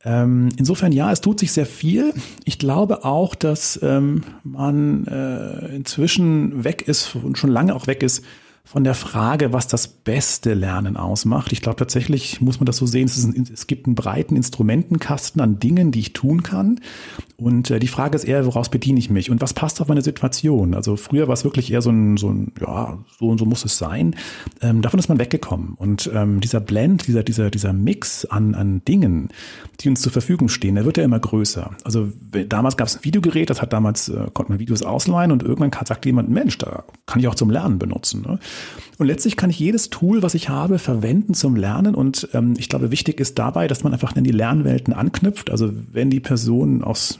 Ähm, 0.05 0.49
insofern 0.57 0.93
ja, 0.93 1.13
es 1.13 1.21
tut 1.21 1.39
sich 1.39 1.53
sehr 1.53 1.67
viel. 1.67 2.13
Ich 2.45 2.59
glaube 2.59 3.05
auch, 3.05 3.35
dass 3.35 3.79
ähm, 3.83 4.23
man 4.43 5.07
äh, 5.07 5.75
inzwischen 5.77 6.65
weg 6.65 6.83
ist 6.89 7.15
und 7.15 7.39
schon 7.39 7.51
lange 7.51 7.75
auch 7.75 7.87
weg 7.87 8.03
ist 8.03 8.25
von 8.65 8.85
der 8.85 8.95
Frage, 8.95 9.53
was 9.53 9.67
das 9.67 9.89
beste 9.89 10.55
Lernen 10.55 10.97
ausmacht. 10.97 11.53
Ich 11.53 11.61
glaube 11.61 11.77
tatsächlich 11.77 12.41
muss 12.41 12.61
man 12.61 12.65
das 12.65 12.77
so 12.77 12.87
sehen, 12.87 13.05
es, 13.07 13.23
ein, 13.23 13.47
es, 13.53 13.67
gibt 13.67 13.87
einen 13.87 13.97
breiten 13.97 14.37
Instrumentenkasten 14.37 15.41
an 15.43 15.59
Dingen, 15.59 15.91
die 15.91 16.01
ich 16.01 16.13
tun 16.13 16.43
kann. 16.43 16.81
Und 17.37 17.71
äh, 17.71 17.81
die 17.81 17.89
Frage 17.89 18.15
ist 18.15 18.25
eher, 18.25 18.47
woraus 18.47 18.71
bediene 18.71 19.01
ich 19.01 19.11
mich 19.11 19.31
und 19.31 19.41
was 19.41 19.53
passt 19.53 19.81
auf 19.81 19.89
meine 19.89 20.01
Situation? 20.01 20.75
Also 20.75 20.97
früher 20.97 21.27
war 21.27 21.35
es 21.35 21.45
wirklich 21.45 21.73
eher 21.73 21.83
so 21.83 21.91
ein, 21.91 22.17
so 22.17 22.31
ein 22.31 22.53
ja, 22.61 22.99
so 23.19 23.29
und 23.29 23.39
so 23.39 23.45
muss 23.45 23.65
es 23.65 23.79
sein. 23.79 24.15
Ähm, 24.61 24.81
davon 24.81 25.01
ist 25.01 25.09
man 25.09 25.19
weggekommen. 25.19 25.75
Und 25.75 26.11
ähm, 26.15 26.41
dieser 26.41 26.61
Blend, 26.61 27.09
dieser, 27.09 27.25
dieser, 27.25 27.51
dieser 27.51 27.73
Mix 27.73 28.25
an, 28.25 28.55
an 28.55 28.83
Dingen, 28.85 29.29
die 29.81 29.89
uns 29.89 30.01
zur 30.01 30.13
Verfügung 30.13 30.49
stehen, 30.49 30.77
der 30.77 30.85
wird 30.85 30.97
ja 30.97 31.05
immer 31.05 31.19
größer. 31.19 31.73
Also 31.83 32.13
damals 32.49 32.77
gab 32.77 32.87
es 32.87 32.97
ein 32.97 33.05
Videogerät, 33.05 33.51
das 33.51 33.61
hat 33.61 33.73
damals, 33.73 34.09
äh, 34.09 34.29
konnte 34.33 34.53
man 34.53 34.61
Videos 34.61 34.83
ausleihen 34.83 35.33
und 35.33 35.43
irgendwann 35.43 35.73
sagt 35.85 36.07
jemand, 36.07 36.31
Mensch, 36.31 36.57
da 36.59 36.85
kann 37.07 37.21
ich 37.21 37.27
auch 37.27 37.35
zum 37.35 37.51
Lernen 37.51 37.79
benutzen. 37.79 38.23
Ne? 38.23 38.39
Und 38.99 39.07
letztlich 39.07 39.37
kann 39.37 39.51
ich 39.51 39.59
jedes 39.59 39.91
Tool, 39.91 40.23
was 40.23 40.35
ich 40.35 40.49
habe, 40.49 40.79
verwenden 40.79 41.35
zum 41.35 41.57
Lernen. 41.57 41.95
Und 41.95 42.29
ähm, 42.35 42.55
ich 42.57 42.69
glaube, 42.69 42.91
wichtig 42.91 43.21
ist 43.21 43.39
dabei, 43.39 43.67
dass 43.67 43.83
man 43.83 43.93
einfach 43.93 44.15
in 44.15 44.25
die 44.25 44.31
Lernwelten 44.31 44.93
anknüpft. 44.93 45.51
Also 45.51 45.73
wenn 45.93 46.11
die 46.11 46.21
Person 46.21 46.85
aus 46.85 47.19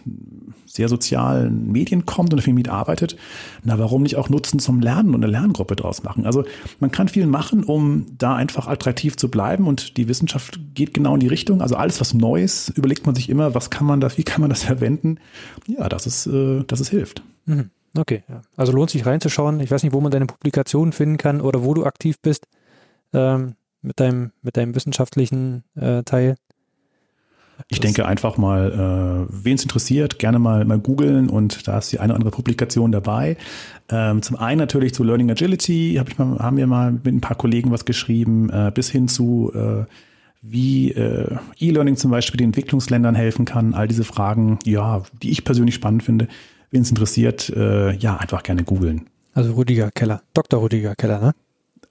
sehr 0.73 0.89
sozialen 0.89 1.71
Medien 1.71 2.07
kommt 2.07 2.33
und 2.33 2.41
viel 2.41 2.55
mitarbeitet, 2.55 3.17
na, 3.63 3.79
warum 3.79 4.03
nicht 4.03 4.17
auch 4.17 4.31
nutzen 4.31 4.59
zum 4.59 4.81
Lernen 4.81 5.15
und 5.15 5.23
eine 5.23 5.31
Lerngruppe 5.31 5.77
draus 5.77 6.03
machen? 6.03 6.25
Also 6.25 6.45
man 6.81 6.91
kann 6.91 7.09
viel 7.09 7.27
machen, 7.27 7.65
um 7.65 8.07
da 8.17 8.35
einfach 8.35 8.69
attraktiv 8.69 9.17
zu 9.17 9.31
bleiben 9.31 9.67
und 9.67 9.97
die 9.97 10.09
Wissenschaft 10.09 10.61
geht 10.75 10.95
genau 10.95 11.15
in 11.15 11.21
die 11.21 11.29
Richtung. 11.29 11.61
Also 11.61 11.77
alles, 11.77 12.01
was 12.01 12.15
Neues, 12.15 12.71
überlegt 12.71 13.05
man 13.07 13.15
sich 13.15 13.29
immer, 13.29 13.55
was 13.55 13.71
kann 13.71 13.87
man 13.87 14.01
das, 14.01 14.17
wie 14.17 14.25
kann 14.25 14.41
man 14.41 14.51
das 14.51 14.63
verwenden? 14.65 15.19
Ja, 15.67 15.89
das 15.89 16.07
ist, 16.07 16.27
äh, 16.27 16.65
das 16.67 16.81
ist 16.81 16.89
hilft. 16.89 17.23
Mhm. 17.45 17.71
Okay, 17.97 18.25
ja. 18.29 18.43
Also 18.57 18.73
lohnt 18.73 18.91
sich 18.91 19.05
reinzuschauen. 19.05 19.61
Ich 19.61 19.71
weiß 19.71 19.83
nicht, 19.83 19.93
wo 19.93 20.01
man 20.01 20.11
deine 20.11 20.27
Publikationen 20.27 20.93
finden 20.93 21.19
kann 21.19 21.41
oder 21.41 21.63
wo 21.63 21.75
du 21.75 21.85
aktiv 21.85 22.17
bist 22.21 22.47
ähm, 23.13 23.55
mit, 23.83 24.01
deinem, 24.01 24.33
mit 24.43 24.57
deinem 24.57 24.75
wissenschaftlichen 24.75 25.65
äh, 25.75 26.03
Teil. 26.03 26.37
Ich 27.69 27.79
das 27.79 27.87
denke 27.87 28.07
einfach 28.07 28.39
mal, 28.39 29.29
äh, 29.29 29.45
wen 29.45 29.55
es 29.55 29.63
interessiert, 29.63 30.19
gerne 30.19 30.39
mal, 30.39 30.65
mal 30.65 30.79
googeln 30.79 31.29
und 31.29 31.69
da 31.69 31.79
ist 31.79 31.93
die 31.93 32.01
eine 32.01 32.13
oder 32.13 32.17
andere 32.17 32.31
Publikation 32.31 32.93
dabei. 32.93 33.37
Ähm, 33.89 34.23
zum 34.23 34.37
einen 34.37 34.59
natürlich 34.59 34.95
zu 34.95 35.05
Learning 35.05 35.31
Agility 35.31 35.97
hab 35.99 36.09
ich 36.09 36.19
mal, 36.19 36.39
haben 36.39 36.57
wir 36.57 36.67
mal 36.67 36.93
mit 36.93 37.07
ein 37.07 37.21
paar 37.21 37.37
Kollegen 37.37 37.71
was 37.71 37.85
geschrieben, 37.85 38.51
äh, 38.51 38.73
bis 38.75 38.91
hin 38.91 39.07
zu 39.07 39.53
äh, 39.55 39.85
wie 40.41 40.91
äh, 40.91 41.37
E-Learning 41.61 41.97
zum 41.97 42.11
Beispiel 42.11 42.39
den 42.39 42.49
Entwicklungsländern 42.49 43.15
helfen 43.15 43.45
kann. 43.45 43.75
All 43.75 43.87
diese 43.87 44.03
Fragen, 44.03 44.59
ja, 44.65 45.03
die 45.23 45.31
ich 45.31 45.45
persönlich 45.45 45.77
spannend 45.77 46.03
finde, 46.03 46.27
Wen 46.73 46.83
es 46.83 46.91
interessiert, 46.91 47.51
äh, 47.51 47.93
ja, 47.93 48.17
einfach 48.17 48.43
gerne 48.43 48.65
googeln. 48.65 49.09
Also 49.35 49.53
Rüdiger 49.53 49.91
Keller, 49.91 50.23
Dr. 50.35 50.61
Rüdiger 50.63 50.95
Keller, 50.97 51.21
ne? 51.21 51.35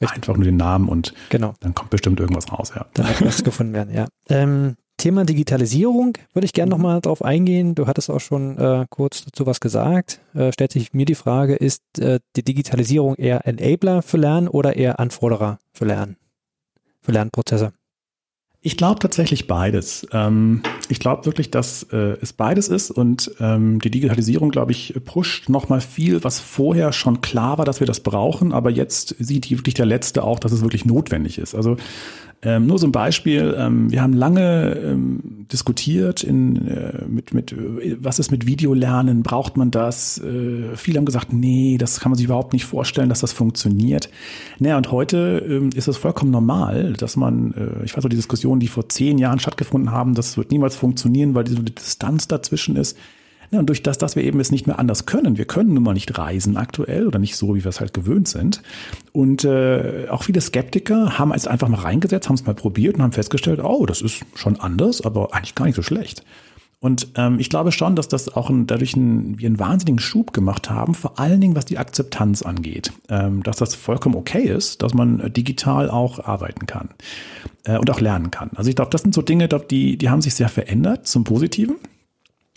Richtig. 0.02 0.18
Einfach 0.18 0.36
nur 0.36 0.46
den 0.46 0.58
Namen 0.58 0.90
und 0.90 1.14
genau. 1.30 1.54
dann 1.60 1.76
kommt 1.76 1.92
bestimmt 1.92 2.20
irgendwas 2.20 2.52
raus, 2.52 2.74
ja. 2.76 2.88
Dann 2.96 3.08
wird 3.08 3.24
was 3.24 3.44
gefunden 3.44 3.74
werden, 3.74 3.94
ja. 3.94 4.08
Ähm, 4.30 4.76
Thema 4.98 5.24
Digitalisierung 5.24 6.18
würde 6.34 6.46
ich 6.46 6.54
gerne 6.54 6.70
mhm. 6.70 6.82
nochmal 6.82 7.02
drauf 7.02 7.24
eingehen. 7.24 7.74
Du 7.76 7.88
hattest 7.88 8.10
auch 8.10 8.20
schon 8.20 8.58
äh, 8.58 8.86
kurz 8.90 9.24
dazu 9.26 9.46
was 9.46 9.60
gesagt. 9.60 10.22
Äh, 10.34 10.52
stellt 10.52 10.72
sich 10.72 10.94
mir 10.94 11.06
die 11.06 11.16
Frage, 11.16 11.56
ist 11.56 11.82
äh, 12.00 12.20
die 12.36 12.44
Digitalisierung 12.44 13.16
eher 13.16 13.48
Enabler 13.48 14.02
für 14.02 14.18
Lernen 14.18 14.48
oder 14.48 14.76
eher 14.76 15.00
Anforderer 15.00 15.60
für 15.74 15.86
Lernen, 15.86 16.18
für 17.02 17.12
Lernprozesse? 17.12 17.74
Ich 18.64 18.78
glaube 18.78 19.00
tatsächlich 19.00 19.48
beides. 19.48 20.06
Ähm, 20.12 20.62
ich 20.88 21.00
glaube 21.00 21.26
wirklich, 21.26 21.50
dass 21.50 21.82
äh, 21.92 22.18
es 22.22 22.32
beides 22.32 22.68
ist 22.68 22.92
und 22.92 23.32
ähm, 23.40 23.80
die 23.80 23.90
Digitalisierung, 23.90 24.52
glaube 24.52 24.72
ich, 24.72 24.94
pusht 25.04 25.50
nochmal 25.50 25.82
viel, 25.82 26.24
was 26.24 26.40
vorher 26.40 26.94
schon 26.94 27.22
klar 27.22 27.58
war, 27.58 27.66
dass 27.66 27.80
wir 27.80 27.88
das 27.88 28.02
brauchen, 28.02 28.54
aber 28.54 28.70
jetzt 28.70 29.16
sieht 29.18 29.50
wirklich 29.50 29.74
der 29.74 29.88
Letzte 29.88 30.24
auch, 30.24 30.38
dass 30.38 30.52
es 30.52 30.62
wirklich 30.62 30.86
notwendig 30.86 31.40
ist. 31.40 31.56
Also 31.56 31.78
ähm, 32.44 32.66
nur 32.66 32.80
so 32.80 32.88
ein 32.88 32.92
Beispiel, 32.92 33.56
ähm, 33.56 33.92
wir 33.92 34.02
haben 34.02 34.14
lange 34.14 34.76
ähm, 34.84 35.46
diskutiert 35.52 36.24
in, 36.24 36.68
äh, 36.68 37.06
mit, 37.08 37.36
mit, 37.36 37.56
was 38.04 38.18
ist 38.18 38.32
mit 38.32 38.48
Videolernen, 38.48 39.22
braucht 39.22 39.58
man 39.58 39.70
das? 39.70 40.18
Äh, 40.18 40.76
viele 40.76 40.98
haben 40.98 41.06
gesagt, 41.06 41.34
nee, 41.34 41.78
das 41.78 42.00
kann 42.00 42.10
man 42.10 42.18
sich 42.18 42.26
überhaupt 42.26 42.54
nicht 42.54 42.66
vorstellen, 42.66 43.10
dass 43.10 43.20
das 43.20 43.32
funktioniert. 43.32 44.10
Naja, 44.58 44.78
und 44.78 44.92
heute 44.92 45.46
ähm, 45.48 45.70
ist 45.76 45.88
es 45.88 45.98
vollkommen 45.98 46.32
normal, 46.32 46.94
dass 46.94 47.16
man, 47.16 47.54
äh, 47.54 47.86
ich 47.86 47.96
weiß 47.96 48.06
auch, 48.06 48.10
die 48.10 48.16
Diskussionen, 48.16 48.60
die 48.60 48.68
vor 48.68 48.90
zehn 48.90 49.20
Jahren 49.20 49.38
stattgefunden 49.38 49.92
haben, 49.92 50.16
das 50.16 50.36
wird 50.36 50.50
niemals 50.52 50.76
funktionieren, 50.76 51.36
weil 51.36 51.44
diese 51.44 51.62
Distanz 51.62 52.28
dazwischen 52.28 52.76
ist. 52.76 52.98
Ja, 53.52 53.60
und 53.60 53.68
durch 53.68 53.84
das, 53.84 53.98
dass 53.98 54.16
wir 54.16 54.24
eben 54.24 54.40
es 54.40 54.50
nicht 54.50 54.66
mehr 54.66 54.80
anders 54.80 55.06
können, 55.06 55.38
wir 55.38 55.46
können 55.46 55.74
nun 55.74 55.84
mal 55.84 55.94
nicht 55.94 56.18
reisen 56.18 56.56
aktuell 56.56 57.06
oder 57.06 57.20
nicht 57.20 57.36
so, 57.36 57.54
wie 57.54 57.64
wir 57.64 57.70
es 57.70 57.82
halt 57.82 57.94
gewöhnt 57.94 58.30
sind. 58.30 58.64
Und 59.12 59.44
äh, 59.44 60.08
auch 60.10 60.24
viele 60.24 60.40
Skeptiker 60.40 61.20
haben 61.20 61.34
es 61.34 61.48
einfach 61.48 61.68
mal 61.68 61.82
reingesetzt, 61.82 62.30
haben 62.30 62.36
es 62.36 62.46
mal 62.46 62.56
probiert 62.56 62.96
und 62.96 63.04
haben 63.04 63.12
festgestellt, 63.12 63.60
oh, 63.62 63.86
das 63.86 64.02
ist 64.02 64.22
schon 64.36 64.58
anders, 64.60 65.02
aber 65.02 65.34
eigentlich 65.34 65.56
gar 65.56 65.66
nicht 65.66 65.76
so 65.76 65.82
schlecht. 65.82 66.24
Und 66.80 67.10
ähm, 67.16 67.40
ich 67.40 67.50
glaube 67.50 67.72
schon, 67.72 67.96
dass 67.96 68.08
das 68.08 68.36
auch 68.36 68.50
ein, 68.50 68.66
dadurch 68.66 68.96
ein, 68.96 69.38
wir 69.38 69.48
einen 69.48 69.60
wahnsinnigen 69.60 70.00
Schub 70.00 70.34
gemacht 70.34 70.70
haben, 70.70 70.96
vor 70.96 71.20
allen 71.20 71.40
Dingen 71.40 71.56
was 71.56 71.66
die 71.66 71.78
Akzeptanz 71.78 72.42
angeht. 72.42 72.92
Ähm, 73.08 73.44
dass 73.44 73.58
das 73.58 73.76
vollkommen 73.76 74.16
okay 74.16 74.44
ist, 74.44 74.82
dass 74.82 74.96
man 74.96 75.32
digital 75.32 75.92
auch 75.92 76.20
arbeiten 76.26 76.66
kann 76.66 76.90
äh, 77.66 77.78
und 77.78 77.90
auch 77.92 78.00
lernen 78.00 78.32
kann. 78.32 78.50
Also 78.56 78.70
ich 78.70 78.76
glaube, 78.76 78.90
das 78.90 79.04
sind 79.04 79.14
so 79.14 79.22
Dinge, 79.22 79.48
die, 79.48 79.98
die 79.98 80.10
haben 80.10 80.22
sich 80.22 80.34
sehr 80.34 80.50
verändert 80.50 81.06
zum 81.06 81.24
Positiven. 81.24 81.76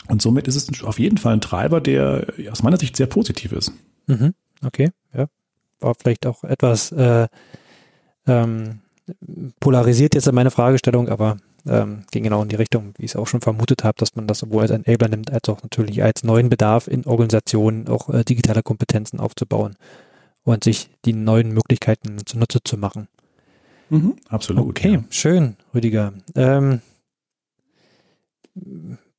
Und 0.07 0.21
somit 0.21 0.47
ist 0.47 0.55
es 0.55 0.83
auf 0.83 0.99
jeden 0.99 1.17
Fall 1.17 1.33
ein 1.33 1.41
Treiber, 1.41 1.81
der 1.81 2.27
aus 2.51 2.63
meiner 2.63 2.77
Sicht 2.77 2.95
sehr 2.95 3.07
positiv 3.07 3.51
ist. 3.51 3.71
Mhm. 4.07 4.33
Okay, 4.63 4.91
ja. 5.13 5.27
War 5.79 5.95
vielleicht 5.95 6.25
auch 6.25 6.43
etwas 6.43 6.91
äh, 6.91 7.27
ähm, 8.27 8.79
polarisiert 9.59 10.15
jetzt 10.15 10.27
in 10.27 10.35
meine 10.35 10.51
Fragestellung, 10.51 11.09
aber 11.09 11.37
ähm, 11.67 12.03
ging 12.11 12.23
genau 12.23 12.43
in 12.43 12.49
die 12.49 12.55
Richtung, 12.55 12.93
wie 12.97 13.05
ich 13.05 13.11
es 13.11 13.15
auch 13.15 13.27
schon 13.27 13.41
vermutet 13.41 13.83
habe, 13.83 13.97
dass 13.97 14.15
man 14.15 14.27
das 14.27 14.39
sowohl 14.39 14.61
als 14.61 14.71
Enabler 14.71 15.09
nimmt, 15.09 15.31
als 15.31 15.49
auch 15.49 15.63
natürlich 15.63 16.03
als 16.03 16.23
neuen 16.23 16.49
Bedarf 16.49 16.87
in 16.87 17.05
Organisationen 17.05 17.87
auch 17.87 18.09
äh, 18.09 18.23
digitale 18.23 18.63
Kompetenzen 18.63 19.19
aufzubauen 19.19 19.75
und 20.43 20.63
sich 20.63 20.89
die 21.05 21.13
neuen 21.13 21.51
Möglichkeiten 21.51 22.17
zunutze 22.25 22.59
zu 22.63 22.77
machen. 22.77 23.07
Mhm, 23.89 24.15
absolut. 24.29 24.67
Okay, 24.69 24.93
ja. 24.93 25.03
schön, 25.09 25.55
Rüdiger. 25.73 26.13
Ähm, 26.35 26.81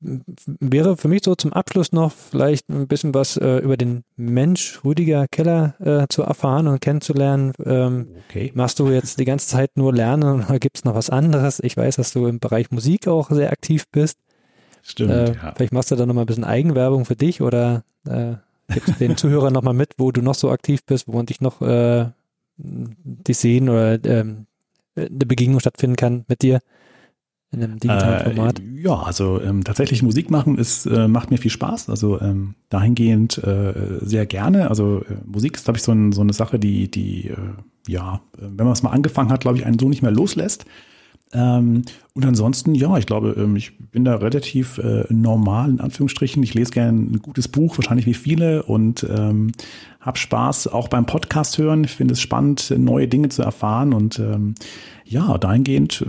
wäre 0.00 0.96
für 0.96 1.08
mich 1.08 1.22
so 1.24 1.34
zum 1.34 1.52
Abschluss 1.52 1.92
noch 1.92 2.12
vielleicht 2.12 2.68
ein 2.68 2.86
bisschen 2.86 3.14
was 3.14 3.36
äh, 3.36 3.58
über 3.58 3.76
den 3.76 4.04
Mensch 4.16 4.84
Rüdiger 4.84 5.26
Keller 5.28 5.74
äh, 5.80 6.06
zu 6.08 6.22
erfahren 6.22 6.68
und 6.68 6.80
kennenzulernen. 6.80 7.52
Ähm, 7.64 8.08
okay. 8.28 8.52
Machst 8.54 8.78
du 8.78 8.88
jetzt 8.88 9.18
die 9.18 9.24
ganze 9.24 9.48
Zeit 9.48 9.76
nur 9.76 9.94
Lernen 9.94 10.44
oder 10.44 10.58
gibt 10.58 10.78
es 10.78 10.84
noch 10.84 10.94
was 10.94 11.10
anderes? 11.10 11.60
Ich 11.60 11.76
weiß, 11.76 11.96
dass 11.96 12.12
du 12.12 12.26
im 12.26 12.40
Bereich 12.40 12.70
Musik 12.70 13.08
auch 13.08 13.30
sehr 13.30 13.50
aktiv 13.50 13.84
bist. 13.90 14.18
Stimmt. 14.82 15.10
Äh, 15.10 15.34
ja. 15.34 15.54
Vielleicht 15.56 15.72
machst 15.72 15.90
du 15.90 15.96
da 15.96 16.06
nochmal 16.06 16.24
ein 16.24 16.28
bisschen 16.28 16.44
Eigenwerbung 16.44 17.04
für 17.04 17.16
dich 17.16 17.40
oder 17.40 17.82
äh, 18.06 18.34
gibst 18.68 19.00
den 19.00 19.16
Zuhörern 19.16 19.52
nochmal 19.52 19.74
mit, 19.74 19.94
wo 19.98 20.12
du 20.12 20.22
noch 20.22 20.34
so 20.34 20.50
aktiv 20.50 20.84
bist, 20.84 21.08
wo 21.08 21.12
man 21.12 21.26
dich 21.26 21.40
noch 21.40 21.62
äh, 21.62 22.06
dich 22.58 23.38
sehen 23.38 23.68
oder 23.68 24.02
ähm, 24.04 24.46
eine 24.94 25.08
Begegnung 25.08 25.60
stattfinden 25.60 25.96
kann 25.96 26.24
mit 26.28 26.42
dir. 26.42 26.60
In 27.52 27.62
einem 27.62 27.78
digitalen 27.78 28.20
Äh, 28.20 28.34
Format? 28.34 28.62
ja, 28.76 28.94
also 28.94 29.40
ähm, 29.40 29.64
tatsächlich 29.64 30.02
Musik 30.02 30.30
machen 30.30 30.58
ist, 30.58 30.86
äh, 30.86 31.08
macht 31.08 31.30
mir 31.30 31.38
viel 31.38 31.50
Spaß. 31.50 31.88
Also 31.88 32.20
ähm, 32.20 32.54
dahingehend 32.68 33.38
äh, 33.38 33.98
sehr 34.00 34.26
gerne. 34.26 34.68
Also 34.68 35.02
äh, 35.08 35.14
Musik 35.24 35.56
ist, 35.56 35.64
glaube 35.64 35.78
ich, 35.78 35.82
so, 35.84 35.92
ein, 35.92 36.12
so 36.12 36.20
eine 36.20 36.32
Sache, 36.32 36.58
die, 36.58 36.90
die 36.90 37.28
äh, 37.28 37.36
ja, 37.88 38.20
wenn 38.36 38.66
man 38.66 38.72
es 38.72 38.82
mal 38.82 38.90
angefangen 38.90 39.30
hat, 39.30 39.40
glaube 39.42 39.58
ich, 39.58 39.64
einen 39.66 39.78
so 39.78 39.88
nicht 39.88 40.02
mehr 40.02 40.10
loslässt. 40.10 40.64
Ähm, 41.32 41.82
und 42.14 42.24
ansonsten, 42.26 42.74
ja, 42.74 42.98
ich 42.98 43.06
glaube, 43.06 43.34
ähm, 43.38 43.54
ich 43.56 43.78
bin 43.78 44.04
da 44.04 44.16
relativ 44.16 44.80
normal, 45.08 45.70
in 45.70 45.80
Anführungsstrichen. 45.80 46.42
Ich 46.42 46.54
lese 46.54 46.72
gerne 46.72 46.98
ein 46.98 47.22
gutes 47.22 47.48
Buch, 47.48 47.78
wahrscheinlich 47.78 48.06
wie 48.06 48.14
viele, 48.14 48.64
und 48.64 49.06
ähm, 49.08 49.52
habe 50.00 50.18
Spaß 50.18 50.68
auch 50.68 50.88
beim 50.88 51.06
Podcast 51.06 51.58
hören. 51.58 51.84
Ich 51.84 51.92
finde 51.92 52.14
es 52.14 52.20
spannend, 52.20 52.72
neue 52.76 53.08
Dinge 53.08 53.28
zu 53.28 53.42
erfahren. 53.42 53.92
Und 53.92 54.18
ähm, 54.18 54.54
ja, 55.04 55.38
dahingehend, 55.38 56.04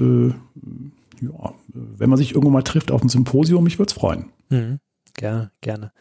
ja, 1.21 1.53
wenn 1.73 2.09
man 2.09 2.17
sich 2.17 2.31
irgendwo 2.31 2.49
mal 2.49 2.63
trifft 2.63 2.91
auf 2.91 3.01
einem 3.01 3.09
Symposium, 3.09 3.63
mich 3.63 3.79
würde 3.79 3.89
es 3.89 3.93
freuen. 3.93 4.31
Mhm. 4.49 4.79
Gerne, 5.13 5.51
gerne. 5.61 5.91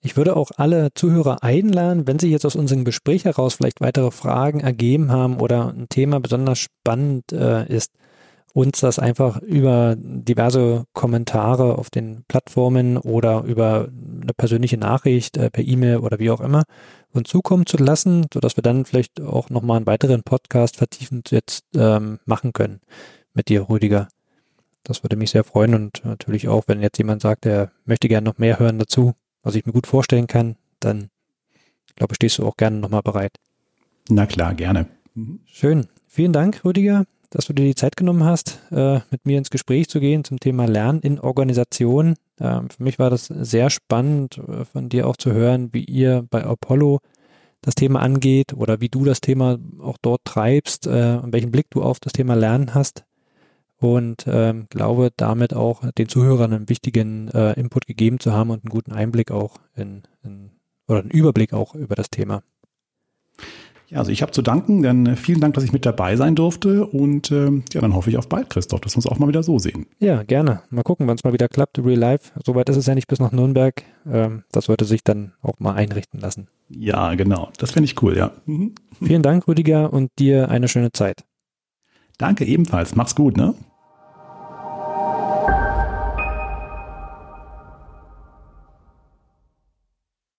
Ich 0.00 0.16
würde 0.18 0.36
auch 0.36 0.50
alle 0.56 0.92
Zuhörer 0.94 1.42
einladen, 1.42 2.06
wenn 2.06 2.18
sie 2.18 2.30
jetzt 2.30 2.44
aus 2.44 2.56
unserem 2.56 2.84
Gespräch 2.84 3.24
heraus 3.24 3.54
vielleicht 3.54 3.80
weitere 3.80 4.10
Fragen 4.10 4.60
ergeben 4.60 5.10
haben 5.10 5.40
oder 5.40 5.72
ein 5.72 5.88
Thema 5.88 6.20
besonders 6.20 6.58
spannend 6.58 7.32
äh, 7.32 7.66
ist, 7.66 7.92
uns 8.52 8.80
das 8.80 8.98
einfach 8.98 9.40
über 9.40 9.96
diverse 9.98 10.84
Kommentare 10.92 11.76
auf 11.76 11.90
den 11.90 12.24
Plattformen 12.28 12.98
oder 12.98 13.42
über 13.42 13.88
eine 13.88 14.32
persönliche 14.36 14.76
Nachricht 14.76 15.36
äh, 15.36 15.50
per 15.50 15.64
E-Mail 15.64 15.98
oder 15.98 16.18
wie 16.18 16.30
auch 16.30 16.40
immer 16.40 16.64
uns 17.12 17.28
zukommen 17.28 17.66
zu 17.66 17.78
lassen, 17.78 18.26
sodass 18.32 18.56
wir 18.56 18.62
dann 18.62 18.84
vielleicht 18.84 19.20
auch 19.20 19.48
nochmal 19.50 19.78
einen 19.78 19.86
weiteren 19.86 20.22
Podcast 20.22 20.76
vertiefend 20.76 21.30
jetzt 21.30 21.64
ähm, 21.74 22.18
machen 22.26 22.52
können 22.52 22.80
mit 23.32 23.48
dir, 23.48 23.68
Rüdiger. 23.68 24.08
Das 24.84 25.02
würde 25.02 25.16
mich 25.16 25.30
sehr 25.30 25.44
freuen 25.44 25.74
und 25.74 26.04
natürlich 26.04 26.46
auch, 26.48 26.64
wenn 26.66 26.80
jetzt 26.80 26.98
jemand 26.98 27.22
sagt, 27.22 27.46
er 27.46 27.72
möchte 27.84 28.08
gerne 28.08 28.24
noch 28.24 28.38
mehr 28.38 28.58
hören 28.58 28.78
dazu, 28.78 29.14
was 29.42 29.54
ich 29.54 29.66
mir 29.66 29.72
gut 29.72 29.86
vorstellen 29.86 30.26
kann, 30.26 30.56
dann 30.78 31.08
glaube 31.96 32.14
stehst 32.14 32.38
du 32.38 32.46
auch 32.46 32.56
gerne 32.56 32.78
nochmal 32.78 33.02
bereit. 33.02 33.32
Na 34.08 34.26
klar, 34.26 34.54
gerne. 34.54 34.86
Schön. 35.46 35.86
Vielen 36.06 36.32
Dank, 36.32 36.64
Rüdiger 36.64 37.04
dass 37.34 37.46
du 37.46 37.52
dir 37.52 37.64
die 37.64 37.74
Zeit 37.74 37.96
genommen 37.96 38.22
hast, 38.22 38.60
äh, 38.70 39.00
mit 39.10 39.26
mir 39.26 39.38
ins 39.38 39.50
Gespräch 39.50 39.88
zu 39.88 39.98
gehen 39.98 40.22
zum 40.22 40.38
Thema 40.38 40.66
Lernen 40.66 41.00
in 41.00 41.18
Organisation. 41.18 42.14
Ähm, 42.40 42.70
für 42.70 42.82
mich 42.82 43.00
war 43.00 43.10
das 43.10 43.26
sehr 43.26 43.70
spannend, 43.70 44.38
äh, 44.38 44.64
von 44.64 44.88
dir 44.88 45.08
auch 45.08 45.16
zu 45.16 45.32
hören, 45.32 45.70
wie 45.72 45.82
ihr 45.84 46.24
bei 46.30 46.44
Apollo 46.44 47.00
das 47.60 47.74
Thema 47.74 48.00
angeht 48.00 48.52
oder 48.52 48.80
wie 48.80 48.88
du 48.88 49.04
das 49.04 49.20
Thema 49.20 49.58
auch 49.80 49.98
dort 50.00 50.20
treibst 50.24 50.86
äh, 50.86 51.18
und 51.20 51.32
welchen 51.32 51.50
Blick 51.50 51.66
du 51.70 51.82
auf 51.82 51.98
das 51.98 52.12
Thema 52.12 52.34
Lernen 52.34 52.72
hast. 52.72 53.04
Und 53.84 54.24
ähm, 54.26 54.66
glaube 54.70 55.12
damit 55.14 55.52
auch 55.52 55.82
den 55.98 56.08
Zuhörern 56.08 56.54
einen 56.54 56.70
wichtigen 56.70 57.28
äh, 57.28 57.52
Input 57.52 57.86
gegeben 57.86 58.18
zu 58.18 58.32
haben 58.32 58.48
und 58.48 58.64
einen 58.64 58.70
guten 58.70 58.92
Einblick 58.92 59.30
auch 59.30 59.58
in, 59.76 60.04
in 60.22 60.52
oder 60.88 61.00
einen 61.00 61.10
Überblick 61.10 61.52
auch 61.52 61.74
über 61.74 61.94
das 61.94 62.08
Thema. 62.08 62.42
Ja, 63.90 63.98
also 63.98 64.10
ich 64.10 64.22
habe 64.22 64.32
zu 64.32 64.40
danken, 64.40 64.82
denn 64.82 65.04
äh, 65.04 65.16
vielen 65.16 65.40
Dank, 65.40 65.52
dass 65.52 65.64
ich 65.64 65.72
mit 65.74 65.84
dabei 65.84 66.16
sein 66.16 66.34
durfte 66.34 66.86
und 66.86 67.30
äh, 67.30 67.50
ja, 67.74 67.82
dann 67.82 67.94
hoffe 67.94 68.08
ich 68.08 68.16
auf 68.16 68.26
bald, 68.26 68.48
Christoph, 68.48 68.80
dass 68.80 68.94
wir 68.94 68.96
uns 68.96 69.06
auch 69.06 69.18
mal 69.18 69.28
wieder 69.28 69.42
so 69.42 69.58
sehen. 69.58 69.84
Ja, 69.98 70.22
gerne. 70.22 70.62
Mal 70.70 70.82
gucken, 70.82 71.06
wann 71.06 71.16
es 71.16 71.24
mal 71.24 71.34
wieder 71.34 71.48
klappt, 71.48 71.78
Real 71.78 71.98
Life. 71.98 72.32
Soweit 72.42 72.70
ist 72.70 72.78
es 72.78 72.86
ja 72.86 72.94
nicht 72.94 73.08
bis 73.08 73.20
nach 73.20 73.32
Nürnberg. 73.32 73.82
Ähm, 74.10 74.44
das 74.50 74.64
sollte 74.64 74.86
sich 74.86 75.04
dann 75.04 75.34
auch 75.42 75.58
mal 75.58 75.74
einrichten 75.74 76.20
lassen. 76.20 76.48
Ja, 76.70 77.14
genau. 77.16 77.50
Das 77.58 77.72
finde 77.72 77.84
ich 77.84 78.02
cool, 78.02 78.16
ja. 78.16 78.32
Mhm. 78.46 78.74
Vielen 79.02 79.22
Dank, 79.22 79.46
Rüdiger, 79.46 79.92
und 79.92 80.10
dir 80.18 80.48
eine 80.48 80.68
schöne 80.68 80.92
Zeit. 80.92 81.24
Danke 82.16 82.46
ebenfalls. 82.46 82.96
Mach's 82.96 83.14
gut, 83.14 83.36
ne? 83.36 83.54